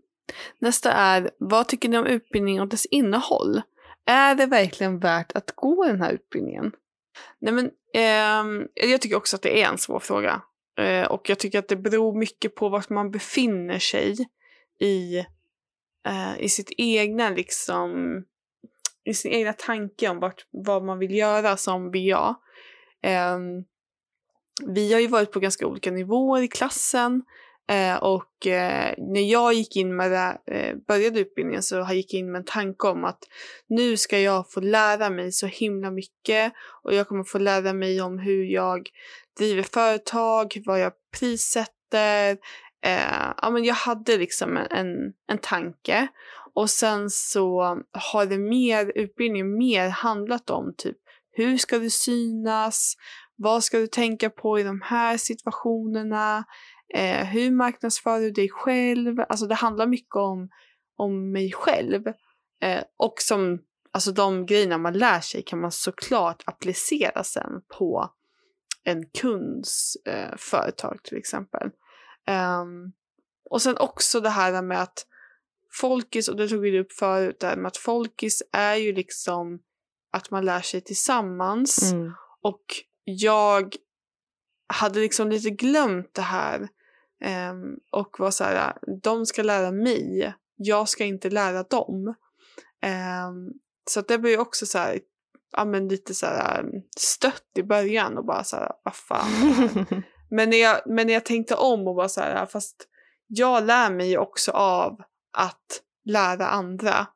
nästa 0.60 0.92
är 0.92 1.32
vad 1.38 1.68
tycker 1.68 1.90
ni 1.90 1.98
om 1.98 2.06
utbildning 2.06 2.62
och 2.62 2.68
dess 2.68 2.86
innehåll? 2.86 3.62
Är 4.06 4.36
det 4.36 4.46
verkligen 4.46 5.00
värt 5.00 5.32
att 5.32 5.52
gå 5.56 5.86
den 5.86 6.02
här 6.02 6.12
utbildningen? 6.12 6.72
Nej 7.40 7.54
men, 7.54 7.72
ehm, 7.94 8.68
jag 8.74 9.02
tycker 9.02 9.16
också 9.16 9.36
att 9.36 9.42
det 9.42 9.62
är 9.62 9.70
en 9.70 9.78
svår 9.78 10.00
fråga. 10.00 10.42
Eh, 10.78 11.06
och 11.06 11.30
jag 11.30 11.40
tycker 11.40 11.60
att 11.60 11.68
det 11.68 11.76
beror 11.76 12.16
mycket 12.16 12.56
på 12.56 12.70
vart 12.70 12.90
man 12.90 13.12
befinner 13.12 13.80
sig 13.80 14.16
i, 14.80 15.18
eh, 16.08 16.40
i 16.40 16.50
sitt 16.50 16.72
egna 16.78 17.30
liksom, 17.30 18.24
i 19.06 19.14
sin 19.14 19.32
egna 19.32 19.54
tanke 19.54 20.10
om 20.10 20.20
vart, 20.20 20.46
vad 20.52 20.84
man 20.84 21.00
vill 21.00 21.16
göra 21.16 21.58
som 21.58 21.92
VA. 21.92 22.36
Ehm, 23.04 23.64
vi 24.68 24.94
har 24.94 25.00
ju 25.00 25.08
varit 25.08 25.32
på 25.32 25.40
ganska 25.40 25.68
olika 25.68 25.92
nivåer 25.92 26.42
i 26.42 26.48
klassen. 26.48 27.24
Eh, 27.70 27.96
och 27.96 28.48
eh, 28.48 28.94
när 28.98 29.32
jag 29.32 29.54
gick 29.54 29.76
in 29.76 29.96
med 29.96 30.12
det, 30.12 30.38
eh, 30.48 30.76
började 30.88 31.20
utbildningen 31.20 31.64
så 31.64 31.88
gick 31.94 32.14
jag 32.14 32.20
in 32.20 32.32
med 32.32 32.40
en 32.40 32.46
tanke 32.46 32.88
om 32.88 33.06
att 33.06 33.20
nu 33.68 33.98
ska 33.98 34.20
jag 34.20 34.52
få 34.52 34.60
lära 34.60 35.10
mig 35.10 35.32
så 35.32 35.48
himla 35.48 35.92
mycket 35.92 36.54
och 36.84 36.94
jag 36.94 37.08
kommer 37.08 37.24
få 37.24 37.40
lära 37.40 37.74
mig 37.74 38.02
om 38.02 38.20
hur 38.20 38.44
jag 38.44 38.90
driver 39.38 39.64
företag, 39.64 40.62
vad 40.66 40.80
jag 40.80 40.94
prissätter. 41.20 42.38
Eh, 42.86 43.32
ja, 43.42 43.50
men 43.50 43.64
jag 43.64 43.76
hade 43.76 44.18
liksom 44.18 44.58
en, 44.58 44.68
en, 44.72 45.14
en 45.28 45.38
tanke 45.38 46.08
och 46.56 46.70
sen 46.70 47.10
så 47.10 47.62
har 47.92 48.26
det 48.26 48.38
mer, 48.38 48.92
utbildningen 48.96 49.58
mer 49.58 49.90
handlat 49.90 50.50
om 50.50 50.74
typ 50.78 50.98
hur 51.34 51.58
ska 51.58 51.80
du 51.80 51.90
synas? 51.90 52.96
Vad 53.36 53.64
ska 53.64 53.78
du 53.78 53.88
tänka 53.88 54.30
på 54.30 54.60
i 54.60 54.64
de 54.64 54.82
här 54.82 55.18
situationerna? 55.18 56.44
Eh, 56.94 57.26
hur 57.26 57.52
marknadsför 57.52 58.20
du 58.20 58.32
dig 58.32 58.50
själv? 58.50 59.20
Alltså 59.30 59.46
det 59.46 59.56
handlar 59.56 59.88
mycket 59.88 60.16
om, 60.16 60.50
om 60.98 61.32
mig 61.32 61.52
själv. 61.52 62.08
Eh, 62.62 62.84
och 62.98 63.14
som, 63.18 63.60
alltså 63.92 64.12
de 64.12 64.46
grejerna 64.46 64.78
man 64.78 64.94
lär 64.94 65.20
sig 65.20 65.44
kan 65.44 65.62
man 65.62 65.72
såklart 65.72 66.44
applicera 66.46 67.24
sen 67.24 67.62
på 67.78 68.10
en 68.84 69.06
kunds 69.10 69.96
eh, 70.06 70.36
företag 70.38 71.04
till 71.04 71.18
exempel. 71.18 71.70
Ehm, 72.28 72.92
och 73.50 73.62
sen 73.62 73.78
också 73.78 74.20
det 74.20 74.30
här 74.30 74.62
med 74.62 74.82
att 74.82 75.06
folkis, 75.74 76.28
och 76.28 76.36
det 76.36 76.48
tog 76.48 76.62
vi 76.62 76.80
upp 76.80 76.92
förut, 76.92 77.40
där 77.40 77.56
med 77.56 77.68
att 77.68 77.78
folkis 77.78 78.44
är 78.52 78.76
ju 78.76 78.94
liksom 78.94 79.60
att 80.12 80.32
man 80.32 80.46
lär 80.46 80.62
sig 80.62 80.82
tillsammans. 80.82 81.92
Mm. 81.94 82.12
Och 82.42 82.64
jag 83.04 83.76
hade 84.68 85.00
liksom 85.00 85.30
lite 85.30 85.50
glömt 85.50 86.14
det 86.14 86.22
här. 86.22 86.68
Um, 87.52 87.80
och 87.92 88.20
var 88.20 88.32
så 88.32 88.44
här, 88.44 88.78
de 89.04 89.26
ska 89.26 89.44
lära 89.44 89.72
mig, 89.72 90.34
jag 90.56 90.90
ska 90.90 91.06
inte 91.06 91.30
lära 91.30 91.64
dem. 91.64 92.08
Um, 93.28 93.54
så 93.90 94.02
det 94.02 94.18
blev 94.18 94.40
också 94.40 94.66
så 94.66 94.78
här, 94.78 95.00
ja 95.52 95.66
men 95.66 95.88
lite 95.88 96.14
så 96.14 96.26
här 96.26 96.66
stött 96.98 97.48
i 97.56 97.64
början 97.64 98.18
och 98.18 98.26
bara 98.26 98.44
så 98.44 98.56
här, 98.56 98.72
vad 98.84 98.96
fan. 98.96 99.30
men, 100.30 100.50
när 100.50 100.58
jag, 100.58 100.82
men 100.86 101.08
när 101.08 101.14
jag 101.14 101.26
tänkte 101.26 101.56
om 101.56 101.88
och 101.88 101.96
bara 101.96 102.10
så 102.10 102.22
här, 102.22 102.46
fast 102.46 102.88
jag 103.28 103.64
lär 103.64 103.92
mig 103.92 104.18
också 104.18 104.52
av 104.52 105.02
att 105.34 105.82
lära 106.06 106.48
andra. 106.48 107.08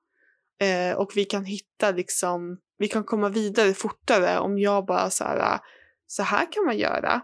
Eh, 0.60 0.98
och 0.98 1.12
vi 1.16 1.26
kan 1.26 1.46
hitta 1.46 1.92
liksom, 1.92 2.60
vi 2.78 2.88
kan 2.88 3.04
komma 3.04 3.30
vidare 3.30 3.74
fortare 3.74 4.40
om 4.40 4.60
jag 4.60 4.86
bara 4.86 5.10
så 5.10 5.24
här, 5.24 5.38
ah, 5.38 5.60
så 6.08 6.24
här 6.24 6.52
kan 6.52 6.66
man 6.66 6.78
göra 6.78 7.22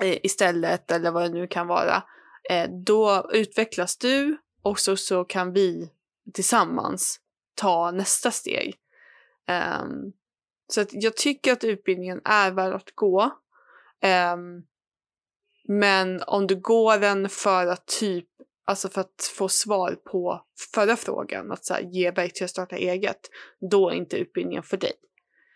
eh, 0.00 0.18
istället 0.22 0.90
eller 0.90 1.10
vad 1.10 1.22
det 1.22 1.28
nu 1.28 1.46
kan 1.46 1.66
vara. 1.66 2.02
Eh, 2.50 2.70
då 2.70 3.30
utvecklas 3.32 3.96
du 3.96 4.38
och 4.62 4.78
så, 4.78 4.96
så 4.96 5.24
kan 5.24 5.52
vi 5.52 5.90
tillsammans 6.34 7.20
ta 7.54 7.90
nästa 7.90 8.30
steg. 8.30 8.74
Um, 9.80 10.12
så 10.68 10.80
att 10.80 10.88
jag 10.92 11.16
tycker 11.16 11.52
att 11.52 11.64
utbildningen 11.64 12.20
är 12.24 12.50
värd 12.50 12.74
att 12.74 12.94
gå. 12.94 13.22
Um, 14.34 14.66
men 15.68 16.22
om 16.26 16.46
du 16.46 16.56
går 16.56 16.98
den 16.98 17.28
för 17.28 17.66
att 17.66 17.86
typ, 17.86 18.28
alltså 18.68 18.88
för 18.88 19.00
att 19.00 19.32
få 19.36 19.48
svar 19.48 19.96
på 20.04 20.42
förra 20.74 20.96
frågan, 20.96 21.52
att 21.52 21.64
så 21.64 21.74
här, 21.74 21.80
ge 21.80 22.10
verktyg 22.10 22.44
att 22.44 22.50
starta 22.50 22.76
eget, 22.76 23.20
då 23.70 23.90
är 23.90 23.94
inte 23.94 24.16
utbildningen 24.16 24.62
för 24.62 24.76
dig. 24.76 24.92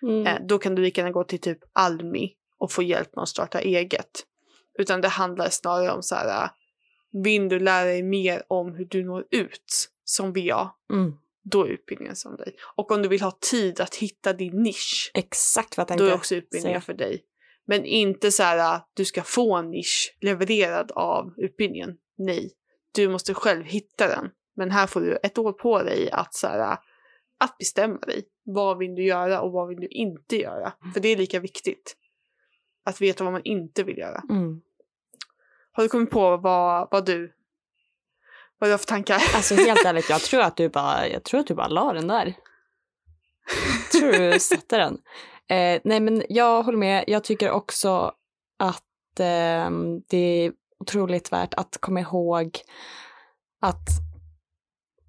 Mm. 0.03 0.27
Eh, 0.27 0.47
då 0.49 0.59
kan 0.59 0.75
du 0.75 0.83
lika 0.83 1.01
gärna 1.01 1.13
gå 1.13 1.25
till 1.25 1.41
typ 1.41 1.59
Almi 1.73 2.33
och 2.59 2.73
få 2.73 2.83
hjälp 2.83 3.17
med 3.17 3.23
att 3.23 3.29
starta 3.29 3.61
eget. 3.61 4.27
Utan 4.79 5.01
det 5.01 5.09
handlar 5.09 5.49
snarare 5.49 5.93
om 5.93 6.03
så 6.03 6.15
här, 6.15 6.51
vill 7.25 7.49
du 7.49 7.61
lära 7.61 7.85
dig 7.85 8.03
mer 8.03 8.43
om 8.49 8.75
hur 8.75 8.85
du 8.85 9.05
når 9.05 9.25
ut 9.31 9.91
som 10.05 10.33
VA, 10.33 10.71
Mm. 10.93 11.15
då 11.43 11.65
är 11.65 11.69
utbildningen 11.69 12.17
som 12.17 12.37
dig. 12.37 12.57
Och 12.77 12.91
om 12.91 13.03
du 13.03 13.09
vill 13.09 13.23
ha 13.23 13.39
tid 13.51 13.81
att 13.81 13.95
hitta 13.95 14.33
din 14.33 14.63
nisch, 14.63 15.11
Exakt 15.15 15.77
vad 15.77 15.91
jag 15.91 15.99
då 15.99 16.05
tänkte 16.05 16.15
är 16.15 16.17
också 16.17 16.35
utbildningen 16.35 16.83
för 16.83 16.95
dig. 16.95 17.25
Men 17.67 17.85
inte 17.85 18.33
så 18.33 18.43
här 18.43 18.77
att 18.77 18.91
du 18.95 19.05
ska 19.05 19.23
få 19.23 19.57
en 19.57 19.71
nisch 19.71 20.17
levererad 20.21 20.93
av 20.93 21.35
utbildningen. 21.37 21.97
Nej, 22.19 22.53
du 22.93 23.09
måste 23.09 23.35
själv 23.35 23.65
hitta 23.65 24.09
den. 24.09 24.31
Men 24.57 24.71
här 24.71 24.87
får 24.87 25.01
du 25.01 25.19
ett 25.23 25.39
år 25.39 25.53
på 25.53 25.83
dig 25.83 26.11
att, 26.11 26.35
så 26.35 26.47
här, 26.47 26.79
att 27.39 27.59
bestämma 27.59 27.99
dig. 27.99 28.25
Vad 28.45 28.79
vill 28.79 28.95
du 28.95 29.05
göra 29.05 29.41
och 29.41 29.53
vad 29.53 29.69
vill 29.69 29.81
du 29.81 29.87
inte 29.87 30.37
göra? 30.37 30.73
För 30.95 31.01
det 31.01 31.09
är 31.09 31.17
lika 31.17 31.41
viktigt. 31.41 31.97
Att 32.85 33.01
veta 33.01 33.25
vad 33.25 33.33
man 33.33 33.43
inte 33.45 33.83
vill 33.83 33.99
göra. 33.99 34.23
Mm. 34.31 34.61
Har 35.73 35.83
du 35.83 35.89
kommit 35.89 36.11
på 36.11 36.37
vad, 36.37 36.89
vad 36.91 37.07
du 37.07 37.33
vad 38.59 38.69
du 38.69 38.73
har 38.73 38.79
för 38.79 38.87
tankar? 38.87 39.23
Alltså 39.35 39.55
helt 39.55 39.85
ärligt, 39.85 40.11
jag 40.11 40.21
tror 40.21 40.41
att 40.41 40.57
du 40.57 40.69
bara, 40.69 41.09
jag 41.09 41.23
tror 41.23 41.41
att 41.41 41.47
du 41.47 41.55
bara 41.55 41.69
la 41.69 41.93
den 41.93 42.09
där. 42.09 42.35
Jag 43.93 44.01
tror 44.01 44.13
du 44.13 44.41
satte 44.41 44.79
den. 44.79 44.99
Eh, 45.49 45.81
nej 45.85 46.01
men 46.01 46.23
jag 46.29 46.63
håller 46.63 46.79
med, 46.79 47.05
jag 47.07 47.25
tycker 47.25 47.51
också 47.51 48.13
att 48.59 49.21
eh, 49.21 49.71
det 50.09 50.53
otroligt 50.83 51.33
värt 51.33 51.55
att 51.55 51.79
komma 51.81 52.01
ihåg 52.01 52.59
att 53.61 53.89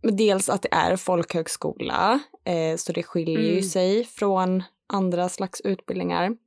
dels 0.02 0.50
att 0.50 0.62
det 0.62 0.70
är 0.74 0.96
folkhögskola, 0.96 2.20
eh, 2.44 2.78
så 2.78 2.92
det 2.92 3.04
skiljer 3.04 3.40
ju 3.42 3.52
Mm. 3.52 3.64
sig 3.64 4.04
från 4.06 4.64
andra 4.88 5.30
slags 5.30 5.62
utbildningar. 5.62 6.38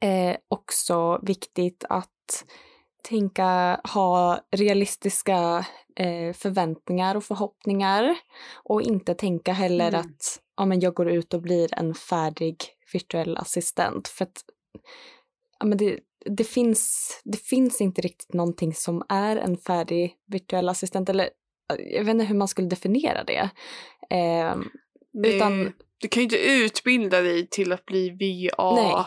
Eh, 0.00 0.36
också 0.48 1.18
viktigt 1.22 1.84
att 1.88 2.44
tänka, 3.02 3.80
ha 3.94 4.40
realistiska 4.50 5.66
eh, 5.96 6.32
förväntningar 6.32 7.14
och 7.14 7.24
förhoppningar 7.24 8.16
och 8.54 8.82
inte 8.82 9.14
tänka 9.14 9.52
heller 9.52 9.88
Mm. 9.88 10.00
att 10.00 10.40
ja, 10.56 10.64
men 10.64 10.80
jag 10.80 10.94
går 10.94 11.10
ut 11.10 11.34
och 11.34 11.42
blir 11.42 11.78
en 11.78 11.94
färdig 11.94 12.56
virtuell 12.92 13.36
assistent. 13.36 14.08
För 14.08 14.24
att 14.24 14.44
ja, 15.58 15.66
men 15.66 15.78
det, 15.78 15.98
det, 16.28 16.44
finns, 16.44 17.10
det 17.24 17.38
finns 17.38 17.80
inte 17.80 18.00
riktigt 18.00 18.32
någonting 18.34 18.74
som 18.74 19.02
är 19.08 19.36
en 19.36 19.56
färdig 19.56 20.14
virtuell 20.26 20.68
assistent. 20.68 21.08
Eller 21.08 21.30
jag 21.92 22.04
vet 22.04 22.12
inte 22.12 22.24
hur 22.24 22.34
man 22.36 22.48
skulle 22.48 22.68
definiera 22.68 23.24
det. 23.24 23.50
Eh, 24.10 24.56
Det- 25.22 25.36
Utan- 25.36 25.72
Du 26.00 26.08
kan 26.08 26.20
ju 26.20 26.24
inte 26.24 26.38
utbilda 26.38 27.20
dig 27.20 27.46
till 27.46 27.72
att 27.72 27.86
bli 27.86 28.10
VA. 28.10 28.74
Nej. 28.74 29.04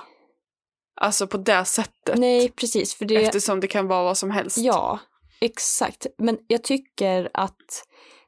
Alltså 1.01 1.28
på 1.28 1.38
det 1.38 1.65
sättet. 1.65 2.17
nej, 2.17 2.49
precis. 2.51 2.95
För 2.95 3.05
det, 3.05 3.15
Eftersom 3.15 3.59
det 3.59 3.67
kan 3.67 3.88
vara 3.88 4.03
vad 4.03 4.17
som 4.17 4.32
helst. 4.32 4.57
Ja, 4.57 4.99
exakt. 5.41 6.07
Men 6.17 6.38
jag 6.47 6.63
tycker 6.63 7.30
att 7.34 7.86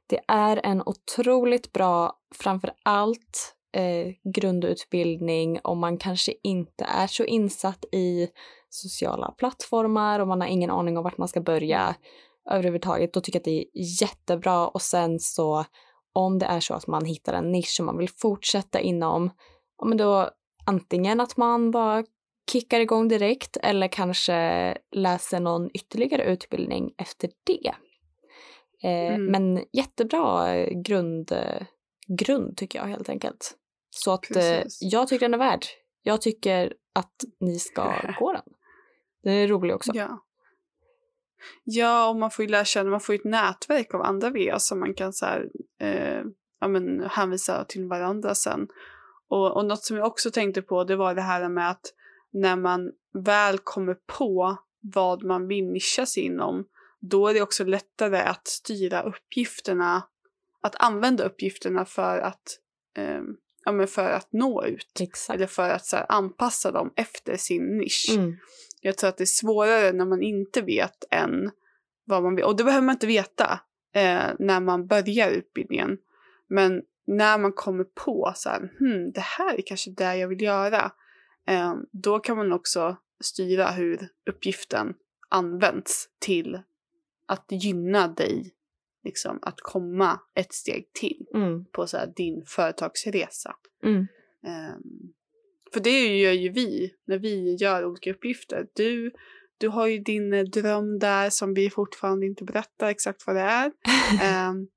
det 0.07 0.19
är 0.27 0.61
en 0.63 0.81
otroligt 0.85 1.71
bra, 1.73 2.13
framför 2.35 2.73
allt 2.83 3.55
eh, 3.73 4.07
grundutbildning 4.33 5.59
om 5.63 5.79
man 5.79 5.97
kanske 5.97 6.33
inte 6.43 6.83
är 6.83 7.07
så 7.07 7.25
insatt 7.25 7.85
i 7.91 8.27
sociala 8.73 9.31
plattformar 9.37 10.19
och 10.19 10.27
man 10.27 10.41
har 10.41 10.47
ingen 10.47 10.69
aning 10.69 10.97
om 10.97 11.03
vart 11.03 11.17
man 11.17 11.27
ska 11.27 11.41
börja 11.41 11.95
överhuvudtaget. 12.49 13.13
Då 13.13 13.21
tycker 13.21 13.37
jag 13.37 13.41
att 13.41 13.45
det 13.45 13.61
är 13.61 14.01
jättebra 14.01 14.67
och 14.67 14.81
sen 14.81 15.19
så 15.19 15.65
om 16.13 16.39
det 16.39 16.45
är 16.45 16.59
så 16.59 16.73
att 16.73 16.87
man 16.87 17.05
hittar 17.05 17.33
en 17.33 17.51
nisch 17.51 17.75
som 17.75 17.85
man 17.85 17.97
vill 17.97 18.09
fortsätta 18.09 18.79
inom, 18.79 19.31
ja, 19.77 19.85
men 19.85 19.97
då 19.97 20.29
antingen 20.65 21.19
att 21.19 21.37
man 21.37 21.71
bara 21.71 22.03
kickar 22.51 22.79
igång 22.79 23.07
direkt 23.07 23.57
eller 23.57 23.87
kanske 23.87 24.77
läser 24.91 25.39
någon 25.39 25.69
ytterligare 25.73 26.23
utbildning 26.23 26.93
efter 26.97 27.29
det. 27.43 27.73
Eh, 28.83 29.13
Mm. 29.13 29.25
Men 29.25 29.65
jättebra 29.73 30.55
eh, 30.55 30.81
grund, 30.81 31.31
eh, 31.31 31.65
grund 32.07 32.57
tycker 32.57 32.79
jag 32.79 32.85
helt 32.85 33.09
enkelt. 33.09 33.55
Så 33.89 34.11
att 34.11 34.35
eh, 34.35 34.63
jag 34.79 35.07
tycker 35.07 35.25
den 35.25 35.33
är 35.33 35.37
värd. 35.37 35.65
Jag 36.03 36.21
tycker 36.21 36.73
att 36.95 37.23
ni 37.39 37.59
ska 37.59 37.93
gå 38.19 38.33
den. 38.33 38.53
Den 39.23 39.33
är 39.33 39.47
rolig 39.47 39.75
också. 39.75 39.91
Ja. 39.93 40.25
Ja, 41.63 42.09
och 42.09 42.15
man 42.15 42.31
får 42.31 42.45
ju 42.45 42.51
lära 42.51 42.65
känna, 42.65 42.89
man 42.89 42.99
får 42.99 43.15
ju 43.15 43.19
ett 43.19 43.25
nätverk 43.25 43.93
av 43.93 44.01
andra 44.01 44.29
VA 44.29 44.59
som 44.59 44.79
man 44.79 44.93
kan 44.93 45.13
så 45.13 45.25
här, 45.25 45.49
eh, 45.79 46.23
ja, 46.59 46.67
men, 46.67 47.03
hänvisa 47.09 47.65
till 47.65 47.85
varandra 47.85 48.35
sen. 48.35 48.67
Och, 49.27 49.57
och 49.57 49.65
något 49.65 49.83
som 49.83 49.97
jag 49.97 50.07
också 50.07 50.31
tänkte 50.31 50.61
på 50.61 50.83
det 50.83 50.95
var 50.95 51.15
det 51.15 51.21
här 51.21 51.49
med 51.49 51.69
att 51.69 51.93
när 52.31 52.55
man 52.55 52.91
väl 53.13 53.57
kommer 53.57 53.97
på 54.17 54.57
vad 54.81 55.23
man 55.23 55.47
vill 55.47 55.65
nischa 55.65 56.05
sig 56.05 56.23
inom, 56.23 56.65
då 56.99 57.27
är 57.27 57.33
det 57.33 57.41
också 57.41 57.63
lättare 57.63 58.19
att 58.19 58.47
styra 58.47 59.01
uppgifterna, 59.01 60.03
att 60.61 60.75
använda 60.75 61.23
uppgifterna 61.23 61.85
för 61.85 62.19
att, 62.19 62.59
eh, 62.97 63.21
ja, 63.65 63.71
men 63.71 63.87
för 63.87 64.09
att 64.09 64.33
nå 64.33 64.65
ut. 64.65 64.99
Exakt. 64.99 65.35
Eller 65.35 65.47
för 65.47 65.69
att 65.69 65.85
så 65.85 65.95
här, 65.95 66.05
anpassa 66.09 66.71
dem 66.71 66.93
efter 66.95 67.37
sin 67.37 67.77
nisch. 67.77 68.07
Mm. 68.15 68.37
Jag 68.81 68.97
tror 68.97 69.09
att 69.09 69.17
det 69.17 69.23
är 69.23 69.25
svårare 69.25 69.91
när 69.91 70.05
man 70.05 70.21
inte 70.21 70.61
vet 70.61 71.03
än 71.11 71.51
vad 72.05 72.23
man 72.23 72.35
vill. 72.35 72.45
Och 72.45 72.55
det 72.55 72.63
behöver 72.63 72.85
man 72.85 72.95
inte 72.95 73.07
veta 73.07 73.59
eh, 73.93 74.27
när 74.39 74.59
man 74.59 74.87
börjar 74.87 75.31
utbildningen. 75.31 75.97
Men 76.47 76.81
när 77.07 77.37
man 77.37 77.53
kommer 77.53 77.83
på 77.83 78.31
så 78.35 78.49
här, 78.49 78.73
hmm, 78.79 79.11
det 79.11 79.21
här 79.21 79.57
är 79.57 79.61
kanske 79.61 79.91
det 79.91 80.15
jag 80.17 80.27
vill 80.27 80.41
göra. 80.41 80.91
Eh, 81.47 81.75
då 81.91 82.19
kan 82.19 82.37
man 82.37 82.53
också 82.53 82.97
styra 83.19 83.71
hur 83.71 84.07
uppgiften 84.29 84.93
används 85.29 86.09
till 86.19 86.59
att 87.25 87.45
gynna 87.49 88.07
dig. 88.07 88.53
Liksom 89.03 89.39
att 89.41 89.61
komma 89.61 90.19
ett 90.35 90.53
steg 90.53 90.93
till 90.93 91.25
Mm. 91.33 91.65
på 91.65 91.87
så 91.87 91.97
här, 91.97 92.13
din 92.15 92.43
företagsresa. 92.45 93.55
Mm. 93.83 94.07
Ehm, 94.47 95.13
för 95.73 95.79
det 95.79 96.17
gör 96.17 96.31
ju 96.31 96.49
vi 96.49 96.93
när 97.07 97.17
vi 97.17 97.55
gör 97.55 97.85
olika 97.85 98.11
uppgifter. 98.11 98.67
Du, 98.73 99.11
du 99.57 99.67
har 99.67 99.87
ju 99.87 99.99
din 99.99 100.33
eh, 100.33 100.43
dröm 100.43 100.99
där 100.99 101.29
som 101.29 101.53
vi 101.53 101.69
fortfarande 101.69 102.25
inte 102.25 102.43
berättar 102.43 102.89
exakt 102.89 103.27
vad 103.27 103.35
det 103.35 103.41
är. 103.41 103.71
Ehm, 104.21 104.67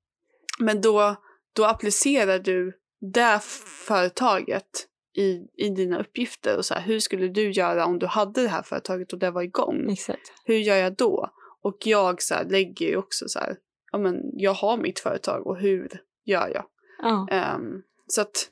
men 0.59 0.81
då, 0.81 1.15
då 1.53 1.65
applicerar 1.65 2.39
du 2.39 2.73
det 3.13 3.39
företaget 3.87 4.87
i, 5.17 5.47
i 5.57 5.69
dina 5.69 5.99
uppgifter 5.99 6.57
och 6.57 6.65
så 6.65 6.73
här, 6.73 6.81
hur 6.81 6.99
skulle 6.99 7.27
du 7.27 7.51
göra 7.51 7.85
om 7.85 7.99
du 7.99 8.05
hade 8.05 8.41
det 8.41 8.47
här 8.47 8.63
företaget 8.63 9.13
och 9.13 9.19
det 9.19 9.31
var 9.31 9.41
igång? 9.41 9.91
Exakt. 9.91 10.33
Hur 10.45 10.55
gör 10.57 10.75
jag 10.75 10.95
då? 10.95 11.29
Och 11.61 11.77
jag 11.79 12.21
så 12.21 12.33
här, 12.33 12.45
lägger 12.45 12.85
ju 12.85 12.97
också 12.97 13.27
så 13.27 13.39
här, 13.39 13.55
ja 13.91 13.97
men 13.97 14.21
jag 14.33 14.53
har 14.53 14.77
mitt 14.77 14.99
företag 14.99 15.47
och 15.47 15.57
hur 15.57 15.89
gör 16.25 16.47
jag? 16.53 16.65
Ja. 17.01 17.27
Ehm, 17.31 17.81
så 18.07 18.21
att, 18.21 18.49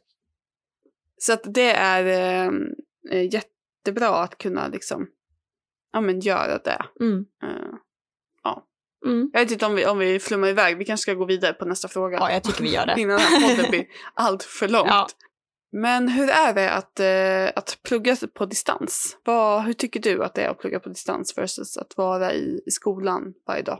så 1.25 1.33
att 1.33 1.43
det 1.43 1.71
är 1.71 2.05
ehm, 2.05 2.67
eh, 3.11 3.33
jättebra 3.33 4.09
att 4.23 4.37
kunna 4.37 4.67
liksom, 4.67 5.07
ja 5.93 6.01
men 6.01 6.19
göra 6.19 6.57
det. 6.57 6.85
Mm. 6.99 7.25
Eh, 7.43 7.77
Mm. 9.05 9.29
jag 9.33 9.39
vet 9.39 9.51
inte 9.51 9.65
om 9.65 9.75
vi, 9.75 9.85
om 9.85 9.99
vi 9.99 10.19
flummar 10.19 10.47
iväg, 10.47 10.77
vi 10.77 10.85
kanske 10.85 11.01
ska 11.01 11.13
gå 11.13 11.25
vidare 11.25 11.53
på 11.53 11.65
nästa 11.65 11.87
fråga. 11.87 12.17
Ja, 12.17 12.31
jag 12.31 12.43
tycker 12.43 12.63
vi 12.63 12.73
gör 12.73 12.85
det. 12.85 13.01
Innan 13.01 13.17
den 13.17 13.27
här 13.27 13.49
podden 13.55 13.69
blir 13.69 13.85
allt 14.13 14.43
för 14.43 14.67
långt. 14.67 14.89
Ja. 14.89 15.07
Men 15.71 16.07
hur 16.07 16.29
är 16.29 16.53
det 16.53 16.71
att, 16.71 16.99
eh, 16.99 17.59
att 17.59 17.77
plugga 17.83 18.17
på 18.33 18.45
distans? 18.45 19.17
Vad, 19.23 19.63
hur 19.63 19.73
tycker 19.73 19.99
du 19.99 20.23
att 20.23 20.33
det 20.33 20.41
är 20.41 20.49
att 20.49 20.59
plugga 20.59 20.79
på 20.79 20.89
distans 20.89 21.37
versus 21.37 21.77
att 21.77 21.97
vara 21.97 22.33
i, 22.33 22.61
i 22.65 22.71
skolan 22.71 23.33
varje 23.47 23.61
dag? 23.63 23.79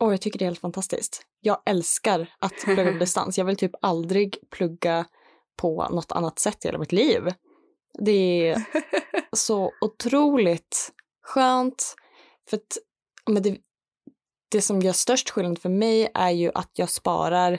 Och 0.00 0.12
jag 0.12 0.20
tycker 0.20 0.38
det 0.38 0.44
är 0.44 0.46
helt 0.46 0.60
fantastiskt. 0.60 1.22
Jag 1.40 1.62
älskar 1.66 2.26
att 2.38 2.52
plugga 2.64 2.92
på 2.92 2.98
distans. 2.98 3.38
Jag 3.38 3.44
vill 3.44 3.56
typ 3.56 3.72
aldrig 3.80 4.36
plugga 4.50 5.06
på 5.56 5.88
något 5.88 6.12
annat 6.12 6.38
sätt 6.38 6.64
i 6.64 6.68
hela 6.68 6.78
mitt 6.78 6.92
liv. 6.92 7.28
Det 7.98 8.48
är 8.48 8.64
så 9.36 9.72
otroligt 9.80 10.92
skönt. 11.22 11.94
För 12.50 12.56
att 12.56 12.78
men 13.30 13.42
det, 13.42 13.58
det 14.50 14.60
som 14.60 14.80
gör 14.80 14.92
störst 14.92 15.30
skillnad 15.30 15.58
för 15.58 15.68
mig 15.68 16.10
är 16.14 16.30
ju 16.30 16.50
att 16.54 16.70
jag 16.74 16.90
sparar 16.90 17.58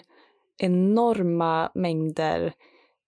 enorma 0.58 1.72
mängder 1.76 2.54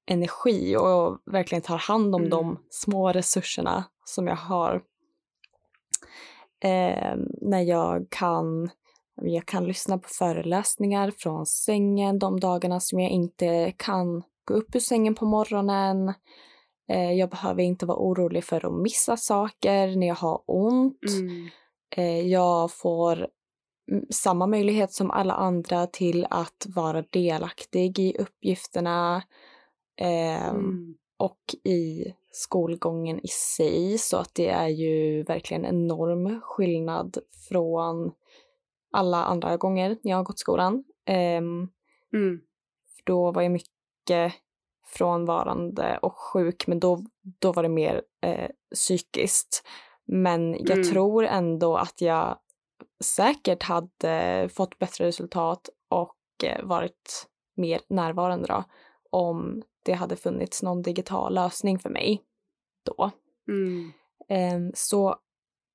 energi 0.10 0.76
och 0.76 1.18
verkligen 1.26 1.62
tar 1.62 1.78
hand 1.78 2.16
om 2.16 2.22
Mm. 2.22 2.30
de 2.30 2.60
små 2.70 3.12
resurserna 3.12 3.84
som 4.06 4.28
jag 4.28 4.36
har. 4.36 4.82
Eh, 6.64 7.16
när 7.42 7.62
jag 7.62 8.08
kan, 8.10 8.70
jag 9.22 9.46
kan 9.46 9.66
lyssna 9.66 9.98
på 9.98 10.10
föreläsningar 10.10 11.12
från 11.12 11.46
sängen 11.46 12.20
de 12.20 12.40
dagarna 12.40 12.80
som 12.80 13.00
jag 13.00 13.12
inte 13.12 13.74
kan 13.78 14.24
gå 14.48 14.54
upp 14.54 14.76
ur 14.76 14.80
sängen 14.80 15.16
på 15.16 15.26
morgonen. 15.26 16.14
Eh, 16.90 17.12
jag 17.14 17.30
behöver 17.30 17.64
inte 17.64 17.86
vara 17.86 17.98
orolig 17.98 18.44
för 18.44 18.66
att 18.66 18.82
missa 18.82 19.18
saker 19.18 19.96
när 19.96 20.08
jag 20.08 20.16
har 20.16 20.42
ont. 20.48 21.04
Mm. 21.20 21.48
Eh, 21.96 22.28
jag 22.28 22.72
får 22.72 23.28
mm, 23.92 24.06
samma 24.10 24.48
möjlighet 24.48 24.94
som 24.94 25.12
alla 25.12 25.34
andra 25.34 25.88
till 25.88 26.28
att 26.30 26.66
vara 26.76 27.04
delaktig 27.10 28.00
i 28.00 28.18
uppgifterna 28.20 29.24
ehm, 30.02 30.56
Mm. 30.56 30.96
och 31.18 31.40
i 31.64 32.06
skolgången 32.32 33.20
i 33.24 33.28
sig. 33.28 33.98
Så 33.98 34.18
att 34.18 34.36
det 34.36 34.50
är 34.50 34.68
ju 34.68 35.24
verkligen 35.24 35.66
enorm 35.66 36.42
skillnad 36.42 37.18
från 37.50 38.12
alla 38.92 39.24
andra 39.26 39.58
gånger 39.58 39.90
när 39.90 40.12
jag 40.12 40.18
har 40.18 40.24
gått 40.24 40.40
skolan. 40.40 40.84
Ehm, 41.06 41.70
Mm. 42.14 42.40
då 43.06 43.32
var 43.32 43.42
jag 43.42 43.52
mycket 43.52 43.72
frånvarande 44.86 46.00
och 46.02 46.18
sjuk, 46.18 46.68
men 46.68 46.80
då, 46.80 47.00
då 47.40 47.52
var 47.52 47.64
det 47.64 47.70
mer 47.70 48.02
eh, 48.22 48.50
psykiskt. 48.76 49.68
Men 50.06 50.54
jag 50.54 50.78
Mm. 50.78 50.90
tror 50.92 51.26
ändå 51.26 51.78
att 51.78 52.02
jag 52.02 52.38
säkert 53.04 53.64
hade 53.64 54.50
fått 54.54 54.80
bättre 54.80 55.06
resultat 55.06 55.70
och 55.90 56.16
eh, 56.44 56.66
varit 56.66 57.28
mer 57.56 57.82
närvarande 57.90 58.48
då 58.48 58.64
om 59.10 59.64
det 59.84 59.94
hade 59.94 60.16
funnits 60.16 60.64
någon 60.64 60.82
digital 60.82 61.34
lösning 61.34 61.80
för 61.80 61.90
mig 61.90 62.22
då. 62.86 63.12
Mm. 63.48 63.92
Ehm, 64.30 64.72
så 64.76 65.16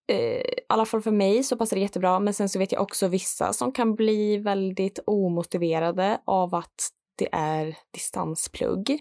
eh, 0.09 0.41
i 0.41 0.61
alla 0.69 0.87
fall 0.87 1.03
för 1.03 1.11
mig 1.11 1.43
så 1.43 1.57
passar 1.57 1.77
det 1.77 1.81
jättebra. 1.81 2.21
Men 2.21 2.35
sen 2.35 2.49
så 2.49 2.59
vet 2.59 2.73
jag 2.73 2.83
också 2.83 3.09
vissa 3.09 3.53
som 3.53 3.73
kan 3.73 3.95
bli 3.95 4.37
väldigt 4.37 4.99
omotiverade 5.07 6.21
av 6.25 6.55
att 6.55 6.91
det 7.17 7.29
är 7.33 7.79
distansplugg. 7.91 8.91
Eh, 8.91 8.99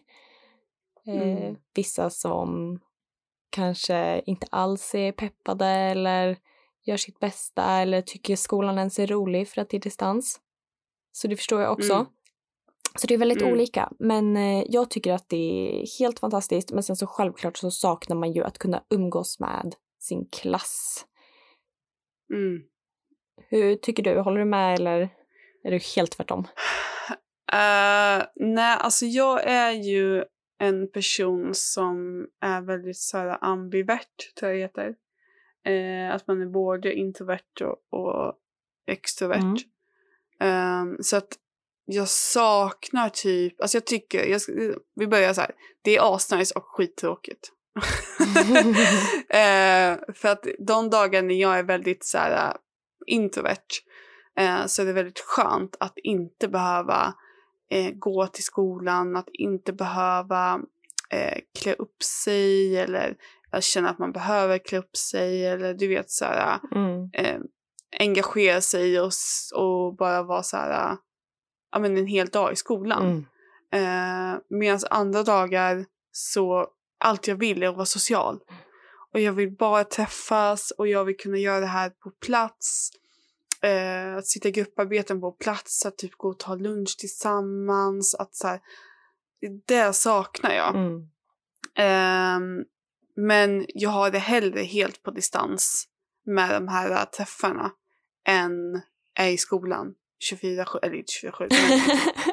Mm. 1.13 1.55
Vissa 1.73 2.09
som 2.09 2.79
kanske 3.49 4.21
inte 4.25 4.47
alls 4.51 4.95
är 4.95 5.11
peppade 5.11 5.65
eller 5.65 6.37
gör 6.83 6.97
sitt 6.97 7.19
bästa 7.19 7.63
eller 7.81 8.01
tycker 8.01 8.35
skolan 8.35 8.77
ens 8.77 8.99
är 8.99 9.07
rolig 9.07 9.47
för 9.47 9.61
att 9.61 9.69
det 9.69 9.77
är 9.77 9.81
distans. 9.81 10.39
Så 11.11 11.27
det 11.27 11.35
förstår 11.35 11.61
jag 11.61 11.71
också. 11.71 11.93
Mm. 11.93 12.05
Så 12.95 13.07
det 13.07 13.13
är 13.13 13.17
väldigt 13.17 13.41
Mm. 13.41 13.53
olika. 13.53 13.91
Men 13.99 14.37
eh, 14.37 14.63
jag 14.69 14.89
tycker 14.89 15.13
att 15.13 15.29
det 15.29 15.37
är 15.37 15.99
helt 15.99 16.19
fantastiskt. 16.19 16.71
Men 16.71 16.83
sen 16.83 16.95
så 16.95 17.07
självklart 17.07 17.57
så 17.57 17.71
saknar 17.71 18.15
man 18.15 18.31
ju 18.31 18.43
att 18.43 18.57
kunna 18.57 18.83
umgås 18.89 19.39
med 19.39 19.75
sin 19.99 20.25
klass. 20.31 21.05
Mm. 22.33 22.63
Hur 23.49 23.75
tycker 23.75 24.03
du? 24.03 24.19
Håller 24.19 24.39
du 24.39 24.45
med 24.45 24.73
eller 24.79 25.09
är 25.63 25.71
du 25.71 25.79
helt 25.95 26.11
tvärtom? 26.11 26.47
Eh, 27.53 28.25
nej, 28.35 28.77
alltså 28.79 29.05
jag 29.05 29.43
är 29.43 29.71
ju 29.71 30.23
en 30.59 30.91
person 30.91 31.55
som 31.55 32.27
är 32.41 32.61
väldigt 32.61 32.97
så 32.97 33.17
här 33.17 33.37
ambivert, 33.41 34.35
tror 34.39 34.51
jag 34.51 34.59
det 34.59 34.63
heter. 34.63 34.95
Eh, 35.65 36.15
att 36.15 36.27
man 36.27 36.41
är 36.41 36.45
både 36.45 36.93
introvert 36.93 37.61
och, 37.61 37.99
och 37.99 38.33
extrovert. 38.87 39.39
Mm. 39.39 39.57
Ehm, 40.39 40.97
så 41.03 41.17
att 41.17 41.37
jag 41.85 42.07
saknar 42.07 43.09
typ, 43.09 43.61
alltså 43.61 43.77
jag 43.77 43.85
tycker, 43.85 44.25
jag, 44.25 44.41
vi 44.95 45.07
börjar 45.07 45.33
så 45.33 45.41
här, 45.41 45.51
det 45.81 45.97
är 45.97 46.15
asnice 46.15 46.55
och 46.55 46.65
skittråkigt. 46.65 47.51
Eh, 49.29 49.97
för 50.13 50.27
att 50.27 50.45
de 50.59 50.89
dagar 50.89 51.21
när 51.21 51.35
jag 51.35 51.59
är 51.59 51.63
väldigt 51.63 52.05
så 52.05 52.17
här 52.17 52.57
introvert 53.07 53.67
så 54.67 54.81
är 54.81 54.85
det 54.85 54.93
väldigt 54.93 55.19
skönt 55.19 55.75
att 55.79 55.97
inte 55.97 56.47
behöva 56.47 57.13
eh, 57.71 57.91
gå 57.91 58.27
till 58.27 58.43
skolan, 58.43 59.15
att 59.15 59.29
inte 59.33 59.73
behöva 59.73 60.61
eh, 61.09 61.37
klä 61.59 61.73
upp 61.73 62.03
sig 62.03 62.77
eller 62.77 63.15
jag 63.51 63.63
känner 63.63 63.89
att 63.89 63.99
man 63.99 64.11
behöver 64.11 64.57
klä 64.57 64.77
upp 64.77 64.97
sig 64.97 65.45
eller 65.45 65.73
du 65.73 65.87
vet 65.87 66.09
så 66.11 66.25
här 66.25 66.59
Mm. 66.75 67.09
eh, 67.13 67.39
engagera 67.99 68.61
sig 68.61 68.99
och, 69.01 69.11
och 69.55 69.95
bara 69.95 70.23
vara 70.23 70.43
så 70.43 70.57
här, 70.57 70.97
ja 71.71 71.79
men 71.79 71.97
en 71.97 72.07
hel 72.07 72.27
dag 72.27 72.53
i 72.53 72.55
skolan. 72.55 73.25
Mm. 73.71 74.33
Eh, 74.33 74.39
Medan 74.49 74.79
andra 74.89 75.23
dagar 75.23 75.85
så 76.11 76.67
allt 76.99 77.27
jag 77.27 77.35
vill 77.35 77.63
är 77.63 77.67
att 77.67 77.75
vara 77.75 77.85
social. 77.85 78.39
Och 79.13 79.19
jag 79.19 79.33
vill 79.33 79.51
bara 79.51 79.83
träffas 79.83 80.71
och 80.71 80.87
jag 80.87 81.05
vill 81.05 81.17
kunna 81.17 81.37
göra 81.37 81.59
det 81.59 81.65
här 81.65 81.89
på 81.89 82.11
plats. 82.25 82.91
Eh, 83.63 84.15
att 84.15 84.27
sitta 84.27 84.47
i 84.47 84.51
grupparbeten 84.51 85.21
på 85.21 85.31
plats, 85.31 85.85
att 85.85 85.97
typ 85.97 86.17
gå 86.17 86.29
och 86.29 86.39
ta 86.39 86.55
lunch 86.55 86.97
tillsammans. 86.99 88.15
Att 88.15 88.35
så 88.35 88.47
här, 88.47 88.59
det 89.65 89.93
saknar 89.93 90.53
jag. 90.53 90.75
Mm. 90.75 91.09
Ehm, 91.75 92.65
men 93.15 93.65
jag 93.67 93.89
har 93.89 94.11
det 94.11 94.19
hellre 94.19 94.61
helt 94.61 95.03
på 95.03 95.11
distans 95.11 95.87
med 96.25 96.49
de 96.49 96.67
här 96.67 96.91
äh, 96.91 97.03
träffarna 97.03 97.71
än 98.27 98.81
är 99.15 99.29
i 99.29 99.37
skolan 99.37 99.93
24-7, 100.33 100.79
eller 100.81 100.95
inte 100.95 101.13
24-7. 101.23 101.47
men, 101.49 101.79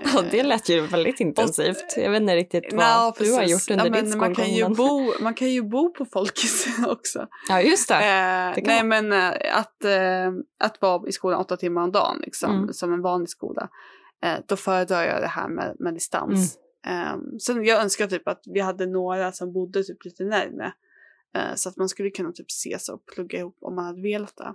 ja, 0.15 0.23
det 0.31 0.43
lät 0.43 0.69
ju 0.69 0.81
väldigt 0.81 1.21
intensivt. 1.21 1.97
Jag 1.97 2.11
vet 2.11 2.21
inte 2.21 2.37
riktigt 2.37 2.73
vad 2.73 2.85
Ja, 2.85 3.15
du 3.19 3.33
har 3.33 3.43
gjort 3.43 3.71
under 3.71 3.85
ja, 3.85 3.91
men 3.91 4.19
man 4.19 4.35
kan, 4.35 4.55
ju 4.55 4.69
bo, 4.69 5.13
man 5.21 5.35
kan 5.35 5.49
ju 5.51 5.63
bo 5.63 5.93
på 5.93 6.05
folkis 6.05 6.67
också. 6.87 7.27
Ja, 7.49 7.63
just 7.63 7.89
det. 7.89 7.95
Eh, 7.95 8.55
det 8.55 8.63
nej 8.67 8.85
men 8.85 9.13
eh, 9.13 9.59
att, 9.59 9.85
eh, 9.85 10.33
att 10.59 10.81
vara 10.83 11.09
i 11.09 11.13
skolan 11.13 11.41
åtta 11.41 11.57
timmar 11.57 11.83
om 11.83 11.93
dagen 11.93 12.19
liksom, 12.25 12.51
Mm. 12.57 12.73
som 12.73 12.93
en 12.93 13.03
vanlig 13.03 13.29
skola. 13.29 13.69
Eh, 14.23 14.35
då 14.47 14.57
föredrar 14.57 15.03
jag 15.03 15.23
det 15.23 15.27
här 15.29 15.49
med, 15.49 15.77
med 15.79 15.95
distans. 15.95 16.59
Mm. 16.87 17.03
Eh, 17.07 17.39
sen 17.39 17.65
jag 17.65 17.83
önskar 17.83 18.07
typ 18.07 18.29
att 18.29 18.43
vi 18.47 18.61
hade 18.61 18.87
några 18.87 19.33
som 19.33 19.53
bodde 19.53 19.85
typ 19.85 20.05
lite 20.05 20.25
närmare. 20.25 20.73
Eh, 21.37 21.55
så 21.55 21.69
att 21.69 21.77
man 21.77 21.89
skulle 21.89 22.11
kunna 22.11 22.33
typ 22.33 22.47
ses 22.51 22.89
och 22.89 23.07
plugga 23.07 23.39
ihop 23.39 23.57
om 23.61 23.75
man 23.75 23.85
hade 23.85 24.03
velat 24.03 24.37
det. 24.37 24.55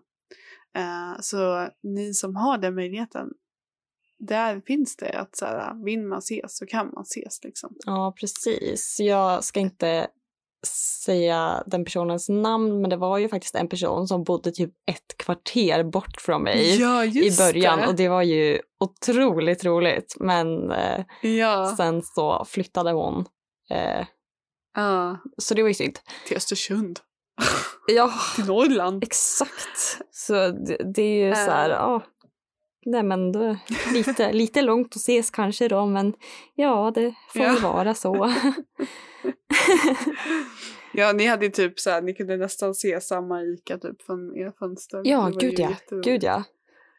Eh, 0.76 1.20
så 1.22 1.70
ni 1.84 2.14
som 2.14 2.36
har 2.36 2.58
den 2.58 2.76
möjligheten. 2.76 3.30
Där 4.20 4.62
finns 4.62 4.96
det 4.96 5.20
att 5.20 5.36
så 5.38 5.46
här, 5.46 5.86
vill 5.86 6.02
man 6.02 6.20
ses 6.20 6.58
så 6.58 6.66
kan 6.66 6.92
man 6.94 7.04
ses 7.04 7.44
liksom. 7.44 7.76
Ja, 7.86 8.14
precis. 8.20 9.00
Jag 9.00 9.44
ska 9.44 9.60
inte 9.60 10.08
säga 11.06 11.64
den 11.66 11.86
personens 11.86 12.30
namn, 12.30 12.82
men 12.82 12.90
det 12.90 12.98
var 12.98 13.18
ju 13.18 13.30
faktiskt 13.30 13.56
en 13.56 13.68
person 13.68 14.08
som 14.08 14.24
bodde 14.24 14.52
typ 14.52 14.72
ett 14.92 15.18
kvarter 15.18 15.84
bort 15.84 16.22
från 16.22 16.44
mig 16.44 16.80
ja, 16.82 17.06
i 17.06 17.38
början 17.38 17.88
och 17.88 17.96
det 17.96 18.10
var 18.10 18.22
ju 18.22 18.60
otroligt 18.80 19.66
roligt. 19.66 20.16
Men 20.20 20.72
eh, 20.72 21.06
Ja, 21.22 21.74
sen 21.78 22.02
så 22.02 22.46
flyttade 22.46 22.92
hon. 22.92 23.26
Eh, 23.70 24.06
ja. 24.76 25.18
så 25.38 25.54
det 25.54 25.62
var 25.62 25.70
ju 25.70 25.74
synd. 25.74 26.00
till 26.28 26.38
Östersund. 26.38 27.00
Ja, 27.88 28.12
Till 28.36 28.46
Norrland. 28.46 29.04
exakt. 29.04 30.02
Så 30.12 30.34
det, 30.34 30.78
det 30.96 31.02
är 31.02 31.28
ju 31.28 31.36
så 31.36 31.52
här, 31.52 31.70
Eh. 31.70 31.76
ja. 31.76 32.04
Nej 32.86 33.04
men 33.04 33.32
då, 33.32 33.58
lite, 33.94 34.34
lite 34.34 34.62
långt 34.62 34.88
att 34.88 34.96
ses 35.02 35.30
kanske 35.32 35.68
då, 35.68 35.86
men 35.86 36.14
ja, 36.56 36.92
det 36.96 37.14
får 37.34 37.42
Ja. 37.42 37.56
vara 37.64 37.94
så. 37.94 38.34
ja, 40.94 41.12
ni 41.14 41.26
hade 41.26 41.46
ju 41.46 41.52
typ 41.52 41.80
så 41.80 41.90
här, 41.90 42.02
ni 42.02 42.14
kunde 42.14 42.38
nästan 42.38 42.76
se 42.76 43.02
samma 43.02 43.42
ICA 43.44 43.78
typ 43.78 44.02
från 44.02 44.38
era 44.38 44.52
fönster. 44.52 45.02
Ja, 45.04 45.32
gud 45.40 45.60
ja. 45.60 45.70
Gud 46.04 46.24
ja. 46.24 46.44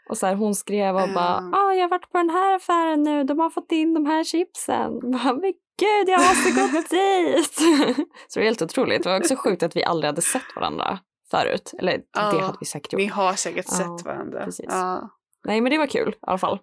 Och 0.09 0.19
så 0.19 0.27
här, 0.27 0.35
hon 0.35 0.55
skrev 0.55 0.97
och 0.97 1.09
bara 1.15 1.39
Ehm. 1.39 1.55
ah, 1.55 1.73
jag 1.73 1.83
har 1.83 1.89
varit 1.89 2.11
på 2.13 2.19
den 2.19 2.31
här 2.31 2.55
affären 2.57 3.03
nu, 3.03 3.25
de 3.25 3.39
har 3.39 3.51
fått 3.51 3.73
in 3.73 3.95
de 3.95 4.07
här 4.07 4.25
chipsen. 4.25 5.01
Bara, 5.13 5.33
Men 5.35 5.53
gud, 5.79 6.09
jag 6.09 6.21
måste 6.21 6.51
gå 6.51 6.67
dit! 6.91 7.55
så 8.29 8.39
det 8.39 8.41
är 8.41 8.45
helt 8.45 8.63
otroligt. 8.63 9.03
Det 9.03 9.09
var 9.09 9.19
också 9.21 9.37
sjukt 9.37 9.63
att 9.63 9.77
vi 9.77 9.85
aldrig 9.85 10.09
hade 10.09 10.23
sett 10.23 10.57
varandra 10.57 10.99
förut. 11.31 11.73
Eller 11.79 11.93
Ja, 12.13 12.33
det 12.33 12.41
hade 12.41 12.57
vi 12.61 12.67
säkert 12.67 12.93
gjort. 12.93 12.99
Ni 13.01 13.07
har 13.07 13.33
säkert 13.33 13.67
Ja, 13.69 13.77
sett 13.77 14.05
varandra. 14.07 14.45
precis. 14.45 14.67
Ja. 14.69 15.11
Nej 15.45 15.61
men 15.61 15.71
det 15.73 15.79
var 15.79 15.87
kul 15.87 16.09
i 16.11 16.17
alla 16.21 16.39
fall. 16.39 16.59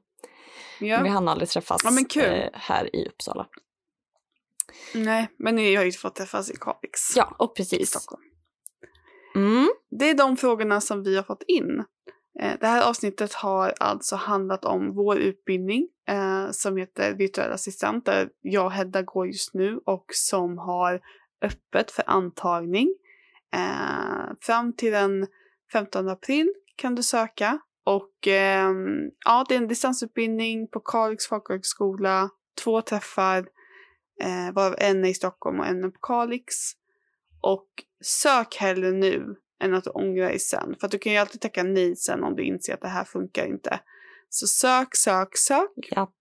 Ja. 0.80 0.96
Men 0.96 1.04
vi 1.04 1.10
hann 1.10 1.28
aldrig 1.28 1.50
träffas 1.50 1.82
Ja, 2.16 2.22
eh, 2.22 2.50
här 2.54 2.96
i 2.96 3.08
Uppsala. 3.08 3.48
Nej, 4.96 5.28
men 5.40 5.56
ni 5.56 5.76
har 5.76 5.84
ju 5.84 5.92
fått 5.92 6.16
träffas 6.16 6.52
i 6.52 6.56
Kalix. 6.56 7.16
Ja, 7.16 7.36
och 7.40 7.52
i 7.52 7.58
precis. 7.58 7.90
Stockholm. 7.90 8.22
Mm. 9.36 9.70
Det 10.00 10.10
är 10.10 10.14
de 10.14 10.38
frågorna 10.38 10.82
som 10.82 11.04
vi 11.04 11.16
har 11.16 11.24
fått 11.24 11.44
in. 11.48 11.84
Eh, 12.40 12.54
det 12.60 12.68
här 12.68 12.90
avsnittet 12.90 13.34
har 13.34 13.74
alltså 13.80 14.16
handlat 14.16 14.66
om 14.66 14.96
vår 14.96 15.18
utbildning 15.18 15.88
eh, 16.08 16.52
som 16.52 16.78
heter 16.78 17.14
virtuell 17.14 17.52
assistent 17.52 18.06
där 18.06 18.30
jag 18.42 18.66
och 18.66 18.72
Hedda 18.72 19.02
går 19.02 19.28
just 19.28 19.54
nu 19.54 19.80
och 19.86 20.06
som 20.14 20.58
har 20.58 21.02
öppet 21.42 21.92
för 21.92 22.04
antagning. 22.08 22.96
Eh, 23.54 24.34
fram 24.42 24.76
till 24.76 24.92
den 24.92 25.28
15 25.74 26.10
april 26.10 26.54
kan 26.76 26.96
du 26.96 27.04
söka 27.04 27.60
och 27.84 28.28
eh, 28.28 28.72
ja, 29.26 29.46
det 29.50 29.56
är 29.56 29.58
en 29.58 29.68
distansutbildning 29.68 30.68
på 30.68 30.80
Kalix 30.80 31.28
folkhögskola, 31.28 32.30
två 32.64 32.82
träffar, 32.82 33.38
eh, 34.22 34.54
varav 34.54 34.76
en 34.78 35.06
är 35.06 35.10
i 35.10 35.14
Stockholm 35.14 35.60
och 35.60 35.66
en 35.66 35.84
är 35.84 35.90
på 35.90 36.00
Kalix. 36.00 36.56
Och 37.42 37.68
sök 38.04 38.56
hellre 38.56 38.92
nu 38.92 39.36
än 39.62 39.74
att 39.74 39.84
du 39.84 39.90
ångrar 39.90 40.30
dig 40.30 40.40
sen. 40.40 40.76
För 40.80 40.86
att 40.86 40.92
du 40.92 40.98
kan 40.98 41.12
ju 41.12 41.18
alltid 41.18 41.42
tacka 41.42 41.64
nej 41.64 41.96
sen 41.96 42.24
om 42.24 42.36
du 42.36 42.44
inser 42.44 42.74
att 42.74 42.82
det 42.82 42.88
här 42.88 43.04
funkar 43.04 43.46
inte. 43.46 43.80
Så 44.30 44.48
sök, 44.48 44.96
sök, 44.96 45.38
sök. 45.38 45.90
Japp. 45.92 46.16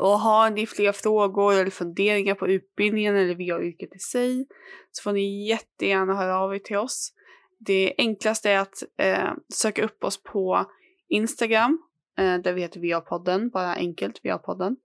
Och 0.00 0.18
har 0.20 0.50
ni 0.50 0.66
fler 0.66 0.92
frågor 0.92 1.52
eller 1.52 1.70
funderingar 1.70 2.34
på 2.34 2.48
utbildningen 2.48 3.16
eller 3.16 3.34
VA-yrket 3.34 3.96
i 3.96 3.98
sig 3.98 4.46
så 4.90 5.02
får 5.02 5.12
ni 5.12 5.48
jättegärna 5.48 6.14
höra 6.14 6.38
av 6.38 6.54
er 6.54 6.58
till 6.58 6.76
oss. 6.76 7.12
Det 7.58 7.94
enklaste 7.98 8.50
är 8.50 8.58
att 8.58 8.82
eh, 8.98 9.30
söka 9.54 9.84
upp 9.84 10.04
oss 10.04 10.22
på 10.22 10.66
Instagram 11.08 11.78
eh, 12.18 12.38
där 12.38 12.52
vi 12.52 12.60
heter 12.60 12.80
VA-podden, 12.80 13.50
bara 13.50 13.74
enkelt 13.74 14.20
VA-podden. 14.24 14.76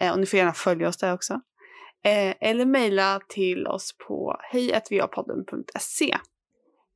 Eh, 0.00 0.12
och 0.12 0.20
ni 0.20 0.26
får 0.26 0.38
gärna 0.38 0.52
följa 0.52 0.88
oss 0.88 0.96
där 0.96 1.14
också. 1.14 1.40
Eh, 2.04 2.34
eller 2.40 2.64
mejla 2.66 3.20
till 3.28 3.66
oss 3.66 3.96
på 4.06 4.36
hejatviapodden.se. 4.52 6.16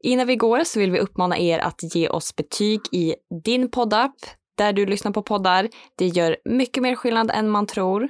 Innan 0.03 0.27
vi 0.27 0.37
går 0.37 0.65
så 0.65 0.79
vill 0.79 0.91
vi 0.91 0.99
uppmana 0.99 1.39
er 1.39 1.59
att 1.59 1.95
ge 1.95 2.09
oss 2.09 2.37
betyg 2.37 2.81
i 2.93 3.15
din 3.45 3.71
poddapp 3.71 4.15
där 4.59 4.73
du 4.73 4.87
lyssnar 4.87 5.13
på 5.13 5.23
poddar. 5.23 5.69
Det 5.97 6.07
gör 6.07 6.37
mycket 6.45 6.83
mer 6.83 6.95
skillnad 6.95 7.31
än 7.31 7.51
man 7.51 7.67
tror. 7.67 8.09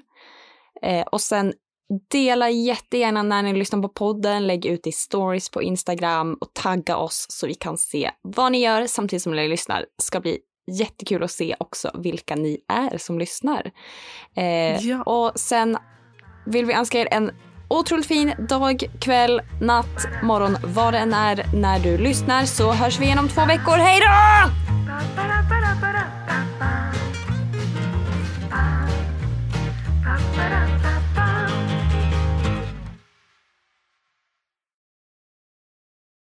Eh, 0.82 1.07
och 1.07 1.20
sen 1.20 1.53
dela 2.11 2.51
jättegärna 2.51 3.22
när 3.22 3.43
ni 3.43 3.53
lyssnar 3.53 3.82
på 3.82 3.89
podden, 3.89 4.47
lägg 4.47 4.66
ut 4.66 4.86
i 4.86 4.93
stories 4.93 5.51
på 5.51 5.62
Instagram 5.62 6.34
och 6.41 6.55
tagga 6.55 6.97
oss 6.97 7.26
så 7.28 7.47
vi 7.47 7.55
kan 7.55 7.78
se 7.78 8.11
vad 8.22 8.53
ni 8.53 8.59
gör 8.62 8.86
samtidigt 8.86 9.22
som 9.22 9.36
ni 9.36 9.49
lyssnar. 9.49 9.80
Det 9.80 10.03
ska 10.03 10.20
bli 10.20 10.39
jättekul 10.70 11.22
att 11.22 11.30
se 11.30 11.57
också 11.61 11.91
vilka 11.95 12.34
ni 12.36 12.61
är 12.68 12.99
som 12.99 13.18
lyssnar. 13.18 13.70
Eh, 14.36 14.86
Ja. 14.86 15.03
Och 15.03 15.32
sen 15.41 15.76
vill 16.47 16.64
vi 16.64 16.72
önska 16.72 17.01
er 17.01 17.09
en 17.11 17.30
otroligt 17.69 18.07
fin 18.07 18.33
dag, 18.39 18.85
kväll, 18.99 19.41
natt, 19.61 20.07
morgon, 20.23 20.57
vad 20.62 20.95
det 20.95 20.99
än 20.99 21.12
är 21.12 21.45
när 21.55 21.79
du 21.79 21.99
lyssnar 21.99 22.45
så 22.45 22.73
hörs 22.73 23.01
vi 23.01 23.05
igen 23.05 23.19
om 23.19 23.29
två 23.29 23.45
veckor. 23.45 23.77
Hej 23.77 24.01
då! 24.01 24.07
Ba-ba-da-ba-da-ba-da-ba. 24.87 26.69
Ba-ba-da-ba. 30.05 30.98